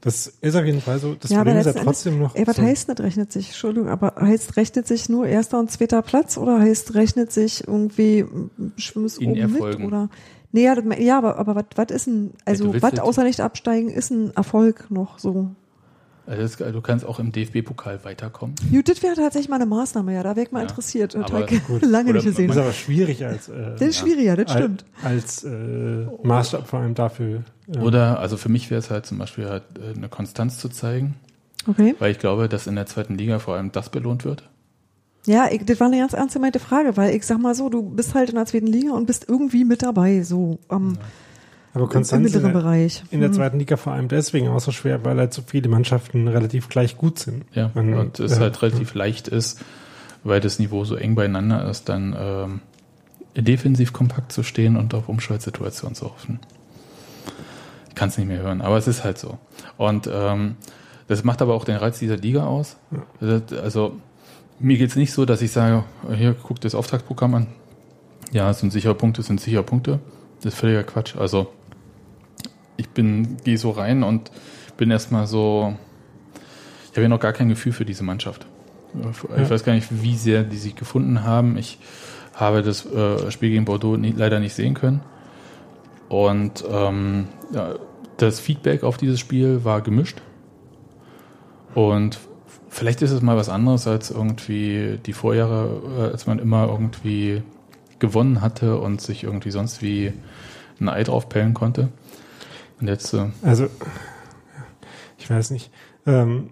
[0.00, 1.14] Das ist auf jeden Fall so.
[1.14, 2.34] Das ja, Problem aber ist ja trotzdem noch.
[2.36, 3.48] Ey, was so, heißt nicht rechnet sich?
[3.48, 8.20] Entschuldigung, aber heißt rechnet sich nur erster und zweiter Platz oder heißt rechnet sich irgendwie
[8.20, 9.82] m, schwimmst In oben Erfolgen.
[9.82, 10.08] mit oder?
[10.52, 13.90] Nee, ja, ja aber, aber was, was ist ein, also willst was außer nicht absteigen
[13.90, 15.50] ist ein Erfolg noch so?
[16.28, 18.54] Also das, du kannst auch im DFB-Pokal weiterkommen.
[18.70, 21.14] Gut, das wäre tatsächlich mal eine Maßnahme, ja, da wäre ich mal Ja, interessiert.
[21.14, 21.82] Das aber gut.
[21.86, 22.48] lange nicht gesehen.
[22.48, 24.84] das ist aber schwierig als, äh, Das ist schwieriger, das stimmt.
[25.02, 27.44] als äh, Maßstab vor allem dafür.
[27.74, 27.80] Ja.
[27.80, 31.14] Oder, also für mich wäre es halt zum Beispiel halt äh, eine Konstanz zu zeigen,
[31.66, 31.94] Okay.
[31.98, 34.42] weil ich glaube, dass in der zweiten Liga vor allem das belohnt wird.
[35.26, 37.82] Ja, ich, das war eine ganz ernst gemeinte Frage, weil ich sag mal so, du
[37.82, 40.96] bist halt in der zweiten Liga und bist irgendwie mit dabei, so am
[41.72, 43.02] aber im, im Konstanz in mittleren der, Bereich.
[43.10, 43.34] in der Hm.
[43.36, 46.96] zweiten Liga vor allem deswegen auch so schwer, weil halt so viele Mannschaften relativ gleich
[46.96, 47.44] gut sind.
[47.52, 48.40] Ja, Man- und es ja.
[48.40, 49.60] halt relativ leicht ist,
[50.24, 52.60] weil das Niveau so eng beieinander ist, dann ähm,
[53.36, 56.40] defensiv kompakt zu stehen und auf Umschaltsituationen zu hoffen.
[57.88, 59.38] Ich kann es nicht mehr hören, aber es ist halt so.
[59.76, 60.56] Und ähm,
[61.08, 62.76] das macht aber auch den Reiz dieser Liga aus.
[63.20, 63.96] Also
[64.60, 65.84] mir geht es nicht so, dass ich sage,
[66.14, 67.46] hier, guck das Auftragsprogramm an.
[68.32, 70.00] Ja, es sind sichere Punkte, es sind sichere Punkte.
[70.42, 71.16] Das ist völliger Quatsch.
[71.16, 71.52] Also
[72.78, 74.30] ich bin, gehe so rein und
[74.78, 75.74] bin erstmal so,
[76.84, 78.46] ich habe ja noch gar kein Gefühl für diese Mannschaft.
[79.04, 79.50] Ich Ja.
[79.50, 81.58] weiß gar nicht, wie sehr die sich gefunden haben.
[81.58, 81.78] Ich
[82.34, 85.02] habe das äh, Spiel gegen Bordeaux nie, leider nicht sehen können.
[86.08, 87.26] Und ähm,
[88.16, 90.22] das Feedback auf dieses Spiel war gemischt.
[91.74, 92.18] Und
[92.68, 97.42] vielleicht ist es mal was anderes als irgendwie die Vorjahre, äh, als man immer irgendwie
[97.98, 100.12] gewonnen hatte und sich irgendwie sonst wie
[100.80, 101.88] ein Ei draufpellen konnte.
[102.80, 103.68] Und jetzt, äh, Also,
[105.18, 105.70] ich weiß nicht.
[106.06, 106.50] Ähm,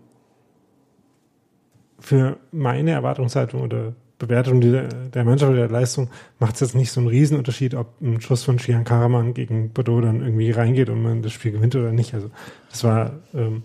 [1.98, 6.08] für meine Erwartungshaltung oder Bewertung der, der Mannschaft oder der Leistung
[6.38, 10.00] macht es jetzt nicht so einen Riesenunterschied, ob ein Schuss von Shian Karaman gegen Bordeaux
[10.00, 12.14] dann irgendwie reingeht und man das Spiel gewinnt oder nicht.
[12.14, 12.30] Also,
[12.70, 13.62] das war ähm,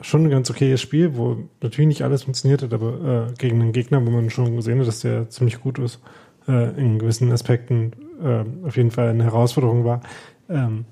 [0.00, 3.72] schon ein ganz okayes Spiel, wo natürlich nicht alles funktioniert hat, aber äh, gegen einen
[3.72, 6.00] Gegner, wo man schon gesehen hat, dass der ziemlich gut ist,
[6.46, 7.92] äh, in gewissen Aspekten
[8.22, 10.02] äh, auf jeden Fall eine Herausforderung war.
[10.48, 10.84] Ähm,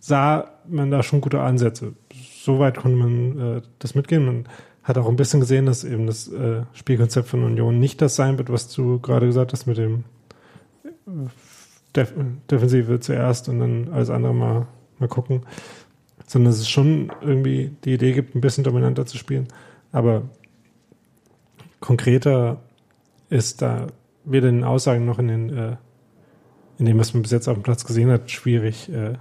[0.00, 1.94] sah man da schon gute Ansätze.
[2.42, 4.24] Soweit konnte man äh, das mitgehen.
[4.24, 4.48] Man
[4.82, 8.38] hat auch ein bisschen gesehen, dass eben das äh, Spielkonzept von Union nicht das sein
[8.38, 10.04] wird, was du gerade gesagt hast mit dem
[10.84, 11.28] äh,
[11.94, 12.14] Def
[12.50, 14.66] Defensive zuerst und dann alles andere mal,
[14.98, 15.42] mal gucken.
[16.26, 19.48] Sondern dass es schon irgendwie die Idee gibt, ein bisschen dominanter zu spielen.
[19.92, 20.22] Aber
[21.80, 22.62] konkreter
[23.28, 23.88] ist da
[24.24, 25.76] weder in den Aussagen noch in den äh,
[26.78, 29.18] in dem, was man bis jetzt auf dem Platz gesehen hat, schwierig, äh,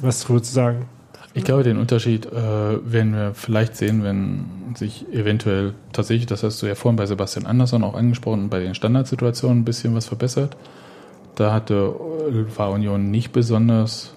[0.00, 0.86] was darüber zu sagen.
[1.34, 6.62] Ich glaube, den Unterschied äh, werden wir vielleicht sehen, wenn sich eventuell tatsächlich, das hast
[6.62, 10.56] du ja vorhin bei Sebastian Andersson auch angesprochen, bei den Standardsituationen ein bisschen was verbessert.
[11.34, 11.94] Da hatte,
[12.30, 14.14] äh, war Union nicht besonders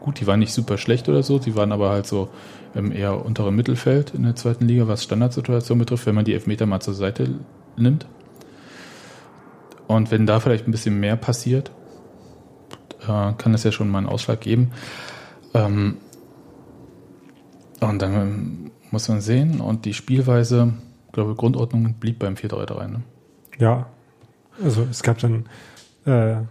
[0.00, 2.28] gut, die waren nicht super schlecht oder so, die waren aber halt so
[2.74, 6.66] im eher unteren Mittelfeld in der zweiten Liga, was Standardsituation betrifft, wenn man die Elfmeter
[6.66, 7.28] mal zur Seite
[7.76, 8.06] nimmt.
[9.86, 11.70] Und wenn da vielleicht ein bisschen mehr passiert,
[13.08, 14.72] äh, kann das ja schon mal einen Ausschlag geben.
[15.54, 15.96] Ähm,
[17.80, 19.60] und dann muss man sehen.
[19.60, 20.72] Und die Spielweise,
[21.06, 22.88] ich glaube, Grundordnung blieb beim 4-3-3.
[22.88, 23.02] Ne?
[23.58, 23.86] Ja,
[24.62, 25.46] also es gab dann
[26.04, 26.42] äh,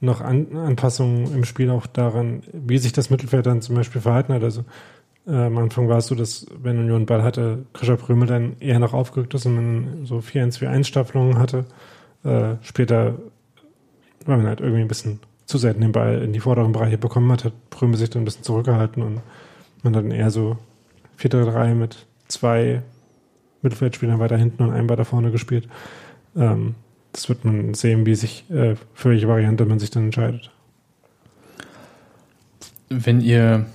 [0.00, 4.32] noch An Anpassungen im Spiel auch daran, wie sich das Mittelfeld dann zum Beispiel verhalten
[4.34, 4.42] hat.
[4.42, 4.64] Also
[5.26, 8.78] äh, am Anfang war es so, dass wenn Union Ball hatte, Krischer Prömel dann eher
[8.78, 11.64] noch aufgerückt ist und man so 4-1-4-1-Staffelungen hatte.
[12.24, 13.14] Äh, später,
[14.24, 17.30] weil man halt irgendwie ein bisschen zu selten den Ball in die vorderen Bereiche bekommen
[17.32, 19.20] hat, hat Prömel sich dann ein bisschen zurückgehalten und
[19.82, 20.58] man dann eher so
[21.18, 22.82] 4-3 mit zwei
[23.62, 25.68] Mittelfeldspielern weiter hinten und einem weiter vorne gespielt.
[26.36, 26.74] Ähm,
[27.12, 30.50] das wird man sehen, wie sich, äh, für welche Variante man sich dann entscheidet.
[32.88, 33.66] Wenn ihr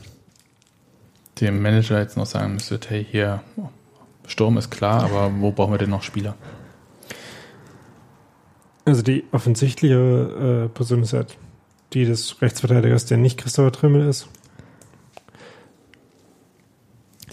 [1.40, 3.42] dem Manager jetzt noch sagen müsstet, hey, hier,
[4.28, 6.36] Sturm ist klar, aber wo brauchen wir denn noch Spieler?
[8.86, 11.38] Also die offensichtliche äh, Person ist halt
[11.94, 14.28] die des Rechtsverteidigers, der nicht Christopher Trimmel ist.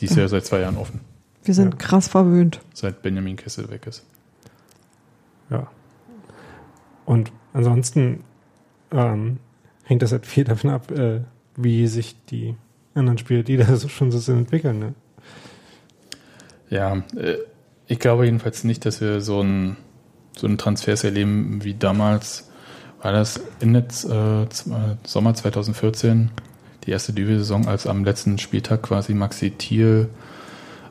[0.01, 1.01] Die ist ja, seit zwei Jahren offen,
[1.45, 1.77] Wir sind Ja.
[1.79, 2.61] krass verwöhnt.
[2.75, 4.05] seit Benjamin Kessel weg ist.
[5.51, 5.67] Ja.
[7.05, 8.23] Und ansonsten
[8.93, 9.39] ähm,
[9.85, 11.21] hängt das halt viel davon ab, äh,
[11.57, 12.55] wie sich die
[12.95, 14.79] anderen Spiele, die da so schon so sind, entwickeln.
[14.79, 14.95] Ne?
[16.71, 17.39] Ja, äh,
[17.87, 19.77] ich glaube jedenfalls nicht, dass wir so einen
[20.37, 22.48] so einen Transfers erleben wie damals.
[23.03, 24.47] War das Ende äh,
[25.05, 26.31] Sommer 2014
[26.85, 30.09] die erste Düwe-Saison, als am letzten Spieltag quasi Maxi Thiel,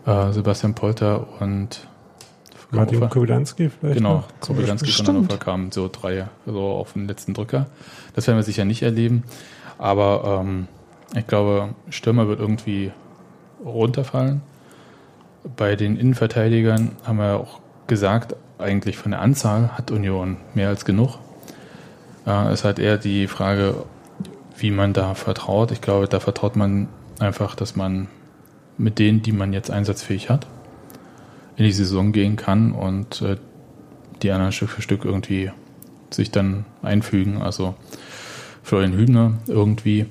[0.06, 1.88] äh, Sebastian Polter und
[2.72, 5.08] Martin Hannover- Kobylanski vielleicht Genau, Kobylanski von.
[5.08, 7.68] Hannover kamen so drei, so auf den letzten Drücker.
[8.14, 9.24] Das werden wir sicher nicht erleben.
[9.78, 10.68] Aber ähm,
[11.16, 12.92] ich glaube, Stürmer wird irgendwie
[13.64, 14.42] runterfallen.
[15.56, 20.84] Bei den Innenverteidigern haben wir auch gesagt, eigentlich von der Anzahl hat Union mehr als
[20.84, 21.20] genug.
[22.28, 23.86] Äh, ist halt eher die Frage,
[24.58, 25.72] wie man da vertraut.
[25.72, 26.90] Ich glaube, da vertraut man
[27.20, 28.08] einfach, dass man
[28.78, 30.46] mit denen, die man jetzt einsatzfähig hat,
[31.56, 33.38] in die Saison gehen kann und äh,
[34.22, 35.52] die anderen Stück für Stück irgendwie
[36.12, 37.42] sich dann einfügen.
[37.42, 37.76] Also
[38.62, 40.06] Florian Hübner irgendwie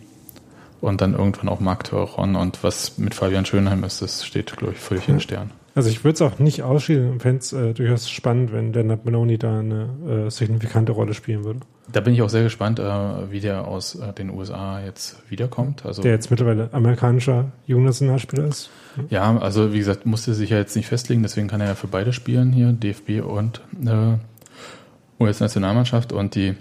[0.80, 4.74] und dann irgendwann auch Marc Theoron und was mit Fabian Schönheim ist, das steht, glaube
[4.74, 5.50] ich, völlig in den Sternen.
[5.74, 9.04] Also ich würde es auch nicht ausschließen und fände es äh, durchaus spannend, wenn Leonard
[9.04, 11.60] Meloni da eine äh, signifikante Rolle spielen würde.
[11.92, 15.86] Da bin ich auch sehr gespannt, äh, wie der aus äh, den USA jetzt wiederkommt.
[15.86, 18.70] Also Der jetzt mittlerweile amerikanischer Jugendnationalspieler ist.
[19.08, 21.86] Ja, also wie gesagt, musste sich ja jetzt nicht festlegen, deswegen kann er ja für
[21.86, 26.54] beide spielen hier, DFB und äh, US-Nationalmannschaft und die,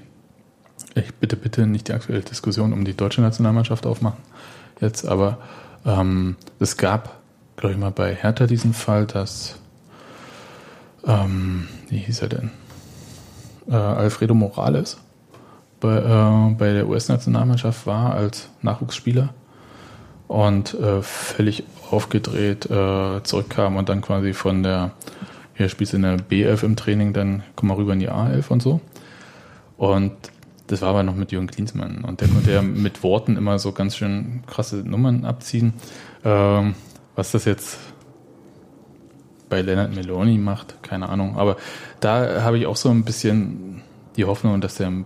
[0.94, 4.22] ich bitte, bitte nicht die aktuelle Diskussion um die deutsche Nationalmannschaft aufmachen
[4.82, 5.38] jetzt, aber
[5.86, 7.22] ähm, es gab,
[7.58, 9.60] glaube ich mal, bei Hertha diesen Fall, dass,
[11.06, 12.52] ähm, wie hieß er denn?
[13.68, 14.98] Äh, Alfredo Morales
[15.86, 19.34] bei, äh, bei der US-Nationalmannschaft war als Nachwuchsspieler
[20.28, 24.92] und äh, völlig aufgedreht äh, zurückkam und dann quasi von der,
[25.54, 28.50] hier spielst du in der B11 im Training, dann komm mal rüber in die A11
[28.50, 28.82] und so.
[29.78, 30.14] Und
[30.68, 33.72] das war aber noch mit Jürgen Klinsmann und der konnte ja mit Worten immer so
[33.72, 35.74] ganz schön krasse Nummern abziehen.
[36.24, 36.74] Ähm,
[37.16, 37.78] was das jetzt
[39.48, 41.38] bei Leonard Meloni macht, keine Ahnung.
[41.38, 41.58] Aber
[42.00, 43.84] da habe ich auch so ein bisschen
[44.18, 45.06] die Hoffnung, dass der ein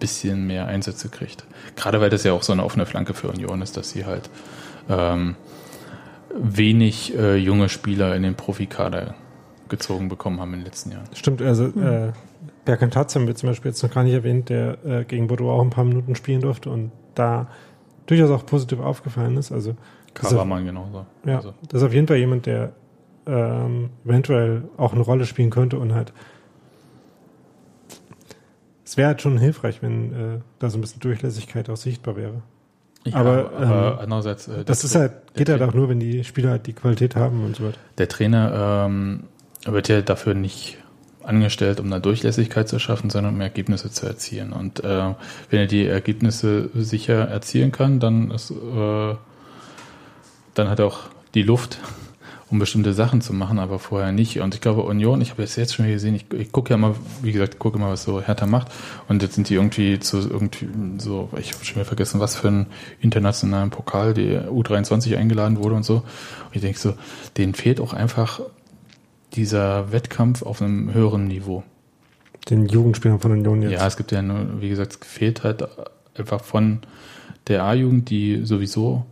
[0.00, 1.44] bisschen mehr Einsätze kriegt.
[1.76, 4.28] Gerade weil das ja auch so eine offene Flanke für Union ist, dass sie halt
[4.88, 5.36] ähm,
[6.34, 9.14] wenig äh, junge Spieler in den Profikader
[9.68, 11.06] gezogen bekommen haben in den letzten Jahren.
[11.14, 12.12] Stimmt, also äh,
[12.64, 15.50] Berkan Tatz haben wir zum Beispiel jetzt noch gar nicht erwähnt, der äh, gegen Bordeaux
[15.50, 17.48] auch ein paar Minuten spielen durfte und da
[18.06, 19.52] durchaus auch positiv aufgefallen ist.
[19.52, 19.76] Also
[20.14, 21.06] Kabermann genauso.
[21.24, 22.72] ja, Also, das ist auf jeden Fall jemand, der
[23.26, 26.12] ähm, eventuell auch eine Rolle spielen könnte und halt
[28.90, 32.42] es wäre halt schon hilfreich, wenn äh, da so ein bisschen Durchlässigkeit auch sichtbar wäre.
[33.04, 36.24] ja, aber, aber ähm, andererseits, äh, Das ist halt, geht halt auch nur, wenn die
[36.24, 37.78] Spieler halt die Qualität haben und so weiter.
[37.98, 39.28] Der Trainer ähm,
[39.64, 40.78] wird ja dafür nicht
[41.22, 44.52] angestellt, um da Durchlässigkeit zu schaffen, sondern um Ergebnisse zu erzielen.
[44.52, 45.14] Und äh,
[45.50, 49.14] wenn er die Ergebnisse sicher erzielen kann, dann ist, äh,
[50.54, 50.98] dann hat er auch
[51.34, 51.78] die Luft,
[52.50, 54.40] um bestimmte Sachen zu machen, aber vorher nicht.
[54.40, 56.94] Und ich glaube, Union, ich habe es jetzt schon gesehen, ich, ich gucke ja mal,
[57.22, 58.68] wie gesagt, gucke immer, was so Hertha macht.
[59.08, 60.68] Und jetzt sind die irgendwie zu irgendwie
[60.98, 62.66] so, ich habe schon wieder vergessen, was für einen
[63.00, 65.96] internationalen Pokal, die U23 eingeladen wurde und so.
[65.96, 66.94] Und ich denke so,
[67.36, 68.40] denen fehlt auch einfach
[69.34, 71.62] dieser Wettkampf auf einem höheren Niveau.
[72.48, 73.72] Den Jugendspielern von Union jetzt.
[73.72, 75.68] Ja, es gibt ja nur, wie gesagt, es fehlt halt
[76.16, 76.80] einfach von
[77.46, 79.06] der A-Jugend, die sowieso,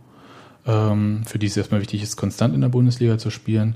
[1.25, 3.75] für die es erstmal wichtig ist, konstant in der Bundesliga zu spielen.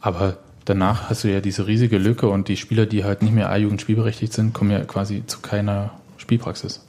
[0.00, 3.50] Aber danach hast du ja diese riesige Lücke und die Spieler, die halt nicht mehr
[3.50, 6.84] A-Jugend spielberechtigt sind, kommen ja quasi zu keiner Spielpraxis.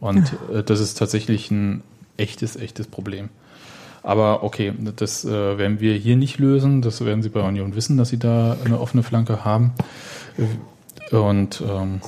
[0.00, 1.82] Und äh, das ist tatsächlich ein
[2.16, 3.28] echtes, echtes Problem.
[4.02, 6.80] Aber okay, das äh, werden wir hier nicht lösen.
[6.80, 9.72] Das werden Sie bei Union wissen, dass Sie da eine offene Flanke haben.
[11.10, 12.00] Und ähm,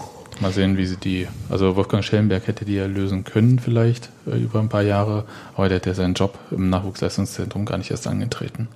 [0.42, 1.28] mal sehen, wie sie die.
[1.48, 5.24] Also Wolfgang Schellenberg hätte die ja lösen können, vielleicht äh, über ein paar Jahre,
[5.54, 8.68] aber der hat ja seinen Job im Nachwuchsleistungszentrum gar nicht erst angetreten.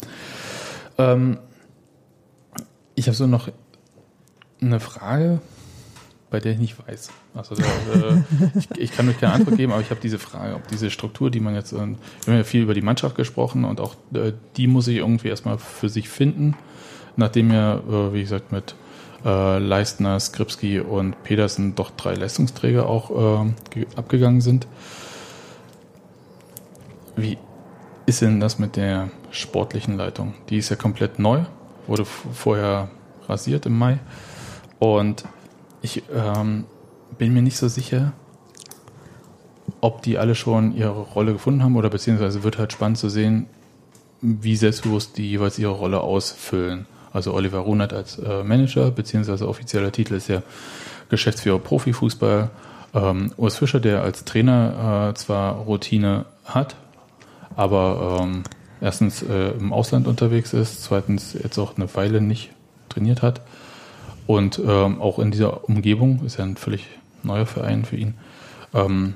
[0.96, 1.38] Ähm,
[2.94, 3.50] ich habe so noch
[4.62, 5.40] eine Frage,
[6.30, 7.10] bei der ich nicht weiß.
[7.34, 8.22] Also da, äh,
[8.58, 11.30] ich, ich kann euch keine Antwort geben, aber ich habe diese Frage, ob diese Struktur,
[11.30, 14.32] die man jetzt, äh, wir haben ja viel über die Mannschaft gesprochen und auch äh,
[14.56, 16.56] die muss ich irgendwie erstmal für sich finden,
[17.16, 18.74] nachdem ja, äh, wie gesagt, mit
[19.24, 24.66] äh, Leistner, Skripski und Pedersen doch drei Leistungsträger auch äh, ge- abgegangen sind.
[27.16, 27.38] Wie
[28.04, 30.34] ist denn das mit der sportlichen Leitung?
[30.50, 31.44] Die ist ja komplett neu,
[31.86, 32.88] wurde vorher
[33.28, 33.98] rasiert im Mai.
[34.78, 35.24] Und
[35.82, 36.64] ich ähm,
[37.18, 38.12] bin mir nicht so sicher,
[39.80, 43.46] ob die alle schon ihre Rolle gefunden haben oder beziehungsweise wird halt spannend zu sehen,
[44.20, 46.86] wie selbstbewusst die jeweils ihre Rolle ausfüllen.
[47.16, 50.42] Also Oliver Runert als äh, Manager, beziehungsweise offizieller Titel ist ja
[51.08, 52.50] Geschäftsführer Profifußball.
[52.94, 56.76] Ähm, Urs Fischer, der als Trainer äh, zwar Routine hat,
[57.56, 58.42] aber ähm,
[58.82, 62.50] erstens äh, im Ausland unterwegs ist, zweitens jetzt auch eine Weile nicht
[62.90, 63.40] trainiert hat
[64.26, 66.86] und ähm, auch in dieser Umgebung, ist ja ein völlig
[67.22, 68.14] neuer Verein für ihn,
[68.74, 69.14] ähm,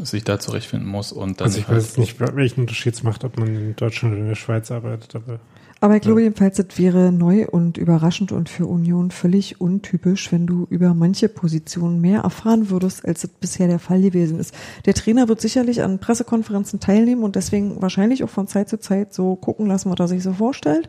[0.00, 1.10] sich da zurechtfinden muss.
[1.12, 4.14] Und dann Also ich halt- weiß nicht, welchen Unterschied es macht, ob man in Deutschland
[4.14, 5.40] oder in der Schweiz arbeitet, aber
[5.84, 10.46] Aber ich glaube jedenfalls, das wäre neu und überraschend und für Union völlig untypisch, wenn
[10.46, 14.54] du über manche Positionen mehr erfahren würdest, als es bisher der Fall gewesen ist.
[14.86, 19.12] Der Trainer wird sicherlich an Pressekonferenzen teilnehmen und deswegen wahrscheinlich auch von Zeit zu Zeit
[19.12, 20.88] so gucken lassen, was er sich so vorstellt.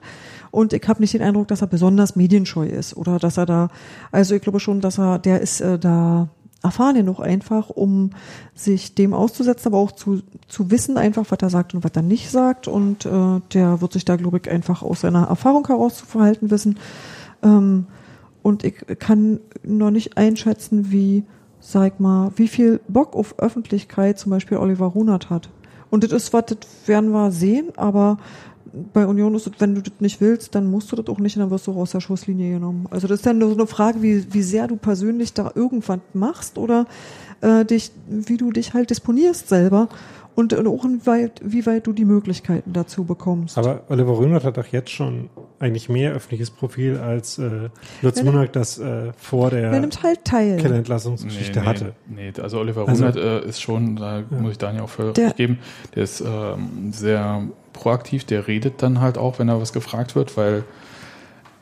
[0.50, 3.68] Und ich habe nicht den Eindruck, dass er besonders medienscheu ist oder dass er da,
[4.14, 6.30] also ich glaube schon, dass er, der ist äh, da
[6.66, 8.10] erfahren genug einfach, um
[8.54, 12.02] sich dem auszusetzen, aber auch zu, zu wissen einfach, was er sagt und was er
[12.02, 12.68] nicht sagt.
[12.68, 16.52] Und äh, der wird sich da, glaube ich, einfach aus seiner Erfahrung heraus zu verhalten
[16.52, 16.78] wissen.
[17.44, 17.88] Ähm,
[18.42, 21.24] und ich kann noch nicht einschätzen, wie,
[21.60, 25.50] sag mal, wie viel Bock auf Öffentlichkeit zum Beispiel Oliver Runert hat.
[25.90, 28.18] Und das ist was, das werden wir sehen, aber
[28.94, 31.36] bei Union ist es, wenn du das nicht willst, dann musst du das auch nicht
[31.38, 32.88] und dann wirst du auch aus der Schusslinie genommen.
[32.92, 36.00] Also das ist dann nur so eine Frage, wie, wie sehr du persönlich da irgendwas
[36.14, 36.86] machst oder
[37.42, 39.90] äh, dich, wie du dich halt disponierst selber
[40.36, 43.58] und, und auch inwieweit, wie weit du die Möglichkeiten dazu bekommst.
[43.58, 45.30] Aber Oliver Röhnert hat doch jetzt schon
[45.60, 47.70] eigentlich mehr öffentliches Profil als äh,
[48.02, 50.26] Lutz Ja, Munak das äh, vor er der halt.
[50.26, 51.94] Kellerentlassungsgeschichte nee, hatte.
[52.08, 55.60] Nee, also Oliver Also- Runert äh, ist schon, da muss ich Daniel auch völlig geben,
[55.96, 57.44] der ist ähm, sehr
[57.76, 60.64] proaktiv, der redet dann halt auch, wenn er was gefragt wird, weil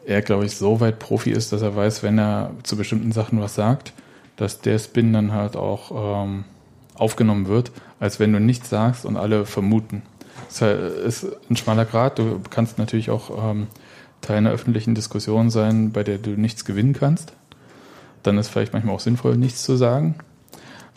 [0.06, 3.41] er, glaube ich, so weit Profi ist, dass er weiß, wenn er zu bestimmten Sachen
[3.41, 3.94] was sagt,
[4.35, 6.45] dass der Spin dann halt auch ähm,
[6.95, 10.02] aufgenommen wird, als wenn du nichts sagst und alle vermuten.
[10.48, 12.19] Das ist halt- ist ein schmaler Grad.
[12.19, 13.68] Du kannst natürlich auch ähm,
[14.22, 17.34] Teil einer öffentlichen Diskussion sein, bei der du nichts gewinnen kannst.
[18.23, 20.15] Dann ist vielleicht manchmal auch sinnvoll, nichts zu sagen.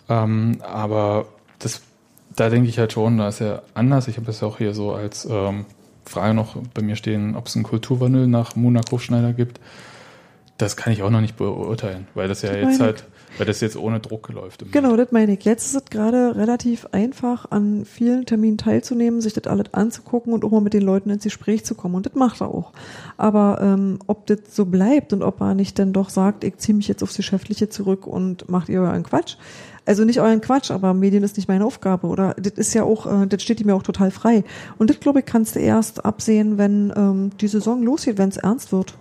[0.08, 1.26] Ähm, aber
[1.58, 1.82] das,
[2.36, 4.08] da denke ich halt schon, da ist er anders.
[4.08, 5.64] Ich habe ja auch hier so als ähm,
[6.04, 9.58] Frage noch bei mir stehen, ob es einen Kulturwandel nach Mona Hofschneider gibt.
[10.58, 13.04] Das kann ich auch noch nicht beurteilen, weil das ja Das jetzt halt,
[13.36, 14.64] weil das jetzt ohne Druck läuft.
[14.72, 15.44] Genau, das meine ich.
[15.44, 20.44] Jetzt ist es gerade relativ einfach, an vielen Terminen teilzunehmen, sich das alles anzugucken und
[20.44, 21.94] auch mal mit den Leuten ins Gespräch zu kommen.
[21.94, 22.72] Und das macht er auch.
[23.18, 26.74] Aber ähm, ob das so bleibt und ob er nicht dann doch sagt, ich ziehe
[26.74, 29.36] mich jetzt aufs Geschäftliche zurück und macht ihr euren Quatsch.
[29.86, 32.08] Also nicht euren Quatsch, aber Medien ist nicht meine Aufgabe.
[32.08, 34.44] Oder das ist ja auch, äh, das steht ihm ja auch total frei.
[34.78, 38.36] Und das, glaube ich, kannst du erst absehen, wenn ähm, die Saison losgeht, wenn es
[38.36, 38.94] ernst wird.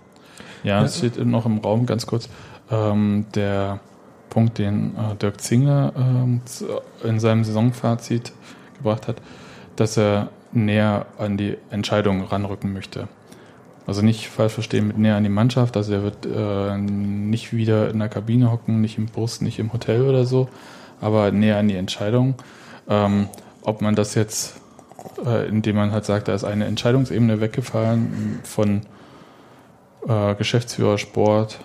[0.62, 2.28] Ja, es steht noch im Raum ganz kurz
[2.70, 3.80] ähm, der
[4.30, 6.66] Punkt, den äh, Dirk Zingler ähm, zu-
[7.04, 8.32] in seinem Saisonfazit
[8.76, 9.16] gebracht hat,
[9.76, 13.08] dass er näher an die Entscheidung ranrücken möchte.
[13.86, 17.88] Also nicht falsch verstehen mit näher an die Mannschaft, also er wird äh, nicht wieder
[17.90, 20.48] in der Kabine hocken, nicht im Bus, nicht im Hotel oder so,
[21.00, 22.34] aber näher an die Entscheidung.
[22.88, 23.28] Ähm,
[23.62, 24.54] ob man das jetzt,
[25.24, 28.82] äh, indem man halt sagt, da ist eine Entscheidungsebene weggefallen von
[30.08, 31.58] äh, Geschäftsführer Sport,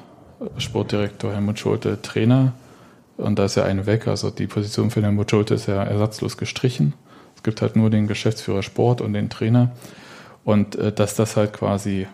[0.57, 2.53] Sportdirektor Helmut Schulte, Trainer.
[3.17, 4.07] Und da ist ja eine weg.
[4.07, 6.93] Also die Position für Helmut Schulte ist ja ersatzlos gestrichen.
[7.35, 9.71] Es gibt halt nur den Geschäftsführer Sport und den Trainer.
[10.43, 12.07] Und äh, dass das halt quasi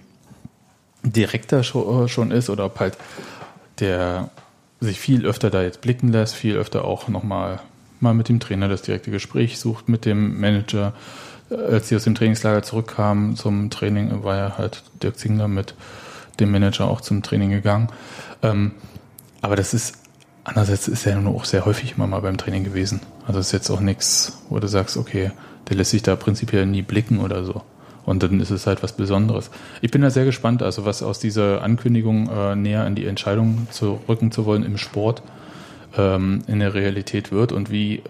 [1.04, 2.98] direkter äh, schon ist oder ob halt
[3.80, 4.30] der
[4.80, 7.60] sich viel öfter da jetzt blicken lässt, viel öfter auch nochmal
[8.00, 10.94] mal mit dem Trainer das direkte Gespräch sucht, mit dem Manager.
[11.50, 15.74] Äh, Als sie aus dem Trainingslager zurückkamen zum Training, war ja halt Dirk Zingler mit
[16.40, 17.90] dem Manager auch zum Training gegangen.
[18.44, 18.74] Ähm,
[19.42, 19.96] aber das ist,
[20.44, 23.02] andererseits ist er ja nur auch sehr häufig immer mal beim Training gewesen.
[23.26, 25.32] Also ist jetzt auch nichts, wo du sagst, okay,
[25.70, 27.64] der lässt sich da prinzipiell nie blicken oder so.
[28.08, 29.52] Und dann ist es halt was Besonderes.
[29.82, 33.68] Ich bin da sehr gespannt, also was aus dieser Ankündigung äh, näher an die Entscheidung
[33.70, 35.22] zu rücken zu wollen im Sport
[35.98, 38.02] ähm, in der Realität wird und wie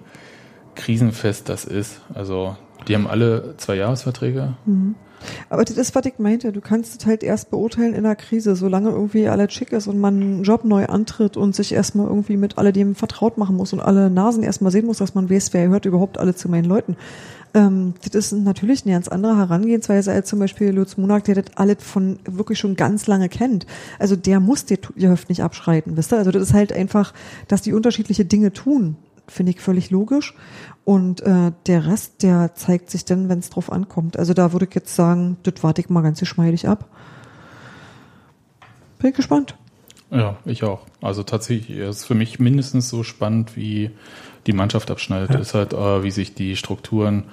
[0.76, 2.02] krisenfest das ist.
[2.14, 2.56] Also
[2.88, 4.56] die haben alle zwei Jahresverträge.
[5.50, 6.52] Aber das ist, was ich meinte.
[6.52, 10.00] Du kannst es halt erst beurteilen in der Krise, solange irgendwie alles schick ist und
[10.00, 13.80] man einen Job neu antritt und sich erstmal irgendwie mit alledem vertraut machen muss und
[13.80, 16.98] alle Nasen erstmal sehen muss, dass man weiß, wer gehört überhaupt alle zu meinen Leuten.
[17.58, 21.58] Ähm, das ist natürlich eine ganz andere Herangehensweise als zum Beispiel Lutz Munak, der das
[21.58, 23.66] alles von wirklich schon ganz lange kennt.
[23.98, 26.20] Also der muss dir Hüfte nicht abschreiten, wisst ihr?
[26.20, 27.14] Also das ist halt einfach,
[27.48, 28.96] dass die unterschiedliche Dinge tun,
[29.28, 30.36] finde ich völlig logisch.
[30.86, 34.20] Und äh, der Rest, der zeigt sich dann, wenn es drauf ankommt.
[34.20, 36.88] Also da würde ich jetzt sagen, das warte ich mal ganz geschmeidig ab.
[39.00, 39.56] Bin ich gespannt.
[40.12, 40.86] Ja, ich auch.
[41.02, 43.92] Also tatsächlich ist für mich mindestens so spannend, wie
[44.48, 45.40] die Mannschaft abschneidet, Ja.
[45.40, 47.26] ist halt, äh, wie sich die Strukturen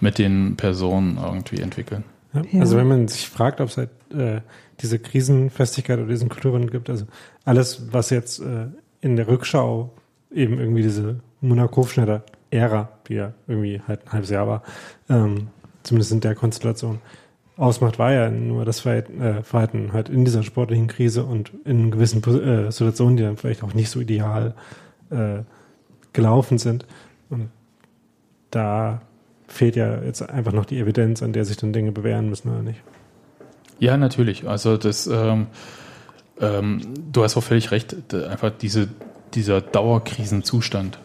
[0.00, 2.04] mit den Personen irgendwie entwickeln.
[2.32, 2.42] Ja.
[2.52, 2.60] Ja.
[2.60, 4.40] Also wenn man sich fragt, ob es halt äh,
[4.80, 7.06] diese Krisenfestigkeit oder diesen Kulturwandel gibt, also
[7.44, 8.66] alles, was jetzt äh,
[9.00, 9.90] in der Rückschau
[10.32, 14.62] eben irgendwie diese Monaco-Schneider Ära, die ja irgendwie halt ein halbes Jahr war,
[15.08, 15.48] ähm,
[15.82, 16.98] zumindest in der Konstellation,
[17.56, 21.90] ausmacht, war ja nur das Verhalten, äh, Verhalten halt in dieser sportlichen Krise und in
[21.90, 24.54] gewissen äh, Situationen, die dann vielleicht auch nicht so ideal
[25.10, 25.40] äh,
[26.12, 26.86] gelaufen sind.
[27.28, 27.50] Und
[28.50, 29.00] da
[29.46, 32.62] fehlt ja jetzt einfach noch die Evidenz, an der sich dann Dinge bewähren müssen oder
[32.62, 32.80] nicht.
[33.78, 34.46] Ja, natürlich.
[34.48, 35.46] Also das, ähm,
[36.40, 36.80] ähm,
[37.12, 37.96] du hast auch völlig recht.
[38.14, 38.88] Einfach diese,
[39.34, 40.98] dieser Dauerkrisenzustand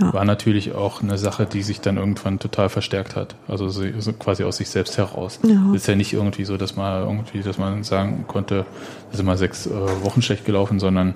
[0.00, 0.12] Ja.
[0.12, 3.34] war natürlich auch eine Sache, die sich dann irgendwann total verstärkt hat.
[3.48, 5.40] Also so, so quasi aus sich selbst heraus.
[5.42, 5.72] Ja.
[5.74, 8.66] Ist ja nicht irgendwie so, dass man irgendwie, dass man sagen konnte,
[9.06, 9.70] das ist immer sechs äh,
[10.04, 11.14] Wochen schlecht gelaufen, sondern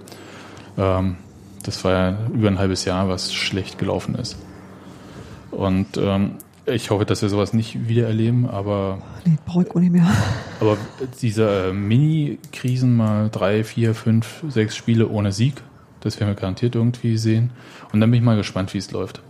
[0.78, 1.16] ähm,
[1.62, 4.36] das war ja über ein halbes Jahr, was schlecht gelaufen ist.
[5.50, 6.32] Und ähm,
[6.64, 10.06] ich hoffe, dass wir sowas nicht wieder erleben, aber Nee, brauche ich auch nicht mehr.
[10.60, 10.76] aber
[11.20, 15.54] diese äh, Mini-Krisen mal drei, vier, fünf, sechs Spiele ohne Sieg,
[16.00, 17.50] das werden wir garantiert irgendwie sehen.
[17.92, 19.22] Und dann bin ich mal gespannt, wie es läuft.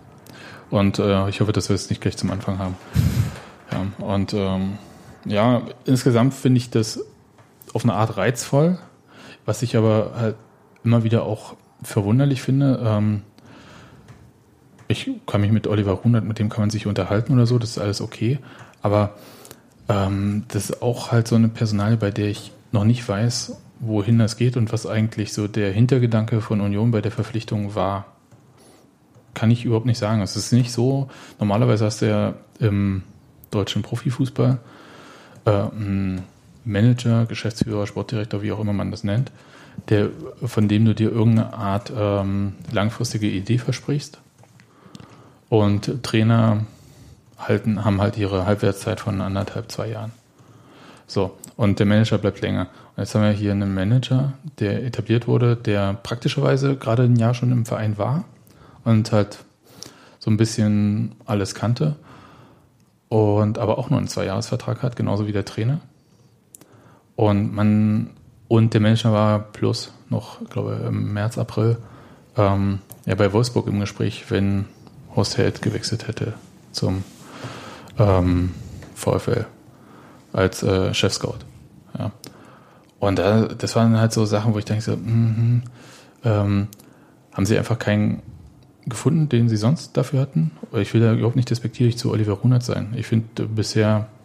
[0.70, 2.76] Und äh, ich hoffe, dass wir es nicht gleich zum Anfang haben.
[3.70, 4.78] Ja, und ähm,
[5.24, 7.00] ja, insgesamt finde ich das
[7.74, 8.78] auf eine Art reizvoll,
[9.44, 10.36] was ich aber halt
[10.84, 12.80] immer wieder auch verwunderlich finde.
[12.84, 13.22] Ähm,
[14.88, 17.70] ich kann mich mit Oliver Runert, mit dem kann man sich unterhalten oder so, das
[17.70, 18.38] ist alles okay.
[18.82, 19.14] Aber
[19.88, 24.18] ähm, das ist auch halt so eine Personalie, bei der ich noch nicht weiß, wohin
[24.18, 28.06] das geht und was eigentlich so der Hintergedanke von Union bei der Verpflichtung war.
[29.34, 30.20] Kann ich überhaupt nicht sagen.
[30.20, 33.02] Es ist nicht so, normalerweise hast du ja im
[33.50, 34.58] deutschen Profifußball
[35.46, 35.62] äh,
[36.64, 39.32] Manager, Geschäftsführer, Sportdirektor, wie auch immer man das nennt,
[39.88, 40.10] der,
[40.44, 44.18] von dem du dir irgendeine Art ähm, langfristige Idee versprichst.
[45.48, 46.64] Und Trainer
[47.38, 50.12] halten, haben halt ihre Halbwertszeit von anderthalb, zwei Jahren.
[51.06, 52.68] So, und der Manager bleibt länger.
[52.96, 57.34] Und jetzt haben wir hier einen Manager, der etabliert wurde, der praktischerweise gerade ein Jahr
[57.34, 58.24] schon im Verein war
[58.84, 59.38] und halt
[60.18, 61.96] so ein bisschen alles kannte
[63.08, 65.80] und aber auch nur einen Zweijahresvertrag hat, genauso wie der Trainer.
[67.16, 68.10] Und man
[68.52, 71.78] und der Manager war plus noch, glaube ich, im März, April
[72.36, 74.66] ähm, ja bei Wolfsburg im Gespräch, wenn
[75.16, 76.34] Horst Held gewechselt hätte
[76.70, 77.02] zum
[77.98, 78.52] ähm,
[78.94, 79.46] VfL
[80.34, 81.38] als äh, Chef-Scout.
[81.98, 82.12] Ja.
[82.98, 85.62] Und da, das waren halt so Sachen, wo ich denke, so, mhm,
[86.22, 86.68] ähm,
[87.32, 88.20] haben sie einfach keinen
[88.84, 90.50] gefunden, den sie sonst dafür hatten?
[90.74, 92.92] Ich will da überhaupt nicht despektierlich zu Oliver Runert sein.
[92.98, 94.21] Ich finde, bisher mm,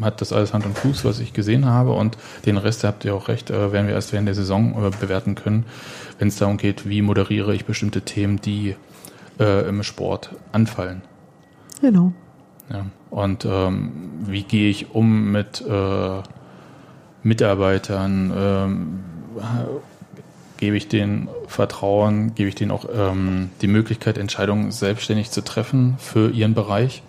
[0.00, 3.04] hat das alles Hand und Fuß, was ich gesehen habe und den Rest, da habt
[3.04, 5.66] ihr auch recht, äh, werden wir erst während der Saison äh, bewerten können,
[6.18, 8.74] wenn es darum geht, wie moderiere ich bestimmte Themen, die
[9.38, 11.02] äh, im Sport anfallen.
[11.80, 12.12] Genau.
[12.72, 12.86] Ja.
[13.10, 16.22] Und ähm, wie gehe ich um mit äh,
[17.22, 18.32] Mitarbeitern?
[18.36, 19.00] Ähm,
[20.56, 22.34] gebe ich denen Vertrauen?
[22.34, 27.02] Gebe ich denen auch ähm, die Möglichkeit, Entscheidungen selbstständig zu treffen für ihren Bereich?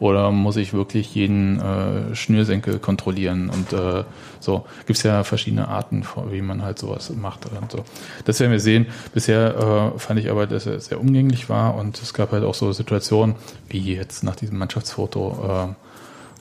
[0.00, 3.48] Oder muss ich wirklich jeden äh, Schnürsenkel kontrollieren?
[3.48, 4.04] Und äh,
[4.40, 7.84] so gibt es ja verschiedene Arten, wie man halt sowas macht und so.
[8.24, 8.86] Das werden wir sehen.
[9.12, 12.54] Bisher äh, fand ich aber, dass er sehr umgänglich war und es gab halt auch
[12.54, 13.36] so Situationen,
[13.68, 15.74] wie jetzt nach diesem Mannschaftsfoto, äh,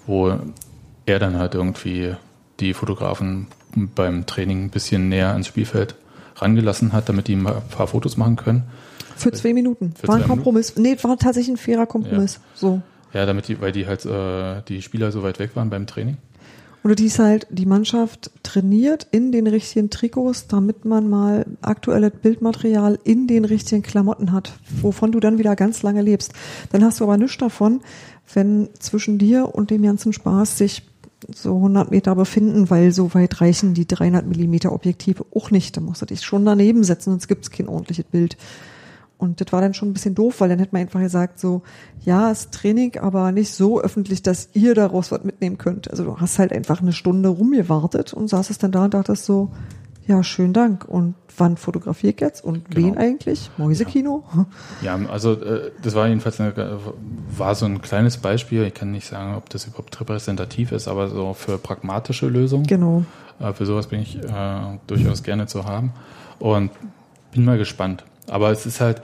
[0.08, 0.34] wo
[1.06, 2.16] er dann halt irgendwie
[2.60, 5.96] die Fotografen beim Training ein bisschen näher ans Spielfeld
[6.36, 8.64] rangelassen hat, damit die mal ein paar Fotos machen können.
[9.16, 9.94] Für zwei Minuten.
[10.00, 10.76] Für war ein Kompromiss.
[10.76, 12.40] Nee, war tatsächlich ein fairer Kompromiss.
[12.56, 12.82] So.
[13.14, 16.18] Ja, damit die, weil die halt äh, die Spieler so weit weg waren beim Training.
[16.84, 22.12] Oder die ist halt, die Mannschaft trainiert in den richtigen Trikots, damit man mal aktuelles
[22.22, 26.34] Bildmaterial in den richtigen Klamotten hat, wovon du dann wieder ganz lange lebst.
[26.72, 27.82] Dann hast du aber nichts davon,
[28.34, 30.84] wenn zwischen dir und dem ganzen Spaß sich
[31.34, 35.78] so 100 Meter befinden, weil so weit reichen die 300 Millimeter Objektive auch nicht.
[35.78, 38.36] Da musst du dich schon daneben setzen, sonst gibt's kein ordentliches Bild.
[39.18, 41.62] Und das war dann schon ein bisschen doof, weil dann hätte man einfach gesagt so,
[42.04, 45.90] ja, ist Training, aber nicht so öffentlich, dass ihr daraus was mitnehmen könnt.
[45.90, 49.52] Also du hast halt einfach eine Stunde rumgewartet und saßest dann da und dachtest so,
[50.06, 50.84] ja, schönen Dank.
[50.86, 52.44] Und wann fotografiere ich jetzt?
[52.44, 52.88] Und Genau.
[52.88, 53.50] wen eigentlich?
[53.58, 54.26] Mäusekino?
[54.82, 56.80] Ja, also äh, das war jedenfalls eine,
[57.38, 58.64] war so ein kleines Beispiel.
[58.64, 62.66] Ich kann nicht sagen, ob das überhaupt repräsentativ ist, aber so für pragmatische Lösungen.
[62.68, 63.06] Genau.
[63.40, 65.94] Äh, für sowas bin ich äh, durchaus gerne zu haben
[66.40, 66.72] und
[67.32, 68.04] bin mal gespannt.
[68.28, 69.02] Aber es ist halt,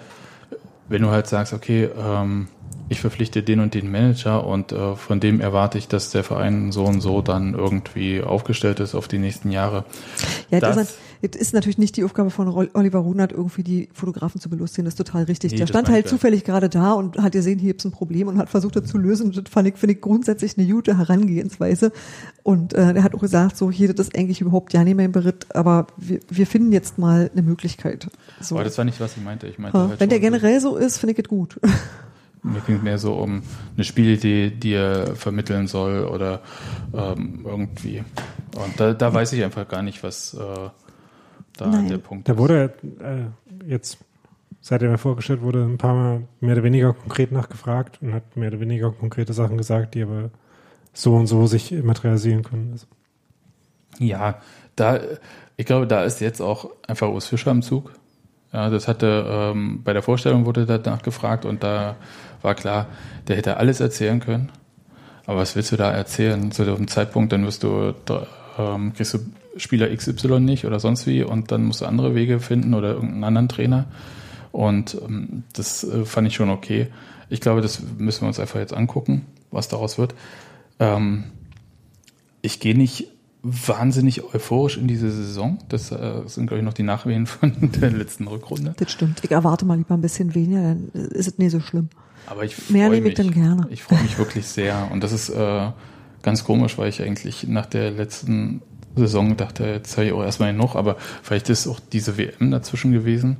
[0.87, 2.47] wenn du halt sagst, okay, ähm,
[2.91, 6.71] ich verpflichte den und den Manager und äh, von dem erwarte ich, dass der Verein
[6.71, 9.85] so und so dann irgendwie aufgestellt ist auf die nächsten Jahre.
[10.49, 14.39] Ja, Das- das, ist, ist natürlich nicht die Aufgabe von Oliver Runert, irgendwie die Fotografen
[14.41, 14.85] zu belustigen.
[14.85, 15.51] Das ist total richtig.
[15.51, 18.37] Nee, Der stand halt zufällig gerade da und hat gesehen, hier gibt's ein Problem und
[18.39, 19.33] hat versucht, das zu lösen.
[19.33, 21.91] Das fand ich, finde ich grundsätzlich eine gute Herangehensweise.
[22.41, 25.11] Und äh, er hat auch gesagt, so hier, das ist eigentlich überhaupt ja nicht mein
[25.11, 28.07] Beritt, aber wir, wir finden jetzt mal eine Möglichkeit.
[28.39, 28.55] So.
[28.55, 29.45] Aber das war nicht, was ich meinte.
[29.47, 31.59] Ich meinte Ja, halt Wenn der generell so ist, finde ich es gut.
[32.53, 33.41] Mir ging mehr so um
[33.75, 36.41] eine Spielidee, die er vermitteln soll oder
[36.93, 38.03] ähm, irgendwie.
[38.55, 40.69] Und da, da weiß ich einfach gar nicht, was äh,
[41.57, 41.87] da Nein.
[41.87, 42.39] der Punkt Da ist.
[42.39, 43.97] wurde äh, jetzt,
[44.61, 48.35] seit er mir vorgestellt wurde, ein paar Mal mehr oder weniger konkret nachgefragt und hat
[48.35, 50.29] mehr oder weniger konkrete Sachen gesagt, die aber
[50.93, 52.69] so und so sich materialisieren können.
[52.73, 52.87] Also,
[53.99, 54.41] Ja,
[54.75, 54.99] da,
[55.57, 57.91] ich glaube, da ist jetzt auch einfach Urs Fischer im Zug.
[58.51, 61.97] Ja, das hatte, ähm, bei der Vorstellung wurde danach gefragt und da
[62.41, 62.87] war klar,
[63.27, 64.49] der hätte alles erzählen können.
[65.25, 67.31] Aber was willst du da erzählen zu dem Zeitpunkt?
[67.31, 67.93] Dann wirst du,
[68.57, 69.19] ähm, kriegst du
[69.57, 73.23] Spieler XY nicht oder sonst wie und dann musst du andere Wege finden oder irgendeinen
[73.23, 73.85] anderen Trainer.
[74.51, 76.87] Und ähm, das äh, fand ich schon okay.
[77.29, 80.15] Ich glaube, das müssen wir uns einfach jetzt angucken, was daraus wird.
[80.79, 81.25] Ähm,
[82.41, 83.07] ich gehe nicht
[83.41, 85.59] wahnsinnig euphorisch in diese Saison.
[85.69, 88.73] Das äh, sind, glaube ich, noch die Nachwehen von der letzten Rückrunde.
[88.77, 89.21] Das stimmt.
[89.23, 91.89] Ich erwarte mal lieber ein bisschen weniger, dann ist es nicht so schlimm.
[92.29, 93.19] Aber ich Mehr freue nehme mich.
[93.19, 93.67] ich dann gerne.
[93.69, 94.89] Ich freue mich wirklich sehr.
[94.91, 95.67] Und das ist äh,
[96.21, 98.61] ganz komisch, weil ich eigentlich nach der letzten
[98.95, 100.75] Saison dachte, jetzt habe ich auch erstmal genug.
[100.75, 103.37] Aber vielleicht ist auch diese WM dazwischen gewesen,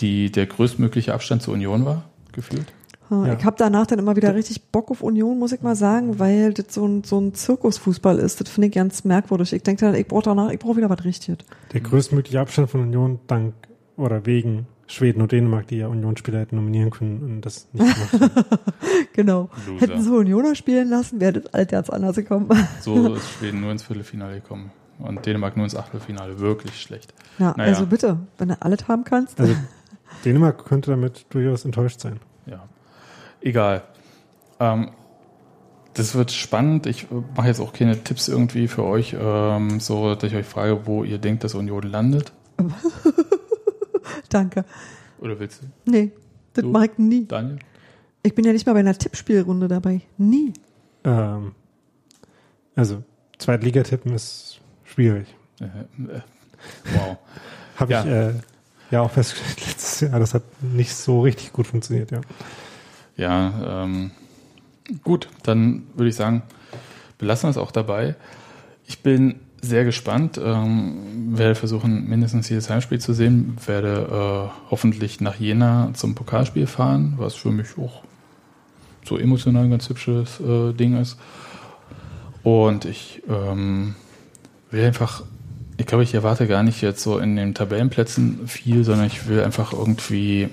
[0.00, 2.66] die der größtmögliche Abstand zur Union war, gefühlt.
[3.10, 3.26] Ja.
[3.26, 3.34] Ja.
[3.36, 6.52] Ich habe danach dann immer wieder richtig Bock auf Union, muss ich mal sagen, weil
[6.54, 8.40] das so ein, so ein Zirkusfußball ist.
[8.40, 9.52] Das finde ich ganz merkwürdig.
[9.52, 11.38] Ich denke dann, ich brauche danach, ich brauche wieder was Richtiges.
[11.72, 13.54] der größtmögliche Abstand von Union dank
[13.96, 18.34] oder wegen Schweden und Dänemark, die ja Unionsspieler hätten nominieren können und das nicht gemacht
[18.34, 18.58] haben.
[19.12, 19.48] Genau.
[19.66, 19.80] Loser.
[19.80, 22.48] Hätten sie Unioner spielen lassen, wäre das alt ganz anders gekommen.
[22.80, 24.70] So ist Schweden nur ins Viertelfinale gekommen.
[24.98, 26.40] Und Dänemark nur ins Achtelfinale.
[26.40, 27.14] Wirklich schlecht.
[27.38, 27.70] Ja, Naja.
[27.72, 29.40] also bitte, wenn du alles haben kannst.
[29.40, 29.54] Also
[30.24, 32.18] Dänemark könnte damit durchaus enttäuscht sein.
[32.46, 32.64] Ja.
[33.40, 33.82] Egal.
[34.58, 34.90] Ähm,
[35.94, 36.86] das wird spannend.
[36.86, 37.06] Ich
[37.36, 41.04] mache jetzt auch keine Tipps irgendwie für euch, ähm, so dass ich euch frage, wo
[41.04, 42.32] ihr denkt, dass Union landet.
[44.28, 44.64] Danke.
[45.18, 46.12] Oder willst du, Nee,
[46.54, 46.70] das Du?
[46.70, 47.26] mache ich nie.
[47.26, 47.58] Daniel?
[48.22, 50.00] Ich bin ja nicht mal bei einer Tippspielrunde dabei.
[50.18, 50.52] Nie.
[51.04, 51.52] Ähm,
[52.74, 53.02] also
[53.38, 55.26] Zweitligatippen ist schwierig.
[55.60, 56.20] Äh, äh,
[56.94, 57.16] wow.
[57.76, 58.00] Habe Ja.
[58.04, 58.32] ich äh,
[58.90, 60.18] ja auch festgestellt letztes Jahr.
[60.20, 62.20] Das hat nicht so richtig gut funktioniert, ja.
[63.16, 64.10] Ja, ähm,
[65.02, 66.42] gut, dann würde ich sagen,
[67.18, 68.16] belassen wir es auch dabei.
[68.86, 75.20] Ich bin sehr gespannt, ähm, werde versuchen, mindestens jedes Heimspiel zu sehen, werde äh, hoffentlich
[75.20, 78.02] nach Jena zum Pokalspiel fahren, was für mich auch
[79.04, 81.18] so emotional ein ganz hübsches äh, Ding ist.
[82.42, 83.94] Und ich ähm,
[84.70, 85.24] will einfach,
[85.76, 89.42] ich glaube, ich erwarte gar nicht jetzt so in den Tabellenplätzen viel, sondern ich will
[89.42, 90.48] einfach irgendwie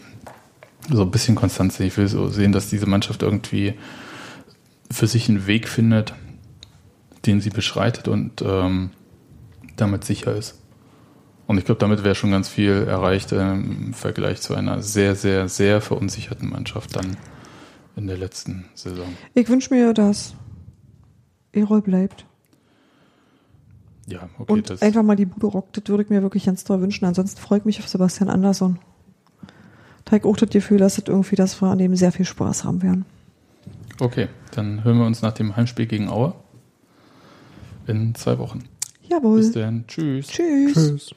[0.90, 1.88] so ein bisschen Konstanz sehen.
[1.88, 3.76] Ich will so sehen, dass diese Mannschaft irgendwie
[4.92, 6.14] für sich einen Weg findet,
[7.26, 8.92] den sie beschreitet und ähm,
[9.78, 10.62] damit sicher ist.
[11.48, 15.48] Und ich glaube, damit wäre schon ganz viel erreicht im Vergleich zu einer sehr, sehr,
[15.48, 17.16] sehr verunsicherten Mannschaft dann
[17.96, 19.08] in der letzten Saison.
[19.34, 20.36] Ich wünsche mir, dass
[21.54, 22.26] Erol bleibt.
[24.08, 25.78] Ja, okay, und das einfach mal die Bude rockt.
[25.78, 27.06] Das würde ich mir wirklich ganz toll wünschen.
[27.06, 28.80] Ansonsten freue ich mich auf Sebastian Andersson.
[30.06, 32.82] Teig auch das Gefühl, dass das irgendwie, dass wir an dem sehr viel Spaß haben
[32.82, 33.06] werden.
[34.00, 34.28] okay.
[34.52, 36.34] Dann hören wir uns nach dem Heimspiel gegen Aue
[37.86, 38.64] in zwei Wochen.
[39.10, 39.40] Jawohl.
[39.40, 39.86] Bis dann.
[39.88, 40.28] Tschüss.
[40.28, 40.74] Tschüss.
[40.74, 41.16] Tschüss.